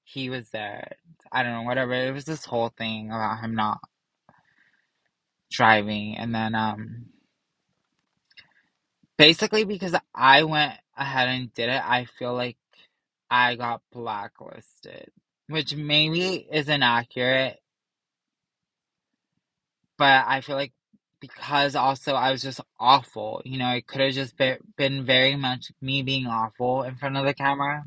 he 0.05 0.31
was 0.31 0.51
there. 0.51 0.97
I 1.33 1.43
don't 1.43 1.53
know, 1.53 1.63
whatever. 1.63 1.95
It 1.95 2.13
was 2.13 2.25
this 2.25 2.45
whole 2.45 2.71
thing 2.71 3.09
about 3.11 3.41
him 3.41 3.55
not 3.55 3.81
driving. 5.53 6.17
And 6.17 6.35
then, 6.35 6.55
um, 6.55 7.07
basically, 9.19 9.65
because 9.65 9.95
I 10.15 10.45
went 10.45 10.75
ahead 10.97 11.29
and 11.29 11.55
did 11.55 11.69
it, 11.69 11.83
I 11.85 12.07
feel 12.19 12.35
like 12.35 12.59
I 13.31 13.57
got 13.57 13.83
blacklisted, 13.93 15.11
which 15.49 15.75
maybe 15.77 16.47
is 16.53 16.69
inaccurate, 16.69 17.59
but 19.99 20.25
I 20.27 20.41
feel 20.43 20.57
like 20.57 20.73
because 21.23 21.77
also 21.77 22.15
I 22.15 22.33
was 22.33 22.43
just 22.43 22.61
awful, 22.81 23.43
you 23.45 23.57
know, 23.57 23.71
it 23.71 23.87
could 23.87 24.01
have 24.01 24.13
just 24.13 24.37
be- 24.37 24.57
been 24.77 25.07
very 25.07 25.37
much 25.37 25.71
me 25.81 26.03
being 26.03 26.27
awful 26.27 26.83
in 26.83 26.97
front 26.97 27.17
of 27.17 27.25
the 27.25 27.33
camera. 27.33 27.85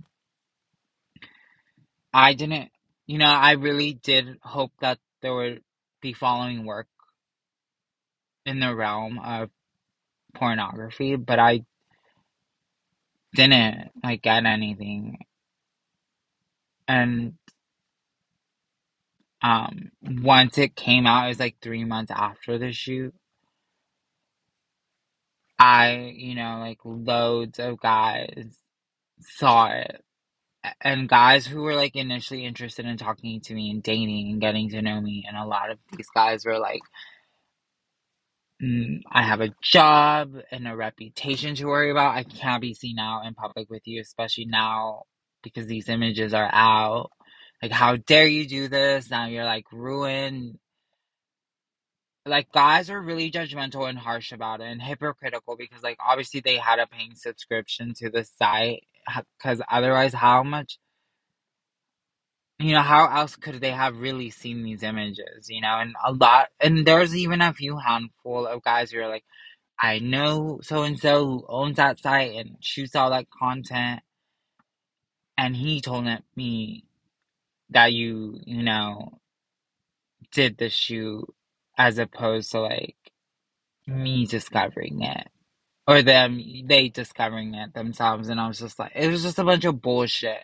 I 2.13 2.33
didn't, 2.33 2.71
you 3.07 3.17
know, 3.17 3.25
I 3.27 3.51
really 3.51 3.93
did 3.93 4.37
hope 4.41 4.71
that 4.79 4.99
there 5.21 5.35
would 5.35 5.61
be 6.01 6.13
following 6.13 6.65
work 6.65 6.87
in 8.45 8.61
the 8.61 8.73
realm 8.73 9.19
of 9.19 9.49
pornography, 10.33 11.17
but 11.17 11.37
I 11.37 11.65
didn't 13.33 13.91
like 14.01 14.21
get 14.21 14.45
anything. 14.45 15.17
And 16.87 17.33
um 19.41 19.91
once 20.01 20.57
it 20.57 20.77
came 20.77 21.05
out, 21.05 21.25
it 21.25 21.29
was 21.29 21.39
like 21.41 21.57
three 21.61 21.83
months 21.83 22.11
after 22.15 22.57
the 22.57 22.71
shoot. 22.71 23.13
I, 25.65 26.13
you 26.15 26.35
know, 26.35 26.59
like 26.59 26.79
loads 26.83 27.57
of 27.57 27.79
guys 27.79 28.55
saw 29.19 29.71
it. 29.71 30.03
And 30.81 31.09
guys 31.09 31.45
who 31.47 31.61
were 31.61 31.75
like 31.75 31.95
initially 31.95 32.45
interested 32.45 32.85
in 32.85 32.97
talking 32.97 33.41
to 33.41 33.53
me 33.53 33.71
and 33.71 33.81
dating 33.81 34.29
and 34.31 34.41
getting 34.41 34.69
to 34.71 34.81
know 34.83 35.01
me, 35.01 35.25
and 35.27 35.35
a 35.35 35.45
lot 35.45 35.71
of 35.71 35.79
these 35.91 36.07
guys 36.13 36.45
were 36.45 36.59
like, 36.59 36.81
mm, 38.61 39.01
I 39.11 39.23
have 39.23 39.41
a 39.41 39.53
job 39.63 40.35
and 40.51 40.67
a 40.67 40.75
reputation 40.75 41.55
to 41.55 41.65
worry 41.65 41.89
about. 41.89 42.15
I 42.15 42.23
can't 42.23 42.61
be 42.61 42.75
seen 42.75 42.99
out 42.99 43.25
in 43.25 43.33
public 43.33 43.69
with 43.69 43.83
you, 43.85 44.01
especially 44.01 44.45
now 44.45 45.03
because 45.43 45.65
these 45.65 45.89
images 45.89 46.33
are 46.35 46.49
out. 46.51 47.11
Like, 47.61 47.71
how 47.71 47.95
dare 47.95 48.27
you 48.27 48.47
do 48.47 48.67
this? 48.67 49.09
Now 49.09 49.27
you're 49.27 49.45
like 49.45 49.65
ruined. 49.71 50.59
Like, 52.27 52.51
guys 52.51 52.89
are 52.89 53.01
really 53.01 53.31
judgmental 53.31 53.87
and 53.87 53.97
harsh 53.99 54.31
about 54.31 54.61
it 54.61 54.65
and 54.65 54.81
hypocritical 54.81 55.55
because, 55.57 55.83
like, 55.83 55.97
obviously 56.05 56.39
they 56.41 56.57
had 56.57 56.79
a 56.79 56.87
paying 56.87 57.15
subscription 57.15 57.93
to 57.95 58.09
the 58.09 58.23
site. 58.25 58.83
Because 59.37 59.61
otherwise, 59.71 60.13
how 60.13 60.43
much, 60.43 60.79
you 62.59 62.73
know, 62.73 62.81
how 62.81 63.07
else 63.07 63.35
could 63.35 63.61
they 63.61 63.71
have 63.71 63.99
really 63.99 64.31
seen 64.31 64.63
these 64.63 64.81
images, 64.83 65.49
you 65.49 65.61
know? 65.61 65.77
And 65.79 65.95
a 66.03 66.11
lot, 66.13 66.49
and 66.59 66.85
there's 66.85 67.15
even 67.15 67.41
a 67.41 67.53
few 67.53 67.77
handful 67.77 68.47
of 68.47 68.63
guys 68.63 68.91
who 68.91 68.99
are 69.01 69.09
like, 69.09 69.25
I 69.81 69.99
know 69.99 70.59
so 70.63 70.83
and 70.83 70.99
so 70.99 71.25
who 71.25 71.45
owns 71.49 71.77
that 71.77 71.99
site 71.99 72.35
and 72.35 72.57
shoots 72.61 72.95
all 72.95 73.11
that 73.11 73.27
content. 73.29 74.01
And 75.37 75.55
he 75.55 75.81
told 75.81 76.07
me 76.35 76.85
that 77.71 77.93
you, 77.93 78.39
you 78.45 78.63
know, 78.63 79.19
did 80.31 80.57
the 80.57 80.69
shoot 80.69 81.25
as 81.77 81.97
opposed 81.97 82.51
to 82.51 82.61
like 82.61 82.95
me 83.87 84.23
mm-hmm. 84.23 84.29
discovering 84.29 85.01
it 85.01 85.27
or 85.87 86.01
them, 86.01 86.41
they 86.65 86.89
discovering 86.89 87.53
it 87.53 87.73
themselves. 87.73 88.29
And 88.29 88.39
I 88.39 88.47
was 88.47 88.59
just 88.59 88.79
like, 88.79 88.93
it 88.95 89.09
was 89.09 89.23
just 89.23 89.39
a 89.39 89.43
bunch 89.43 89.65
of 89.65 89.81
bullshit. 89.81 90.43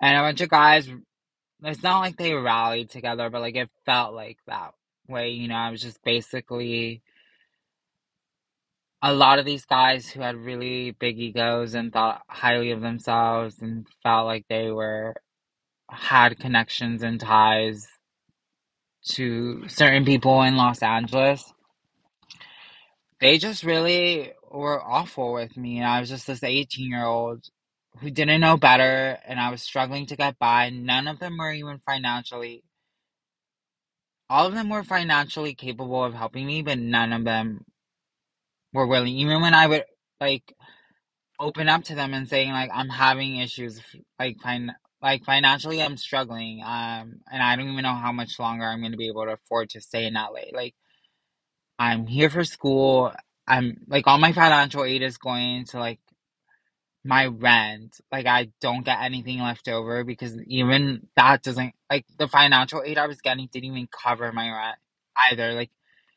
And 0.00 0.16
a 0.16 0.20
bunch 0.20 0.40
of 0.40 0.48
guys, 0.48 0.88
it's 1.62 1.82
not 1.82 2.00
like 2.00 2.16
they 2.16 2.34
rallied 2.34 2.90
together, 2.90 3.30
but 3.30 3.40
like 3.40 3.54
it 3.54 3.70
felt 3.86 4.14
like 4.14 4.38
that 4.46 4.72
way, 5.08 5.30
you 5.30 5.46
know, 5.46 5.54
I 5.54 5.70
was 5.70 5.80
just 5.80 6.02
basically 6.02 7.02
a 9.00 9.12
lot 9.12 9.38
of 9.38 9.44
these 9.44 9.64
guys 9.64 10.08
who 10.08 10.20
had 10.20 10.36
really 10.36 10.92
big 10.92 11.18
egos 11.18 11.74
and 11.74 11.92
thought 11.92 12.22
highly 12.28 12.70
of 12.70 12.80
themselves 12.80 13.60
and 13.60 13.86
felt 14.02 14.26
like 14.26 14.44
they 14.48 14.70
were 14.70 15.14
had 15.90 16.38
connections 16.38 17.02
and 17.02 17.20
ties 17.20 17.86
to 19.10 19.68
certain 19.68 20.04
people 20.04 20.42
in 20.42 20.56
Los 20.56 20.82
Angeles. 20.82 21.52
They 23.20 23.38
just 23.38 23.64
really 23.64 24.32
were 24.50 24.82
awful 24.82 25.32
with 25.32 25.56
me. 25.56 25.82
I 25.82 26.00
was 26.00 26.08
just 26.08 26.26
this 26.26 26.42
18 26.42 26.90
year 26.90 27.04
old 27.04 27.44
who 28.00 28.10
didn't 28.10 28.40
know 28.40 28.56
better 28.56 29.18
and 29.26 29.38
I 29.38 29.50
was 29.50 29.62
struggling 29.62 30.06
to 30.06 30.16
get 30.16 30.38
by. 30.38 30.70
None 30.70 31.08
of 31.08 31.18
them 31.18 31.38
were 31.38 31.52
even 31.52 31.80
financially, 31.86 32.64
all 34.30 34.46
of 34.46 34.54
them 34.54 34.70
were 34.70 34.84
financially 34.84 35.54
capable 35.54 36.04
of 36.04 36.14
helping 36.14 36.46
me, 36.46 36.62
but 36.62 36.78
none 36.78 37.12
of 37.12 37.24
them 37.24 37.64
were 38.72 38.86
willing. 38.86 39.14
Even 39.16 39.42
when 39.42 39.54
I 39.54 39.66
would 39.66 39.84
like 40.20 40.54
open 41.40 41.68
up 41.68 41.84
to 41.84 41.94
them 41.94 42.14
and 42.14 42.28
saying 42.28 42.52
like 42.52 42.70
I'm 42.72 42.88
having 42.88 43.36
issues 43.36 43.80
like 44.18 44.40
fin- 44.40 44.74
like 45.02 45.24
financially 45.24 45.82
I'm 45.82 45.96
struggling 45.96 46.62
um 46.62 47.20
and 47.32 47.42
I 47.42 47.56
don't 47.56 47.70
even 47.70 47.82
know 47.82 47.94
how 47.94 48.12
much 48.12 48.38
longer 48.38 48.64
I'm 48.64 48.80
going 48.80 48.92
to 48.92 48.98
be 48.98 49.08
able 49.08 49.24
to 49.26 49.32
afford 49.32 49.70
to 49.70 49.80
stay 49.80 50.06
in 50.06 50.14
LA 50.14 50.52
like 50.54 50.74
I'm 51.78 52.06
here 52.06 52.30
for 52.30 52.44
school 52.44 53.12
I'm 53.46 53.78
like 53.88 54.06
all 54.06 54.18
my 54.18 54.32
financial 54.32 54.84
aid 54.84 55.02
is 55.02 55.18
going 55.18 55.66
to 55.66 55.78
like 55.78 56.00
my 57.04 57.26
rent 57.26 58.00
like 58.12 58.26
I 58.26 58.50
don't 58.60 58.84
get 58.84 59.00
anything 59.02 59.40
left 59.40 59.68
over 59.68 60.04
because 60.04 60.36
even 60.46 61.08
that 61.16 61.42
doesn't 61.42 61.74
like 61.90 62.06
the 62.18 62.28
financial 62.28 62.82
aid 62.84 62.98
I 62.98 63.06
was 63.08 63.20
getting 63.20 63.48
didn't 63.52 63.66
even 63.66 63.88
cover 63.90 64.30
my 64.32 64.48
rent 64.50 64.78
either. 65.30 65.52
Like 65.52 65.70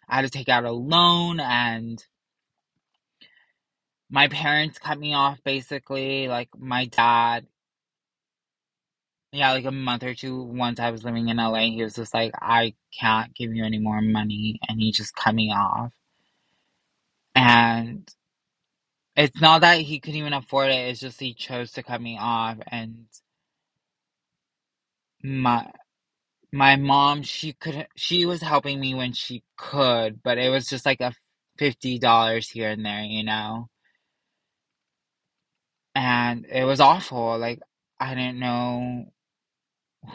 I 0.07 0.17
had 0.17 0.21
to 0.23 0.29
take 0.29 0.49
out 0.49 0.65
a 0.65 0.71
loan 0.71 1.39
and 1.39 2.03
my 4.09 4.27
parents 4.27 4.77
cut 4.77 4.99
me 4.99 5.13
off 5.13 5.43
basically 5.43 6.27
like 6.27 6.49
my 6.57 6.85
dad 6.85 7.47
yeah 9.35 9.51
like 9.51 9.65
a 9.65 9.71
month 9.71 10.03
or 10.03 10.15
two 10.15 10.43
once 10.43 10.79
i 10.79 10.91
was 10.91 11.03
living 11.03 11.29
in 11.29 11.37
la 11.37 11.53
he 11.55 11.83
was 11.83 11.95
just 11.95 12.13
like 12.13 12.33
i 12.41 12.73
can't 12.99 13.33
give 13.35 13.53
you 13.53 13.65
any 13.65 13.79
more 13.79 14.01
money 14.01 14.59
and 14.67 14.79
he 14.79 14.91
just 14.91 15.15
cut 15.15 15.35
me 15.35 15.51
off. 15.51 15.91
And 17.35 18.09
it's 19.15 19.41
not 19.41 19.61
that 19.61 19.79
he 19.79 19.99
couldn't 19.99 20.19
even 20.19 20.33
afford 20.33 20.69
it 20.69 20.89
it's 20.89 20.99
just 20.99 21.19
he 21.19 21.33
chose 21.33 21.71
to 21.73 21.83
cut 21.83 22.01
me 22.01 22.17
off 22.19 22.57
and 22.67 23.05
my 25.23 25.69
my 26.51 26.75
mom 26.77 27.23
she 27.23 27.53
could 27.53 27.87
she 27.95 28.25
was 28.25 28.41
helping 28.41 28.79
me 28.79 28.95
when 28.95 29.13
she 29.13 29.43
could 29.57 30.21
but 30.23 30.37
it 30.37 30.49
was 30.49 30.67
just 30.67 30.85
like 30.85 31.01
a 31.01 31.13
$50 31.59 32.49
here 32.51 32.69
and 32.69 32.85
there 32.85 33.01
you 33.01 33.23
know? 33.23 33.69
And 35.95 36.45
it 36.45 36.65
was 36.65 36.79
awful 36.81 37.37
like 37.37 37.59
i 37.99 38.15
didn't 38.15 38.39
know 38.39 39.05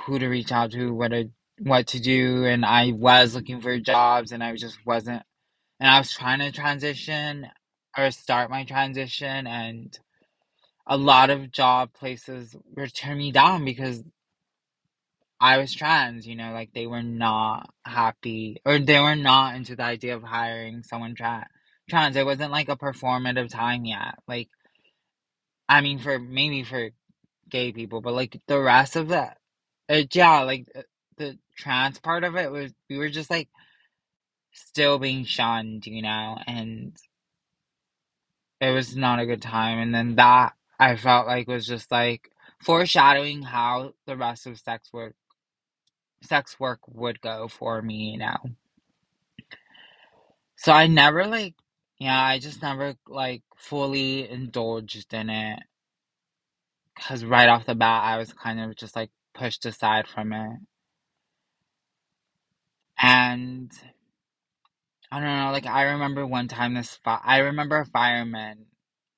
who 0.05 0.19
to 0.19 0.29
reach 0.29 0.53
out 0.53 0.73
to, 0.73 0.93
what 0.95 1.09
to 1.09 1.31
what 1.59 1.89
to 1.89 2.01
do 2.01 2.45
and 2.47 2.65
I 2.65 2.93
was 2.93 3.35
looking 3.35 3.61
for 3.61 3.79
jobs 3.79 4.33
and 4.33 4.43
I 4.43 4.57
just 4.57 4.79
wasn't 4.87 5.23
and 5.81 5.91
I 5.91 5.99
was 5.99 6.13
trying 6.13 6.41
to 6.41 6.53
transition 6.53 7.49
or 7.99 8.11
start 8.11 8.51
my 8.51 8.65
transition 8.65 9.47
and 9.47 9.99
a 10.87 10.97
lot 10.97 11.31
of 11.31 11.53
job 11.53 11.93
places 11.93 12.57
were 12.77 12.89
turning 12.89 13.19
me 13.19 13.33
down 13.33 13.65
because 13.65 14.03
I 15.41 15.59
was 15.59 15.75
trans, 15.75 16.27
you 16.27 16.37
know, 16.37 16.53
like 16.53 16.73
they 16.75 16.87
were 16.87 17.03
not 17.03 17.71
happy 17.85 18.61
or 18.67 18.79
they 18.79 19.01
were 19.01 19.17
not 19.17 19.57
into 19.57 19.77
the 19.77 19.85
idea 19.85 20.17
of 20.17 20.23
hiring 20.23 20.83
someone 20.83 21.15
tra- 21.15 21.49
trans. 21.89 22.17
It 22.17 22.27
wasn't 22.27 22.53
like 22.53 22.69
a 22.69 22.77
performative 22.77 23.51
time 23.51 23.87
yet. 23.87 24.17
Like, 24.29 24.49
I 25.69 25.81
mean, 25.83 25.99
for 25.99 26.19
maybe 26.19 26.65
for 26.65 26.91
gay 27.51 27.73
people, 27.73 28.01
but 28.03 28.15
like 28.15 28.41
the 28.49 28.61
rest 28.61 28.97
of 28.97 29.13
it, 29.13 29.31
it 29.91 30.17
yeah, 30.17 30.43
like 30.43 30.69
uh, 30.77 30.83
the 31.19 31.39
trans 31.57 32.01
part 32.01 32.25
of 32.25 32.37
it 32.37 32.53
was, 32.53 32.73
we 32.91 32.99
were 32.99 33.11
just 33.11 33.31
like 33.31 33.51
still 34.53 34.99
being 34.99 35.25
shunned, 35.25 35.87
you 35.87 36.03
know, 36.03 36.39
and 36.47 36.97
it 38.61 38.71
was 38.73 38.97
not 38.97 39.21
a 39.21 39.27
good 39.27 39.43
time. 39.43 39.79
And 39.81 39.95
then 39.95 40.17
that 40.17 40.55
I 40.81 40.97
felt 40.97 41.29
like 41.29 41.49
was 41.49 41.67
just 41.67 41.93
like 41.93 42.31
foreshadowing 42.63 43.43
how 43.43 43.95
the 44.07 44.17
rest 44.17 44.47
of 44.49 44.59
sex 44.61 44.93
work 44.93 45.17
sex 46.23 46.61
work 46.61 46.81
would 46.89 47.21
go 47.21 47.49
for 47.49 47.83
me, 47.83 48.13
you 48.13 48.19
know. 48.19 48.37
So 50.57 50.73
I 50.73 50.87
never 50.89 51.27
like 51.27 51.55
yeah, 51.99 52.23
I 52.23 52.39
just 52.41 52.63
never 52.63 52.95
like 53.09 53.43
fully 53.57 54.29
indulged 54.29 55.15
in 55.15 55.31
it 55.31 55.61
cuz 57.01 57.25
right 57.25 57.49
off 57.49 57.67
the 57.67 57.75
bat 57.77 58.05
I 58.05 58.19
was 58.19 58.33
kind 58.35 58.61
of 58.61 58.77
just 58.77 58.97
like 58.97 59.11
pushed 59.41 59.67
aside 59.67 60.09
from 60.09 60.35
it. 60.35 60.59
And 63.01 63.73
I 65.13 65.21
don't 65.21 65.39
know, 65.39 65.53
like 65.53 65.67
I 65.67 65.85
remember 65.93 66.27
one 66.27 66.49
time 66.49 66.75
this 66.75 66.99
fi- 67.05 67.21
I 67.25 67.39
remember 67.39 67.79
a 67.79 67.87
fireman 67.87 68.67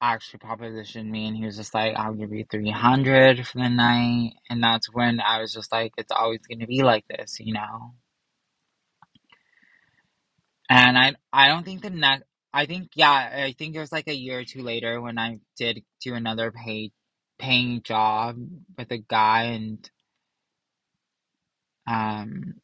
actually 0.02 0.40
propositioned 0.40 1.08
me 1.10 1.26
and 1.28 1.36
he 1.36 1.44
was 1.46 1.56
just 1.56 1.74
like 1.74 1.96
I'll 1.96 2.14
give 2.14 2.32
you 2.32 2.44
300 2.50 3.46
for 3.46 3.58
the 3.58 3.68
night 3.68 4.32
and 4.50 4.62
that's 4.62 4.92
when 4.92 5.20
I 5.20 5.40
was 5.40 5.52
just 5.52 5.72
like 5.72 5.92
it's 5.98 6.12
always 6.12 6.40
going 6.48 6.60
to 6.60 6.68
be 6.68 6.82
like 6.84 7.06
this, 7.08 7.38
you 7.40 7.54
know. 7.54 7.94
And 10.70 10.98
I 10.98 11.14
I 11.32 11.48
don't 11.48 11.64
think 11.64 11.82
the 11.82 11.90
next 11.90 12.24
I 12.54 12.66
think 12.66 12.90
yeah, 12.96 13.12
I 13.46 13.54
think 13.58 13.76
it 13.76 13.80
was 13.80 13.92
like 13.92 14.08
a 14.08 14.14
year 14.16 14.40
or 14.40 14.44
two 14.44 14.62
later 14.62 15.00
when 15.00 15.18
I 15.18 15.38
did 15.58 15.82
do 16.02 16.14
another 16.14 16.52
paying 17.38 17.82
job 17.82 18.36
with 18.78 18.92
a 18.92 18.98
guy 18.98 19.44
and 19.44 19.90
um 21.86 22.54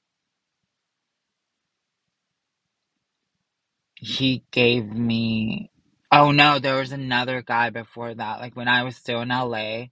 he 3.97 4.45
gave 4.51 4.87
me 4.87 5.71
oh 6.13 6.31
no, 6.33 6.59
there 6.59 6.77
was 6.77 6.93
another 6.93 7.43
guy 7.43 7.71
before 7.71 8.15
that. 8.15 8.41
Like 8.41 8.57
when 8.57 8.69
I 8.69 8.85
was 8.85 8.97
still 8.97 9.21
in 9.23 9.29
LA, 9.29 9.87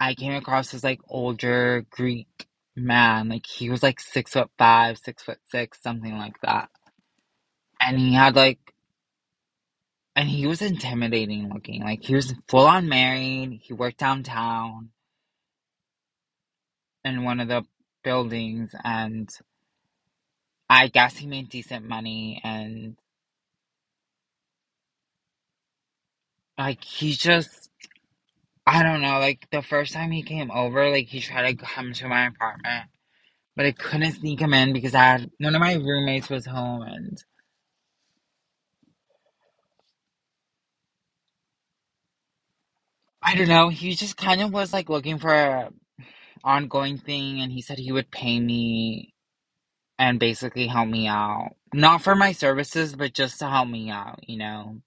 I 0.00 0.14
came 0.14 0.34
across 0.34 0.70
this 0.72 0.84
like 0.84 1.00
older 1.08 1.86
Greek 1.90 2.46
man. 2.76 3.28
Like 3.28 3.46
he 3.46 3.70
was 3.70 3.82
like 3.82 4.00
six 4.00 4.32
foot 4.32 4.50
five, 4.58 4.98
six 4.98 5.22
foot 5.22 5.38
six, 5.50 5.82
something 5.82 6.16
like 6.16 6.40
that. 6.42 6.70
And 7.80 7.98
he 7.98 8.14
had 8.14 8.36
like 8.36 8.58
and 10.16 10.28
he 10.28 10.46
was 10.46 10.62
intimidating 10.62 11.50
looking. 11.52 11.82
Like 11.82 12.04
he 12.04 12.14
was 12.14 12.34
full 12.48 12.66
on 12.66 12.88
married. 12.88 13.60
He 13.62 13.72
worked 13.74 13.98
downtown 13.98 14.90
in 17.04 17.24
one 17.24 17.40
of 17.40 17.48
the 17.48 17.64
buildings, 18.04 18.74
and 18.84 19.28
I 20.68 20.88
guess 20.88 21.16
he 21.16 21.26
made 21.26 21.48
decent 21.50 21.88
money. 21.88 22.40
And 22.44 22.96
like 26.58 26.84
he 26.84 27.12
just, 27.12 27.70
I 28.66 28.82
don't 28.82 29.02
know. 29.02 29.18
Like 29.20 29.48
the 29.52 29.62
first 29.62 29.92
time 29.94 30.10
he 30.12 30.22
came 30.22 30.50
over, 30.50 30.90
like 30.90 31.08
he 31.08 31.20
tried 31.20 31.58
to 31.58 31.64
come 31.66 31.92
to 31.94 32.08
my 32.08 32.26
apartment, 32.28 32.86
but 33.56 33.66
I 33.66 33.72
couldn't 33.72 34.12
sneak 34.12 34.40
him 34.40 34.54
in 34.54 34.72
because 34.72 34.94
I 34.94 35.04
had 35.04 35.30
one 35.38 35.54
of 35.54 35.60
my 35.60 35.74
roommates 35.74 36.30
was 36.30 36.46
home, 36.46 36.82
and 36.82 37.22
I 43.22 43.34
don't 43.36 43.48
know. 43.48 43.68
He 43.70 43.94
just 43.94 44.16
kind 44.16 44.42
of 44.42 44.52
was 44.52 44.72
like 44.72 44.88
looking 44.90 45.18
for 45.18 45.70
ongoing 46.44 46.98
thing, 46.98 47.40
and 47.40 47.52
he 47.52 47.62
said 47.62 47.78
he 47.78 47.92
would 47.92 48.10
pay 48.10 48.40
me 48.40 49.14
and 49.98 50.18
basically 50.18 50.66
help 50.66 50.88
me 50.88 51.06
out. 51.06 51.50
Not 51.74 52.02
for 52.02 52.14
my 52.14 52.32
services, 52.32 52.94
but 52.96 53.14
just 53.14 53.38
to 53.40 53.48
help 53.48 53.68
me 53.68 53.90
out, 53.90 54.20
you 54.28 54.38
know? 54.38 54.80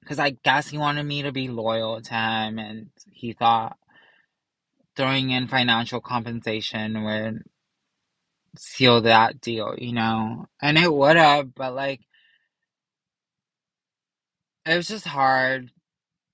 Because 0.00 0.18
I 0.18 0.30
guess 0.30 0.68
he 0.68 0.78
wanted 0.78 1.04
me 1.04 1.22
to 1.22 1.32
be 1.32 1.48
loyal 1.48 2.00
to 2.00 2.14
him, 2.14 2.58
and 2.58 2.90
he 3.10 3.32
thought 3.32 3.76
throwing 4.96 5.30
in 5.30 5.48
financial 5.48 6.00
compensation 6.00 7.04
would 7.04 7.42
seal 8.56 9.02
that 9.02 9.40
deal, 9.40 9.74
you 9.76 9.92
know? 9.92 10.46
And 10.62 10.78
it 10.78 10.92
would 10.92 11.16
have, 11.16 11.54
but 11.54 11.74
like, 11.74 12.00
it 14.64 14.76
was 14.76 14.88
just 14.88 15.06
hard 15.06 15.70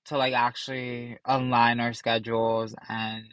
to 0.05 0.17
like 0.17 0.33
actually 0.33 1.17
align 1.25 1.79
our 1.79 1.93
schedules 1.93 2.75
and 2.89 3.25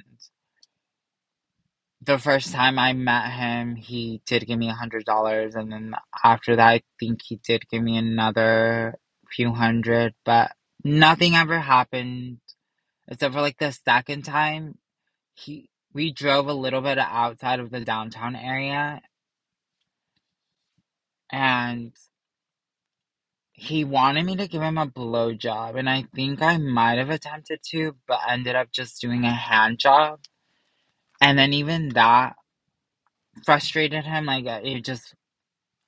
the 2.03 2.19
first 2.19 2.53
time 2.53 2.79
I 2.79 2.93
met 2.95 3.31
him, 3.33 3.77
he 3.77 4.23
did 4.27 4.47
give 4.47 4.59
me 4.59 4.69
a 4.71 4.75
hundred 4.75 5.05
dollars, 5.05 5.55
and 5.55 5.73
then 5.73 5.95
after 6.25 6.57
that, 6.57 6.69
I 6.69 6.83
think 6.99 7.23
he 7.23 7.37
did 7.37 7.69
give 7.71 7.83
me 7.83 7.97
another 7.99 8.97
few 9.31 9.53
hundred, 9.53 10.15
but 10.25 10.53
nothing 10.85 11.35
ever 11.37 11.59
happened 11.61 12.39
except 13.09 13.35
for 13.35 13.41
like 13.41 13.59
the 13.59 13.73
second 13.73 14.25
time. 14.25 14.79
He 15.35 15.69
we 15.95 16.13
drove 16.13 16.49
a 16.49 16.55
little 16.55 16.83
bit 16.83 16.99
outside 16.99 17.61
of 17.61 17.71
the 17.71 17.81
downtown 17.81 18.37
area, 18.37 19.03
and 21.33 21.93
he 23.53 23.85
wanted 23.85 24.25
me 24.27 24.37
to 24.37 24.49
give 24.49 24.63
him 24.63 24.79
a 24.79 24.87
blowjob, 24.87 25.79
and 25.79 25.89
I 25.91 26.05
think 26.15 26.43
I 26.43 26.59
might 26.59 26.99
have 26.99 27.11
attempted 27.11 27.61
to, 27.71 27.97
but 28.09 28.21
ended 28.29 28.57
up 28.57 28.73
just 28.73 29.01
doing 29.03 29.25
a 29.25 29.33
hand 29.33 29.79
job, 29.79 30.21
and 31.21 31.39
then 31.39 31.53
even 31.53 31.91
that 31.91 32.35
frustrated 33.45 34.05
him. 34.05 34.27
Like 34.27 34.47
uh, 34.47 34.61
it 34.63 34.85
just 34.85 35.15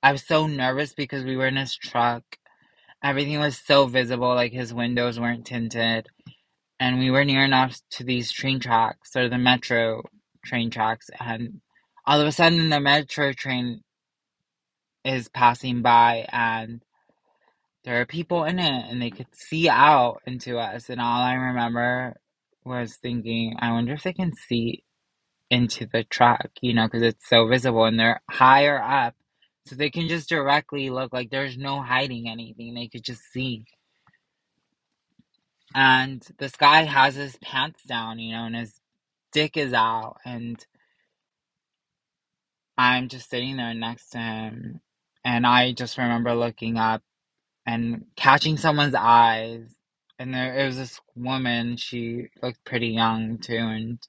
I 0.01 0.11
was 0.11 0.25
so 0.25 0.47
nervous 0.47 0.93
because 0.93 1.23
we 1.23 1.37
were 1.37 1.47
in 1.47 1.55
his 1.55 1.75
truck. 1.75 2.23
Everything 3.03 3.39
was 3.39 3.57
so 3.57 3.87
visible, 3.87 4.33
like 4.35 4.53
his 4.53 4.73
windows 4.73 5.19
weren't 5.19 5.45
tinted. 5.45 6.07
And 6.79 6.99
we 6.99 7.11
were 7.11 7.25
near 7.25 7.43
enough 7.43 7.79
to 7.91 8.03
these 8.03 8.31
train 8.31 8.59
tracks 8.59 9.15
or 9.15 9.29
the 9.29 9.37
metro 9.37 10.03
train 10.45 10.69
tracks. 10.69 11.09
And 11.19 11.61
all 12.05 12.19
of 12.19 12.27
a 12.27 12.31
sudden, 12.31 12.69
the 12.69 12.79
metro 12.79 13.33
train 13.33 13.81
is 15.05 15.29
passing 15.29 15.81
by, 15.81 16.27
and 16.31 16.81
there 17.85 18.01
are 18.01 18.05
people 18.05 18.43
in 18.45 18.59
it, 18.59 18.85
and 18.89 19.01
they 19.01 19.09
could 19.11 19.27
see 19.33 19.69
out 19.69 20.21
into 20.25 20.57
us. 20.57 20.89
And 20.89 21.01
all 21.01 21.21
I 21.21 21.33
remember 21.35 22.15
was 22.65 22.95
thinking, 22.95 23.55
I 23.59 23.71
wonder 23.71 23.93
if 23.93 24.03
they 24.03 24.13
can 24.13 24.33
see 24.33 24.83
into 25.53 25.85
the 25.85 26.03
truck, 26.03 26.49
you 26.61 26.73
know, 26.73 26.87
because 26.87 27.03
it's 27.03 27.29
so 27.29 27.47
visible 27.47 27.85
and 27.85 27.99
they're 27.99 28.21
higher 28.29 28.81
up. 28.81 29.15
So 29.67 29.75
they 29.75 29.91
can 29.91 30.07
just 30.07 30.27
directly 30.27 30.89
look 30.89 31.13
like 31.13 31.29
there's 31.29 31.57
no 31.57 31.81
hiding 31.81 32.27
anything. 32.27 32.73
They 32.73 32.87
could 32.87 33.03
just 33.03 33.21
see. 33.31 33.65
And 35.75 36.25
this 36.39 36.55
guy 36.55 36.83
has 36.83 37.15
his 37.15 37.37
pants 37.37 37.83
down, 37.83 38.19
you 38.19 38.33
know, 38.35 38.45
and 38.45 38.55
his 38.55 38.81
dick 39.31 39.55
is 39.55 39.73
out. 39.73 40.17
And 40.25 40.65
I'm 42.77 43.07
just 43.09 43.29
sitting 43.29 43.57
there 43.57 43.73
next 43.75 44.09
to 44.11 44.17
him. 44.17 44.81
And 45.23 45.47
I 45.47 45.73
just 45.73 45.97
remember 45.97 46.35
looking 46.35 46.77
up 46.77 47.03
and 47.65 48.05
catching 48.15 48.57
someone's 48.57 48.95
eyes. 48.95 49.61
And 50.19 50.33
there 50.33 50.57
it 50.59 50.65
was 50.65 50.77
this 50.77 50.99
woman, 51.15 51.77
she 51.77 52.27
looked 52.41 52.65
pretty 52.65 52.89
young 52.89 53.39
too, 53.39 53.57
and 53.57 53.99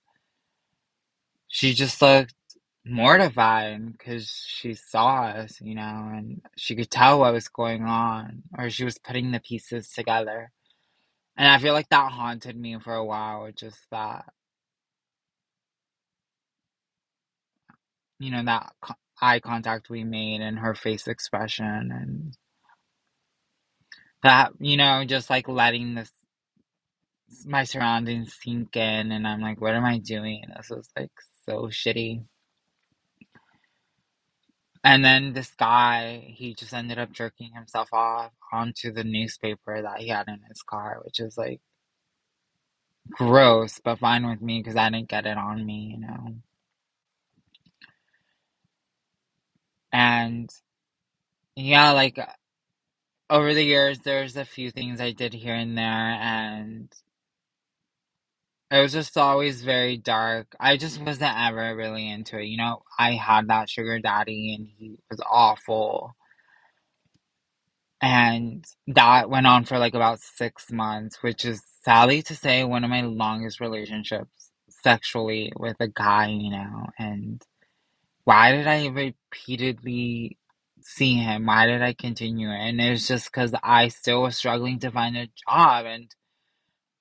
she 1.54 1.72
just 1.72 2.02
looked 2.02 2.34
mortified 2.84 3.92
because 3.92 4.28
she 4.28 4.74
saw 4.74 5.26
us, 5.26 5.60
you 5.60 5.76
know, 5.76 6.10
and 6.12 6.42
she 6.56 6.74
could 6.74 6.90
tell 6.90 7.20
what 7.20 7.32
was 7.32 7.46
going 7.48 7.84
on, 7.84 8.42
or 8.58 8.70
she 8.70 8.84
was 8.84 8.98
putting 8.98 9.30
the 9.30 9.38
pieces 9.38 9.88
together. 9.90 10.50
And 11.36 11.46
I 11.46 11.58
feel 11.58 11.72
like 11.72 11.88
that 11.90 12.10
haunted 12.10 12.56
me 12.56 12.76
for 12.80 12.92
a 12.94 13.04
while, 13.04 13.48
just 13.56 13.78
that, 13.92 14.24
you 18.18 18.32
know, 18.32 18.42
that 18.44 18.72
eye 19.22 19.38
contact 19.38 19.88
we 19.88 20.02
made 20.02 20.40
and 20.40 20.58
her 20.58 20.74
face 20.74 21.06
expression, 21.06 21.92
and 21.92 22.36
that, 24.24 24.54
you 24.58 24.76
know, 24.76 25.04
just 25.04 25.30
like 25.30 25.46
letting 25.48 25.94
this, 25.94 26.10
my 27.46 27.62
surroundings 27.64 28.36
sink 28.42 28.76
in, 28.76 29.12
and 29.12 29.26
I'm 29.28 29.40
like, 29.40 29.60
what 29.60 29.74
am 29.74 29.84
I 29.84 29.98
doing? 29.98 30.42
This 30.56 30.72
is 30.72 30.90
like 30.96 31.12
so 31.46 31.68
shitty. 31.68 32.24
And 34.84 35.04
then 35.04 35.32
this 35.32 35.50
guy, 35.58 36.24
he 36.36 36.54
just 36.54 36.74
ended 36.74 36.98
up 36.98 37.12
jerking 37.12 37.52
himself 37.54 37.88
off 37.92 38.32
onto 38.52 38.92
the 38.92 39.04
newspaper 39.04 39.80
that 39.82 40.00
he 40.00 40.08
had 40.08 40.28
in 40.28 40.40
his 40.48 40.62
car, 40.62 41.00
which 41.04 41.20
is 41.20 41.38
like 41.38 41.60
gross, 43.10 43.80
but 43.82 43.98
fine 43.98 44.28
with 44.28 44.42
me 44.42 44.60
because 44.60 44.76
I 44.76 44.90
didn't 44.90 45.08
get 45.08 45.26
it 45.26 45.38
on 45.38 45.64
me, 45.64 45.96
you 45.96 46.06
know. 46.06 46.34
And 49.92 50.50
yeah, 51.56 51.92
like 51.92 52.18
over 53.30 53.54
the 53.54 53.64
years, 53.64 54.00
there's 54.00 54.36
a 54.36 54.44
few 54.44 54.70
things 54.70 55.00
I 55.00 55.12
did 55.12 55.34
here 55.34 55.54
and 55.54 55.78
there, 55.78 55.84
and 55.84 56.92
it 58.70 58.80
was 58.80 58.92
just 58.92 59.16
always 59.16 59.62
very 59.62 59.96
dark. 59.96 60.54
I 60.58 60.76
just 60.76 61.00
wasn't 61.00 61.36
ever 61.38 61.76
really 61.76 62.08
into 62.10 62.38
it. 62.38 62.46
You 62.46 62.58
know, 62.58 62.82
I 62.98 63.12
had 63.12 63.48
that 63.48 63.70
sugar 63.70 63.98
daddy, 64.00 64.54
and 64.54 64.68
he 64.78 64.96
was 65.10 65.20
awful. 65.28 66.16
And 68.00 68.64
that 68.88 69.30
went 69.30 69.46
on 69.46 69.64
for 69.64 69.78
like 69.78 69.94
about 69.94 70.20
six 70.20 70.70
months, 70.72 71.22
which 71.22 71.44
is 71.44 71.62
sadly 71.84 72.22
to 72.22 72.34
say 72.36 72.64
one 72.64 72.84
of 72.84 72.90
my 72.90 73.02
longest 73.02 73.60
relationships 73.60 74.50
sexually 74.68 75.52
with 75.56 75.76
a 75.80 75.88
guy, 75.88 76.28
you 76.28 76.50
know. 76.50 76.86
And 76.98 77.42
why 78.24 78.52
did 78.52 78.66
I 78.66 78.88
repeatedly 78.88 80.38
see 80.82 81.14
him? 81.16 81.46
Why 81.46 81.66
did 81.66 81.82
I 81.82 81.94
continue? 81.94 82.48
And 82.50 82.80
it 82.80 82.90
was 82.90 83.08
just 83.08 83.26
because 83.32 83.54
I 83.62 83.88
still 83.88 84.22
was 84.22 84.36
struggling 84.36 84.78
to 84.80 84.90
find 84.90 85.16
a 85.16 85.28
job 85.48 85.86
and 85.86 86.14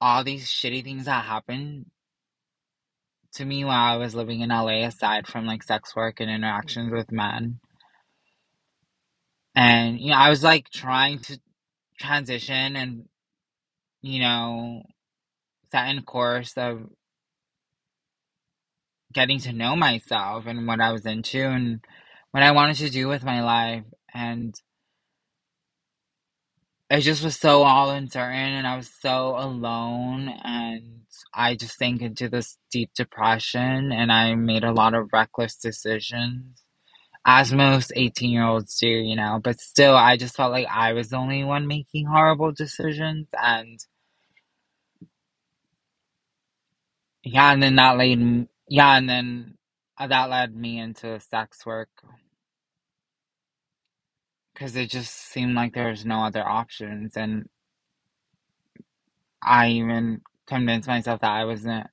all 0.03 0.21
these 0.25 0.47
shitty 0.47 0.83
things 0.83 1.05
that 1.05 1.23
happened 1.23 1.85
to 3.35 3.45
me 3.45 3.63
while 3.63 3.93
I 3.93 3.95
was 3.95 4.13
living 4.13 4.41
in 4.41 4.49
LA, 4.49 4.85
aside 4.85 5.27
from 5.27 5.45
like 5.45 5.63
sex 5.63 5.95
work 5.95 6.19
and 6.19 6.29
interactions 6.29 6.91
with 6.91 7.09
men. 7.09 7.61
And, 9.55 10.01
you 10.01 10.09
know, 10.09 10.17
I 10.17 10.29
was 10.29 10.43
like 10.43 10.69
trying 10.69 11.19
to 11.19 11.39
transition 11.97 12.75
and, 12.75 13.05
you 14.01 14.19
know, 14.19 14.83
set 15.71 15.87
in 15.87 16.01
course 16.03 16.57
of 16.57 16.81
getting 19.13 19.39
to 19.39 19.53
know 19.53 19.77
myself 19.77 20.47
and 20.47 20.67
what 20.67 20.81
I 20.81 20.91
was 20.91 21.05
into 21.05 21.39
and 21.39 21.79
what 22.31 22.43
I 22.43 22.51
wanted 22.51 22.75
to 22.77 22.89
do 22.89 23.07
with 23.07 23.23
my 23.23 23.41
life. 23.41 23.85
And 24.13 24.53
it 26.93 27.01
just 27.01 27.23
was 27.25 27.37
so 27.37 27.63
all 27.63 27.91
uncertain 27.91 28.37
and 28.53 28.67
I 28.67 28.77
was 28.77 28.91
so 29.01 29.35
alone 29.37 30.29
and 30.29 31.01
I 31.35 31.55
just 31.57 31.77
sank 31.77 32.03
into 32.03 32.29
this 32.29 32.57
deep 32.71 32.91
depression 32.97 33.93
and 33.93 34.11
I 34.11 34.35
made 34.35 34.65
a 34.65 34.73
lot 34.73 34.95
of 34.95 35.09
reckless 35.13 35.57
decisions. 35.57 36.63
As 37.25 37.53
most 37.53 37.93
18 37.95 38.31
year 38.31 38.45
olds 38.45 38.77
do, 38.79 38.87
you 38.87 39.15
know, 39.15 39.41
but 39.43 39.59
still, 39.61 39.95
I 39.95 40.17
just 40.17 40.35
felt 40.37 40.51
like 40.53 40.67
I 40.67 40.93
was 40.93 41.09
the 41.09 41.17
only 41.17 41.43
one 41.43 41.67
making 41.67 42.07
horrible 42.07 42.51
decisions. 42.53 43.27
And 43.37 43.79
yeah, 47.23 47.53
and 47.53 47.63
then 47.63 47.75
that 47.77 47.97
led, 47.97 48.47
yeah, 48.69 48.97
and 48.97 49.09
then 49.09 49.55
uh, 49.99 50.07
that 50.07 50.29
led 50.29 50.55
me 50.55 50.79
into 50.79 51.19
sex 51.21 51.65
work 51.65 51.89
because 54.63 54.77
it 54.77 54.89
just 54.89 55.13
seemed 55.13 55.55
like 55.55 55.73
there 55.73 55.89
was 55.89 56.05
no 56.05 56.23
other 56.23 56.41
options. 56.47 57.17
And 57.17 57.49
I 59.43 59.71
even 59.71 60.21
convinced 60.47 60.87
myself 60.87 61.19
that 61.19 61.31
I 61.31 61.43
wasn't 61.43 61.87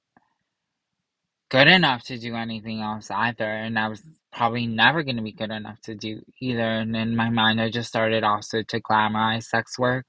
good 1.48 1.66
enough 1.66 2.04
to 2.04 2.16
do 2.16 2.36
anything 2.36 2.80
else 2.80 3.10
either. 3.10 3.44
And 3.44 3.76
I 3.76 3.88
was 3.88 4.00
probably 4.32 4.68
never 4.68 5.02
going 5.02 5.16
to 5.16 5.22
be 5.22 5.32
good 5.32 5.50
enough 5.50 5.80
to 5.80 5.96
do 5.96 6.22
either. 6.40 6.62
And 6.62 6.94
in 6.94 7.16
my 7.16 7.28
mind, 7.28 7.60
I 7.60 7.70
just 7.70 7.88
started 7.88 8.22
also 8.22 8.62
to 8.62 8.80
glamorize 8.80 9.46
sex 9.46 9.76
work. 9.76 10.06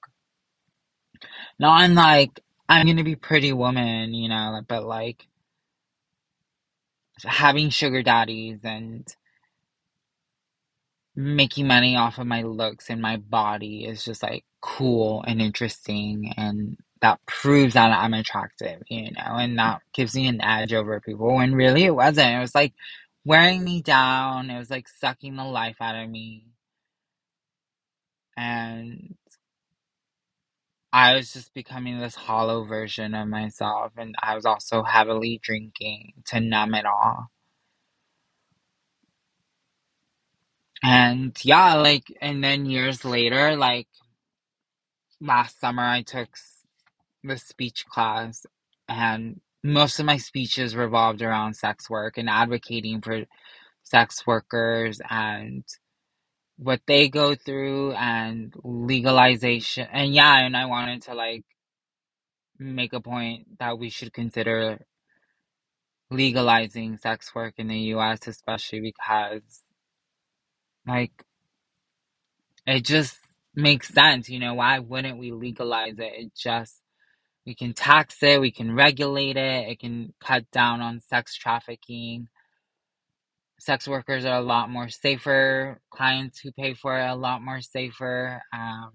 Not 1.58 1.84
in 1.86 1.96
like, 1.96 2.42
I'm 2.70 2.86
going 2.86 2.98
to 2.98 3.04
be 3.04 3.16
pretty 3.16 3.54
woman, 3.54 4.14
you 4.14 4.30
know, 4.30 4.62
but 4.68 4.84
like 4.84 5.26
having 7.26 7.72
sugar 7.72 8.04
daddies 8.04 8.60
and 8.64 9.08
making 11.16 11.68
money 11.68 11.98
off 11.98 12.20
of 12.20 12.28
my 12.28 12.44
looks 12.44 12.90
and 12.90 13.02
my 13.02 13.18
body 13.18 13.86
is 13.86 14.06
just 14.06 14.24
like 14.24 14.46
cool 14.62 15.24
and 15.28 15.42
interesting 15.42 16.34
and 16.38 16.78
that 17.02 17.20
proves 17.26 17.74
that 17.76 17.92
I'm 17.92 18.14
attractive, 18.14 18.82
you 18.90 19.12
know, 19.12 19.38
and 19.38 19.58
that 19.60 19.82
gives 19.94 20.16
me 20.16 20.28
an 20.28 20.42
edge 20.42 20.74
over 20.74 21.00
people 21.02 21.36
when 21.36 21.56
really 21.56 21.84
it 21.86 21.96
wasn't. 21.96 22.36
It 22.36 22.40
was 22.40 22.56
like 22.56 22.74
wearing 23.26 23.64
me 23.64 23.82
down, 23.82 24.50
it 24.52 24.58
was 24.60 24.70
like 24.70 24.88
sucking 24.88 25.36
the 25.36 25.44
life 25.46 25.78
out 25.82 25.96
of 25.96 26.10
me. 26.10 26.48
And 28.38 29.16
I 30.94 31.16
was 31.16 31.34
just 31.34 31.54
becoming 31.54 32.00
this 32.00 32.16
hollow 32.16 32.64
version 32.66 33.14
of 33.14 33.28
myself, 33.28 33.94
and 33.98 34.16
I 34.22 34.36
was 34.36 34.46
also 34.46 34.84
heavily 34.84 35.40
drinking 35.44 36.14
to 36.28 36.40
numb 36.40 36.74
it 36.76 36.86
all. 36.86 37.28
And 40.84 41.38
yeah, 41.44 41.76
like, 41.76 42.06
and 42.22 42.44
then 42.44 42.66
years 42.66 43.06
later, 43.06 43.56
like 43.56 43.88
last 45.20 45.60
summer, 45.60 45.84
I 45.84 46.02
took 46.02 46.30
the 47.24 47.38
speech 47.38 47.86
class, 47.88 48.46
and 48.90 49.42
most 49.64 50.00
of 50.00 50.06
my 50.06 50.18
speeches 50.18 50.76
revolved 50.76 51.22
around 51.22 51.56
sex 51.56 51.90
work 51.90 52.18
and 52.18 52.30
advocating 52.30 53.02
for 53.02 53.26
sex 53.84 54.26
workers 54.26 55.02
and 55.10 55.64
what 56.58 56.82
they 56.88 57.10
go 57.10 57.36
through 57.36 57.94
and 57.94 58.54
legalization. 58.64 59.88
And 59.92 60.14
yeah, 60.14 60.40
and 60.40 60.58
I 60.58 60.66
wanted 60.66 61.04
to 61.04 61.14
like 61.16 61.44
make 62.60 62.94
a 62.94 63.02
point 63.02 63.60
that 63.60 63.80
we 63.80 63.90
should 63.90 64.14
consider 64.14 64.86
legalizing 66.12 66.98
sex 66.98 67.34
work 67.36 67.56
in 67.58 67.68
the 67.68 67.80
US, 67.96 68.28
especially 68.28 68.82
because 68.82 69.64
like 70.88 71.12
it 72.66 72.86
just 72.86 73.18
makes 73.56 73.90
sense, 73.90 74.30
you 74.30 74.40
know, 74.40 74.54
why 74.54 74.80
wouldn't 74.80 75.18
we 75.20 75.32
legalize 75.32 76.00
it? 76.00 76.14
It 76.16 76.32
just 76.36 76.82
we 77.46 77.56
can 77.56 77.74
tax 77.74 78.22
it, 78.22 78.40
we 78.40 78.52
can 78.52 78.76
regulate 78.76 79.38
it, 79.38 79.70
it 79.70 79.80
can 79.80 80.14
cut 80.20 80.50
down 80.52 80.82
on 80.82 81.00
sex 81.02 81.36
trafficking. 81.36 82.28
Sex 83.60 83.88
workers 83.88 84.26
are 84.26 84.40
a 84.40 84.44
lot 84.44 84.70
more 84.70 84.90
safer, 84.90 85.80
clients 85.92 86.40
who 86.40 86.52
pay 86.52 86.74
for 86.74 86.98
it 86.98 87.04
are 87.04 87.10
a 87.10 87.16
lot 87.16 87.44
more 87.44 87.62
safer. 87.62 88.42
Um, 88.54 88.92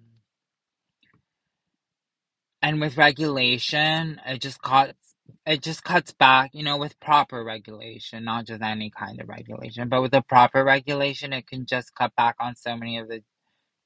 and 2.63 2.81
with 2.81 2.97
regulation, 2.97 4.21
it 4.27 4.41
just 4.41 4.61
cuts 4.61 5.06
it 5.47 5.63
just 5.63 5.85
cuts 5.85 6.13
back, 6.13 6.51
you 6.55 6.65
know, 6.65 6.77
with 6.77 6.99
proper 7.01 7.43
regulation, 7.45 8.25
not 8.25 8.47
just 8.47 8.63
any 8.63 8.91
kind 8.91 9.21
of 9.21 9.29
regulation, 9.29 9.89
but 9.89 10.03
with 10.03 10.13
the 10.13 10.23
proper 10.23 10.65
regulation, 10.65 11.33
it 11.33 11.47
can 11.47 11.67
just 11.67 11.95
cut 11.95 12.15
back 12.17 12.37
on 12.41 12.57
so 12.57 12.77
many 12.77 12.99
of 12.99 13.09
the 13.09 13.23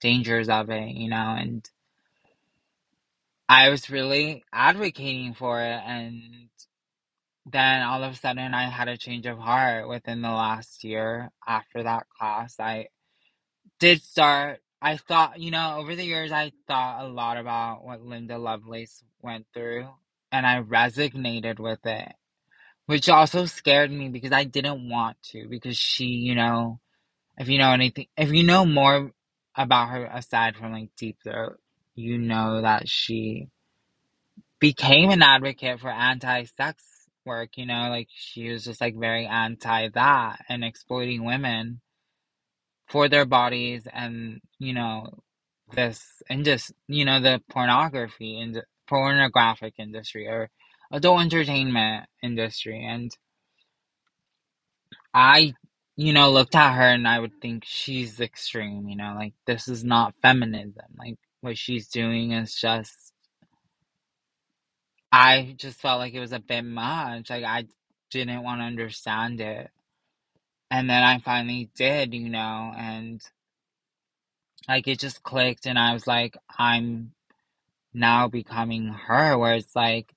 dangers 0.00 0.48
of 0.48 0.70
it, 0.70 0.90
you 0.90 1.10
know, 1.10 1.36
and 1.38 1.68
I 3.48 3.68
was 3.70 3.90
really 3.90 4.44
advocating 4.52 5.34
for 5.34 5.60
it 5.60 5.80
and 5.86 6.48
then 7.46 7.82
all 7.82 8.02
of 8.04 8.12
a 8.12 8.16
sudden 8.16 8.54
I 8.54 8.70
had 8.70 8.88
a 8.88 8.96
change 8.96 9.26
of 9.26 9.38
heart 9.38 9.88
within 9.88 10.22
the 10.22 10.30
last 10.30 10.84
year 10.84 11.30
after 11.46 11.82
that 11.82 12.06
class. 12.16 12.56
I 12.60 12.88
did 13.80 14.02
start 14.02 14.60
I 14.82 14.96
thought, 14.96 15.40
you 15.40 15.50
know, 15.50 15.76
over 15.78 15.94
the 15.96 16.04
years 16.04 16.32
I 16.32 16.52
thought 16.66 17.04
a 17.04 17.08
lot 17.08 17.36
about 17.36 17.84
what 17.84 18.02
Linda 18.02 18.38
Lovelace 18.38 19.02
went 19.22 19.46
through 19.52 19.88
and 20.32 20.46
I 20.46 20.62
resonated 20.62 21.58
with 21.58 21.84
it, 21.86 22.12
which 22.86 23.08
also 23.08 23.46
scared 23.46 23.90
me 23.90 24.08
because 24.08 24.32
I 24.32 24.44
didn't 24.44 24.88
want 24.88 25.16
to 25.32 25.48
because 25.48 25.76
she, 25.76 26.06
you 26.06 26.34
know, 26.34 26.80
if 27.38 27.48
you 27.48 27.58
know 27.58 27.72
anything, 27.72 28.06
if 28.16 28.32
you 28.32 28.42
know 28.42 28.64
more 28.66 29.12
about 29.56 29.90
her 29.90 30.06
aside 30.06 30.56
from 30.56 30.72
like 30.72 30.90
Deep 30.96 31.18
Throat, 31.24 31.58
you 31.94 32.18
know 32.18 32.62
that 32.62 32.88
she 32.88 33.48
became 34.60 35.10
an 35.10 35.22
advocate 35.22 35.80
for 35.80 35.90
anti-sex 35.90 36.84
work, 37.24 37.56
you 37.56 37.66
know, 37.66 37.88
like 37.88 38.08
she 38.10 38.50
was 38.50 38.64
just 38.64 38.80
like 38.80 38.96
very 38.96 39.26
anti 39.26 39.88
that 39.88 40.44
and 40.48 40.64
exploiting 40.64 41.24
women 41.24 41.80
for 42.88 43.08
their 43.08 43.24
bodies 43.24 43.86
and, 43.92 44.40
you 44.58 44.74
know, 44.74 45.22
this 45.72 46.22
and 46.28 46.44
just, 46.44 46.72
you 46.88 47.04
know, 47.04 47.20
the 47.20 47.40
pornography 47.48 48.40
and 48.40 48.62
pornographic 48.90 49.74
industry 49.78 50.28
or 50.28 50.50
adult 50.92 51.22
entertainment 51.22 52.06
industry 52.22 52.84
and 52.84 53.16
I 55.14 55.54
you 55.96 56.12
know 56.12 56.30
looked 56.30 56.56
at 56.56 56.74
her 56.74 56.82
and 56.82 57.08
I 57.08 57.20
would 57.20 57.40
think 57.40 57.64
she's 57.66 58.20
extreme, 58.20 58.88
you 58.88 58.96
know, 58.96 59.14
like 59.16 59.34
this 59.46 59.68
is 59.68 59.84
not 59.84 60.14
feminism. 60.22 60.86
Like 60.98 61.18
what 61.42 61.58
she's 61.58 61.88
doing 61.88 62.32
is 62.32 62.54
just 62.54 63.12
I 65.12 65.54
just 65.58 65.80
felt 65.80 66.00
like 66.00 66.14
it 66.14 66.20
was 66.20 66.32
a 66.32 66.40
bit 66.40 66.62
much. 66.62 67.30
Like 67.30 67.44
I 67.44 67.66
didn't 68.10 68.42
want 68.42 68.60
to 68.60 68.64
understand 68.64 69.40
it. 69.40 69.70
And 70.70 70.90
then 70.90 71.02
I 71.02 71.18
finally 71.18 71.70
did, 71.76 72.14
you 72.14 72.28
know, 72.28 72.72
and 72.76 73.20
like 74.68 74.88
it 74.88 75.00
just 75.00 75.22
clicked 75.24 75.66
and 75.66 75.78
I 75.78 75.92
was 75.94 76.06
like, 76.06 76.36
I'm 76.58 77.12
now 77.94 78.28
becoming 78.28 78.88
her, 78.88 79.38
where 79.38 79.54
it's 79.54 79.76
like 79.76 80.14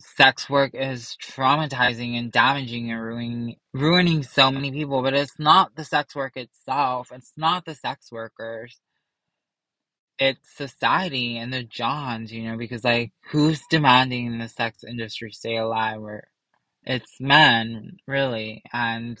sex 0.00 0.48
work 0.50 0.72
is 0.74 1.16
traumatizing 1.22 2.18
and 2.18 2.32
damaging 2.32 2.90
and 2.90 3.02
ruining 3.02 3.56
ruining 3.74 4.22
so 4.22 4.50
many 4.50 4.72
people, 4.72 5.02
but 5.02 5.14
it's 5.14 5.38
not 5.38 5.76
the 5.76 5.84
sex 5.84 6.14
work 6.16 6.36
itself. 6.36 7.10
It's 7.12 7.32
not 7.36 7.64
the 7.64 7.74
sex 7.74 8.10
workers. 8.12 8.78
It's 10.18 10.56
society 10.56 11.38
and 11.38 11.52
the 11.52 11.64
Johns, 11.64 12.32
you 12.32 12.44
know, 12.44 12.56
because 12.58 12.84
like 12.84 13.12
who's 13.30 13.62
demanding 13.70 14.38
the 14.38 14.48
sex 14.48 14.84
industry 14.84 15.32
stay 15.32 15.56
alive 15.56 16.02
or 16.02 16.28
it's 16.84 17.20
men, 17.20 17.98
really, 18.06 18.62
and 18.72 19.18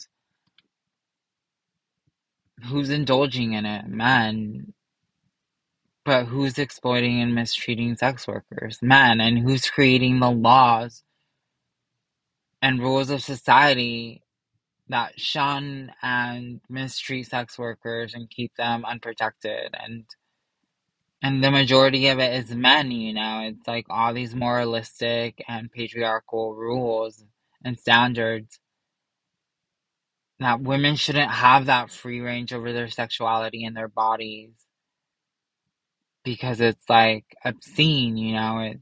who's 2.64 2.90
indulging 2.90 3.54
in 3.54 3.66
it? 3.66 3.86
Men. 3.88 4.74
But 6.04 6.26
who's 6.26 6.58
exploiting 6.58 7.20
and 7.22 7.34
mistreating 7.34 7.96
sex 7.96 8.26
workers? 8.28 8.78
Men. 8.82 9.20
And 9.20 9.38
who's 9.38 9.70
creating 9.70 10.20
the 10.20 10.30
laws 10.30 11.04
and 12.62 12.80
rules 12.80 13.10
of 13.10 13.22
society 13.22 14.22
that 14.88 15.18
shun 15.20 15.92
and 16.02 16.60
mistreat 16.68 17.28
sex 17.28 17.58
workers 17.58 18.14
and 18.14 18.30
keep 18.30 18.54
them 18.56 18.84
unprotected 18.84 19.74
and 19.74 20.04
and 21.22 21.44
the 21.44 21.50
majority 21.50 22.08
of 22.08 22.20
it 22.20 22.34
is 22.34 22.54
men, 22.54 22.92
you 22.92 23.12
know. 23.14 23.42
It's 23.44 23.68
like 23.68 23.86
all 23.90 24.14
these 24.14 24.34
moralistic 24.36 25.44
and 25.48 25.72
patriarchal 25.72 26.54
rules 26.54 27.24
and 27.64 27.78
standards 27.78 28.59
that 30.40 30.62
women 30.62 30.96
shouldn't 30.96 31.30
have 31.30 31.66
that 31.66 31.90
free 31.90 32.20
range 32.20 32.52
over 32.52 32.72
their 32.72 32.88
sexuality 32.90 33.64
and 33.64 33.76
their 33.76 33.88
bodies 33.88 34.52
because 36.24 36.60
it's 36.60 36.88
like 36.88 37.24
obscene, 37.44 38.16
you 38.16 38.34
know, 38.34 38.60
it's 38.60 38.80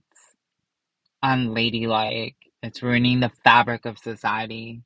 unladylike, 1.24 2.36
it's 2.62 2.82
ruining 2.82 3.20
the 3.20 3.32
fabric 3.44 3.86
of 3.86 3.98
society. 3.98 4.82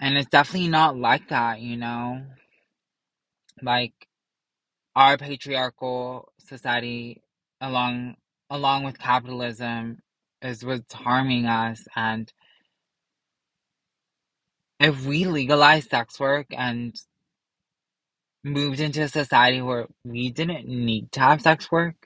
And 0.00 0.18
it's 0.18 0.30
definitely 0.30 0.68
not 0.68 0.96
like 0.96 1.28
that, 1.30 1.60
you 1.60 1.76
know? 1.76 2.22
Like 3.62 3.94
our 4.96 5.16
patriarchal 5.16 6.32
society 6.38 7.22
along 7.60 8.16
along 8.50 8.84
with 8.84 8.98
capitalism 8.98 10.02
is 10.42 10.64
what's 10.64 10.92
harming 10.92 11.46
us 11.46 11.86
and 11.96 12.32
if 14.82 15.06
we 15.06 15.26
legalize 15.26 15.86
sex 15.88 16.20
work 16.20 16.48
and 16.52 16.96
moved 18.44 18.80
into 18.80 19.02
a 19.02 19.08
society 19.08 19.62
where 19.62 19.86
we 20.04 20.30
didn't 20.30 20.68
need 20.68 21.12
to 21.12 21.20
have 21.20 21.42
sex 21.42 21.70
work 21.72 21.96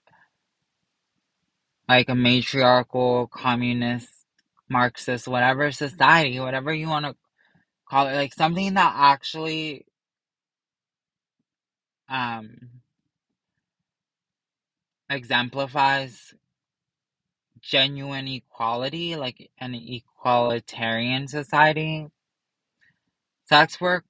like 1.88 2.08
a 2.08 2.14
matriarchal 2.14 3.28
communist 3.28 4.08
marxist 4.70 5.28
whatever 5.28 5.72
society 5.72 6.40
whatever 6.40 6.74
you 6.74 6.88
want 6.88 7.06
to 7.06 7.14
call 7.90 8.08
it 8.08 8.16
like 8.16 8.34
something 8.34 8.74
that 8.74 8.94
actually 8.96 9.86
um 12.10 12.70
exemplifies 15.10 16.34
genuine 17.62 18.28
equality, 18.28 19.16
like 19.16 19.50
an 19.58 19.74
equalitarian 19.74 21.28
society, 21.28 22.08
sex 23.48 23.80
work 23.80 24.04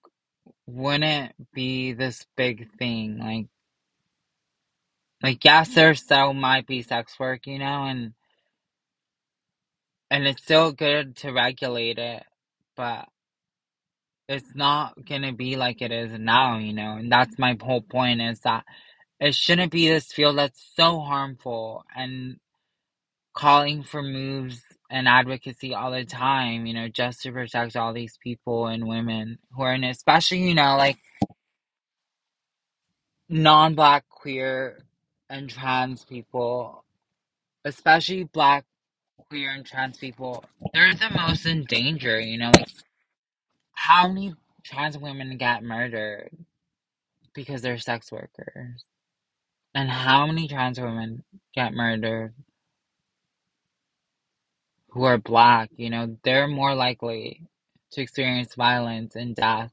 wouldn't 0.67 1.33
be 1.53 1.93
this 1.93 2.27
big 2.37 2.71
thing. 2.79 3.19
Like, 3.19 3.47
like 5.23 5.45
yes, 5.45 5.69
mm-hmm. 5.69 5.75
there 5.77 5.95
still 5.95 6.33
might 6.35 6.67
be 6.67 6.83
sex 6.83 7.19
work, 7.19 7.47
you 7.47 7.59
know, 7.59 7.85
and 7.85 8.15
and 10.11 10.27
it's 10.27 10.43
still 10.43 10.73
good 10.73 11.17
to 11.17 11.33
regulate 11.33 11.99
it, 11.99 12.25
but 12.77 13.09
it's 14.29 14.55
not 14.55 14.95
gonna 15.07 15.33
be 15.33 15.57
like 15.57 15.83
it 15.83 15.93
is 15.93 16.13
now, 16.19 16.59
you 16.59 16.73
know. 16.73 16.97
And 16.97 17.11
that's 17.11 17.39
my 17.39 17.57
whole 17.61 17.83
point 17.83 18.21
is 18.23 18.41
that 18.41 18.65
it 19.21 19.35
shouldn't 19.35 19.73
be 19.73 19.89
this 19.89 20.13
field 20.13 20.39
that's 20.39 20.73
so 20.77 21.01
harmful 21.01 21.85
and 21.97 22.39
calling 23.35 23.83
for 23.83 24.03
moves 24.03 24.63
and 24.91 25.09
advocacy 25.09 25.75
all 25.75 25.91
the 25.93 26.05
time, 26.05 26.67
you 26.67 26.75
know, 26.75 26.89
just 26.89 27.23
to 27.23 27.33
protect 27.33 27.77
all 27.77 27.93
these 27.93 28.19
people 28.23 28.67
and 28.67 28.87
women 28.87 29.39
who 29.53 29.63
are 29.63 29.75
in 29.75 29.85
especially, 29.85 30.39
you 30.49 30.55
know, 30.55 30.77
like 30.77 30.99
non 33.29 33.75
black, 33.75 34.05
queer, 34.09 34.79
and 35.31 35.51
trans 35.51 36.05
people, 36.05 36.85
especially 37.65 38.25
black, 38.25 38.65
queer, 39.29 39.51
and 39.51 39.67
trans 39.67 39.99
people, 39.99 40.45
they're 40.73 40.95
the 40.95 41.11
most 41.17 41.47
in 41.47 41.65
danger, 41.65 42.21
you 42.21 42.39
know, 42.39 42.51
like 42.55 42.69
how 43.73 44.09
many 44.09 44.35
trans 44.65 44.99
women 44.99 45.37
get 45.39 45.63
murdered 45.63 46.31
because 47.35 47.63
they're 47.63 47.79
sex 47.79 48.13
workers? 48.13 48.85
And 49.75 49.91
how 49.91 50.27
many 50.27 50.49
trans 50.49 50.81
women 50.81 51.23
get 51.55 51.75
murdered 51.75 52.35
who 54.97 55.05
are 55.05 55.19
black, 55.19 55.71
you 55.77 55.91
know, 55.91 56.17
they're 56.25 56.49
more 56.49 56.75
likely 56.75 57.43
to 57.93 58.01
experience 58.01 58.55
violence 58.55 59.15
and 59.17 59.37
death, 59.37 59.73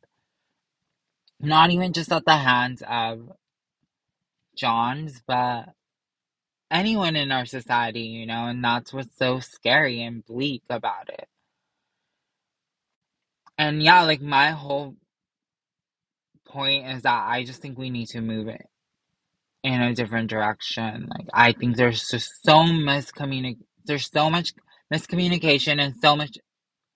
not 1.39 1.71
even 1.71 1.93
just 1.93 2.11
at 2.11 2.26
the 2.26 2.38
hands 2.38 2.84
of 2.88 3.32
Johns, 4.57 5.21
but 5.26 5.69
anyone 6.69 7.15
in 7.15 7.32
our 7.32 7.45
society, 7.45 8.01
you 8.01 8.26
know, 8.26 8.47
and 8.47 8.63
that's 8.63 8.93
what's 8.93 9.17
so 9.17 9.39
scary 9.39 10.01
and 10.03 10.26
bleak 10.26 10.63
about 10.69 11.09
it. 11.09 11.28
And 13.57 13.82
yeah, 13.82 14.03
like 14.03 14.21
my 14.21 14.51
whole 14.51 14.95
point 16.45 16.88
is 16.88 17.03
that 17.03 17.26
I 17.28 17.45
just 17.45 17.61
think 17.61 17.78
we 17.78 17.89
need 17.89 18.07
to 18.09 18.21
move 18.21 18.47
it 18.49 18.67
in 19.63 19.82
a 19.82 19.95
different 19.95 20.30
direction. 20.30 21.07
Like 21.09 21.28
I 21.34 21.53
think 21.53 21.78
there's 21.78 22.07
just 22.09 22.43
so 22.43 22.55
miscommunic 22.63 23.57
there's 23.86 24.09
so 24.11 24.30
much 24.30 24.53
miscommunication 24.94 25.80
and 25.82 25.96
so 26.02 26.16
much 26.18 26.38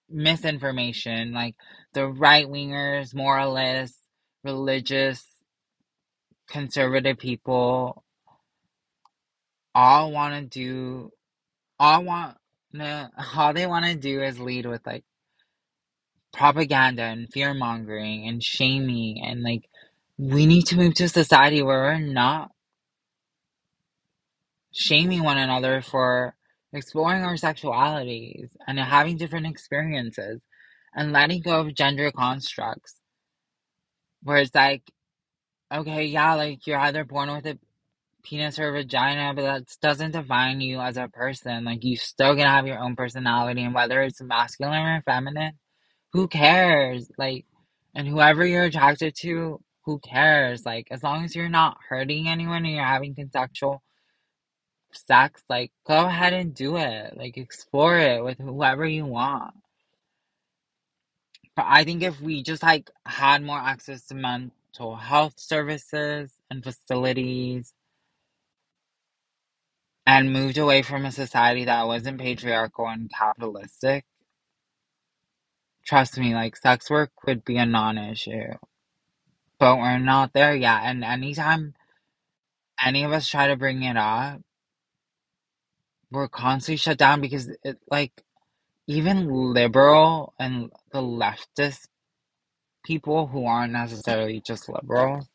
misinformation. 0.10 1.34
Like 1.34 1.56
the 1.93 2.08
right 2.08 2.48
wingers, 2.48 3.16
moralists, 3.16 4.00
religious, 4.43 5.26
conservative 6.50 7.18
people 7.20 8.04
all 9.76 10.12
want 10.12 10.36
to 10.36 10.60
do, 10.60 11.12
all 11.80 12.04
want, 12.04 12.38
no, 12.74 13.10
all 13.36 13.54
they 13.54 13.68
want 13.68 13.86
to 13.86 13.95
do 13.95 14.22
is 14.24 14.39
lead 14.39 14.66
with 14.68 14.86
like 14.88 15.04
propaganda 16.34 17.04
and 17.04 17.30
fear 17.34 17.54
mongering 17.54 18.28
and 18.28 18.43
shaming. 18.43 19.24
And 19.26 19.43
like, 19.43 19.64
we 20.18 20.45
need 20.48 20.64
to 20.68 20.78
move 20.78 20.95
to 20.95 21.06
a 21.06 21.10
society 21.10 21.64
where 21.64 21.80
we're 21.80 22.00
not 22.00 22.52
shaming 24.74 25.24
one 25.24 25.39
another 25.39 25.82
for 25.82 26.36
exploring 26.74 27.24
our 27.24 27.36
sexualities 27.36 28.49
and 28.68 28.80
having 28.80 29.18
different 29.18 29.47
experiences 29.47 30.41
and 30.95 31.11
letting 31.11 31.41
go 31.41 31.61
of 31.61 31.76
gender 31.76 32.11
constructs 32.11 32.95
where 34.24 34.38
it's 34.38 34.55
like 34.55 34.84
okay 35.74 36.05
yeah 36.05 36.34
like 36.36 36.65
you're 36.68 36.80
either 36.80 37.03
born 37.03 37.32
with 37.32 37.45
a 37.45 37.57
penis 38.24 38.59
or 38.59 38.72
vagina 38.72 39.34
but 39.34 39.43
that 39.43 39.63
doesn't 39.82 40.11
define 40.11 40.61
you 40.61 40.80
as 40.80 40.97
a 40.97 41.07
person. 41.07 41.63
Like 41.65 41.84
you 41.84 41.97
still 41.97 42.36
gonna 42.36 42.49
have 42.49 42.68
your 42.68 42.80
own 42.80 42.95
personality 42.95 43.63
and 43.63 43.74
whether 43.74 44.01
it's 44.01 44.22
masculine 44.22 44.86
or 44.86 45.01
feminine 45.05 45.53
who 46.13 46.28
cares? 46.28 47.09
Like 47.18 47.45
and 47.95 48.07
whoever 48.07 48.45
you're 48.45 48.65
attracted 48.65 49.15
to 49.22 49.61
who 49.86 49.99
cares? 49.99 50.65
Like 50.65 50.88
as 50.91 51.03
long 51.03 51.24
as 51.24 51.36
you're 51.36 51.49
not 51.49 51.78
hurting 51.89 52.28
anyone 52.28 52.65
and 52.65 52.76
you're 52.76 52.86
having 52.86 53.15
consensual 53.15 53.82
sex, 54.98 55.43
like 55.50 55.72
go 55.88 56.08
ahead 56.08 56.34
and 56.34 56.54
do 56.56 56.78
it. 56.78 57.18
Like 57.18 57.38
explore 57.38 57.98
it 58.00 58.24
with 58.24 58.39
whoever 58.39 58.86
you 58.86 59.06
want. 59.06 59.56
But 61.56 61.66
I 61.70 61.84
think 61.86 62.04
if 62.04 62.22
we 62.22 62.43
just 62.43 62.64
like 62.64 62.91
had 63.06 63.43
more 63.43 63.60
access 63.60 64.08
to 64.08 64.16
mental 64.16 64.95
health 64.98 65.36
services 65.39 66.34
and 66.52 66.64
facilities 66.64 67.74
and 70.08 70.34
moved 70.34 70.58
away 70.58 70.82
from 70.84 71.06
a 71.06 71.12
society 71.12 71.66
that 71.66 71.88
wasn't 71.88 72.20
patriarchal 72.20 72.88
and 72.88 73.12
capitalistic, 73.12 74.06
trust 75.86 76.18
me, 76.20 76.34
like 76.36 76.58
sex 76.58 76.89
work 76.89 77.12
would 77.28 77.45
be 77.45 77.58
a 77.58 77.66
non-issue. 77.66 78.54
But 79.60 79.78
we're 79.78 80.00
not 80.00 80.34
there 80.34 80.56
yet. 80.56 80.82
And 80.84 81.04
anytime 81.04 81.76
any 82.84 83.04
of 83.04 83.12
us 83.14 83.28
try 83.30 83.48
to 83.48 83.58
bring 83.58 83.84
it 83.84 83.98
up, 83.98 84.41
we're 86.12 86.28
constantly 86.30 86.78
shut 86.78 86.97
down 86.97 87.22
because 87.22 87.49
it 87.64 87.80
like 87.91 88.14
even 88.88 89.30
liberal 89.53 90.34
and 90.39 90.72
the 90.91 91.01
leftist 91.01 91.88
people 92.86 93.28
who 93.28 93.45
aren't 93.45 93.74
necessarily 93.74 94.41
just 94.41 94.70
liberal, 94.70 95.28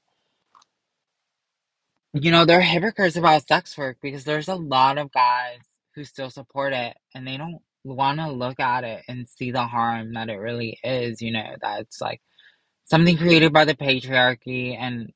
you 2.15 2.31
know, 2.33 2.45
they're 2.47 2.61
hypocrites 2.63 3.17
about 3.17 3.47
sex 3.49 3.77
work 3.79 3.99
because 4.03 4.25
there's 4.25 4.49
a 4.49 4.57
lot 4.57 4.99
of 4.99 5.13
guys 5.13 5.59
who 5.95 6.05
still 6.05 6.31
support 6.31 6.73
it 6.75 6.97
and 7.15 7.27
they 7.27 7.37
don't 7.39 7.61
want 7.85 8.19
to 8.21 8.31
look 8.31 8.61
at 8.61 8.85
it 8.85 9.03
and 9.09 9.29
see 9.29 9.53
the 9.53 9.65
harm 9.67 10.15
that 10.15 10.31
it 10.31 10.37
really 10.37 10.79
is, 10.85 11.23
you 11.23 11.33
know, 11.33 11.57
that 11.63 11.81
it's 11.83 12.01
like 12.01 12.21
something 12.87 13.17
created 13.19 13.53
by 13.53 13.65
the 13.67 13.75
patriarchy 13.77 14.77
and 14.79 15.13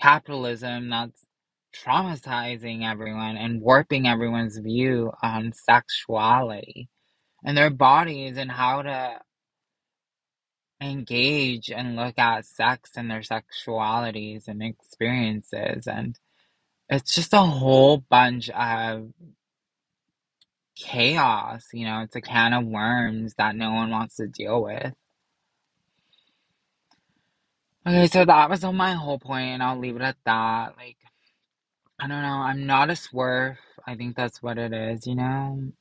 capitalism 0.00 0.90
that's 0.90 1.23
traumatizing 1.74 2.84
everyone 2.88 3.36
and 3.36 3.60
warping 3.60 4.06
everyone's 4.06 4.58
view 4.58 5.12
on 5.22 5.52
sexuality 5.52 6.88
and 7.44 7.56
their 7.56 7.70
bodies 7.70 8.36
and 8.38 8.50
how 8.50 8.82
to 8.82 9.20
engage 10.82 11.70
and 11.70 11.96
look 11.96 12.18
at 12.18 12.46
sex 12.46 12.92
and 12.96 13.10
their 13.10 13.22
sexualities 13.22 14.48
and 14.48 14.62
experiences. 14.62 15.86
And 15.86 16.18
it's 16.88 17.14
just 17.14 17.34
a 17.34 17.38
whole 17.40 17.98
bunch 17.98 18.50
of 18.50 19.10
chaos 20.76 21.66
you 21.72 21.86
know 21.86 22.00
it's 22.02 22.16
a 22.16 22.20
can 22.20 22.52
of 22.52 22.64
worms 22.66 23.34
that 23.38 23.54
no 23.56 23.72
one 23.72 23.90
wants 23.90 24.16
to 24.16 24.26
deal 24.26 24.62
with. 24.62 24.92
Okay 27.86 28.06
so 28.08 28.24
that 28.24 28.50
was 28.50 28.64
on 28.64 28.76
my 28.76 28.92
whole 28.92 29.18
point 29.18 29.46
and 29.50 29.62
i'll 29.62 29.78
leave 29.78 29.96
it 29.96 30.02
at 30.02 30.16
that. 30.24 30.74
Like 30.76 30.96
i 32.00 32.08
don't 32.08 32.22
know 32.22 32.42
i'm 32.42 32.66
not 32.66 32.90
a 32.90 32.94
SWERF 32.96 33.58
i 33.86 33.96
think 33.96 34.16
that's 34.16 34.42
what 34.42 34.58
it 34.58 34.72
is 34.74 35.06
you 35.06 35.16
know? 35.16 35.72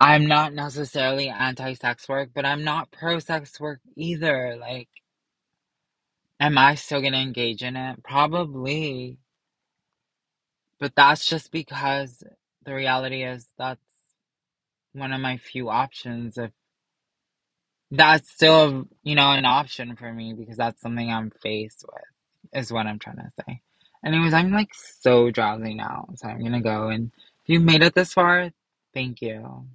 I'm 0.00 0.26
not 0.26 0.54
necessarily 0.54 1.28
anti-sex 1.30 2.08
work 2.08 2.30
but 2.34 2.46
i'm 2.46 2.64
not 2.64 2.92
pro-sex 2.92 3.60
work 3.60 3.80
either 3.96 4.56
like 4.60 4.88
am 6.40 6.58
i 6.58 6.74
still 6.76 7.02
gonna 7.02 7.18
engage 7.18 7.62
in 7.62 7.76
it? 7.76 8.02
Probably. 8.04 9.18
But 10.80 10.94
that's 10.96 11.26
just 11.26 11.52
because 11.52 12.22
the 12.64 12.74
reality 12.74 13.24
is 13.24 13.46
that's 13.58 13.80
one 14.94 15.12
of 15.12 15.20
my 15.22 15.38
few 15.38 15.70
options. 15.70 16.38
If 16.38 16.52
that's 17.92 18.30
still, 18.30 18.86
you 19.04 19.14
know, 19.16 19.32
an 19.32 19.46
option 19.46 19.96
for 19.96 20.12
me 20.12 20.34
because 20.34 20.56
that's 20.58 20.82
something 20.82 21.10
I'm 21.10 21.32
faced 21.42 21.84
with, 21.86 22.15
is 22.52 22.72
what 22.72 22.86
I'm 22.86 22.98
trying 22.98 23.16
to 23.16 23.32
say. 23.46 23.60
Anyways, 24.04 24.34
I'm 24.34 24.52
like 24.52 24.70
so 24.74 25.30
drowsy 25.30 25.74
now, 25.74 26.08
so 26.16 26.28
I'm 26.28 26.42
gonna 26.42 26.60
go. 26.62 26.88
And 26.88 27.10
if 27.44 27.48
you 27.48 27.60
made 27.60 27.82
it 27.82 27.94
this 27.94 28.12
far, 28.12 28.50
thank 28.94 29.22
you. 29.22 29.66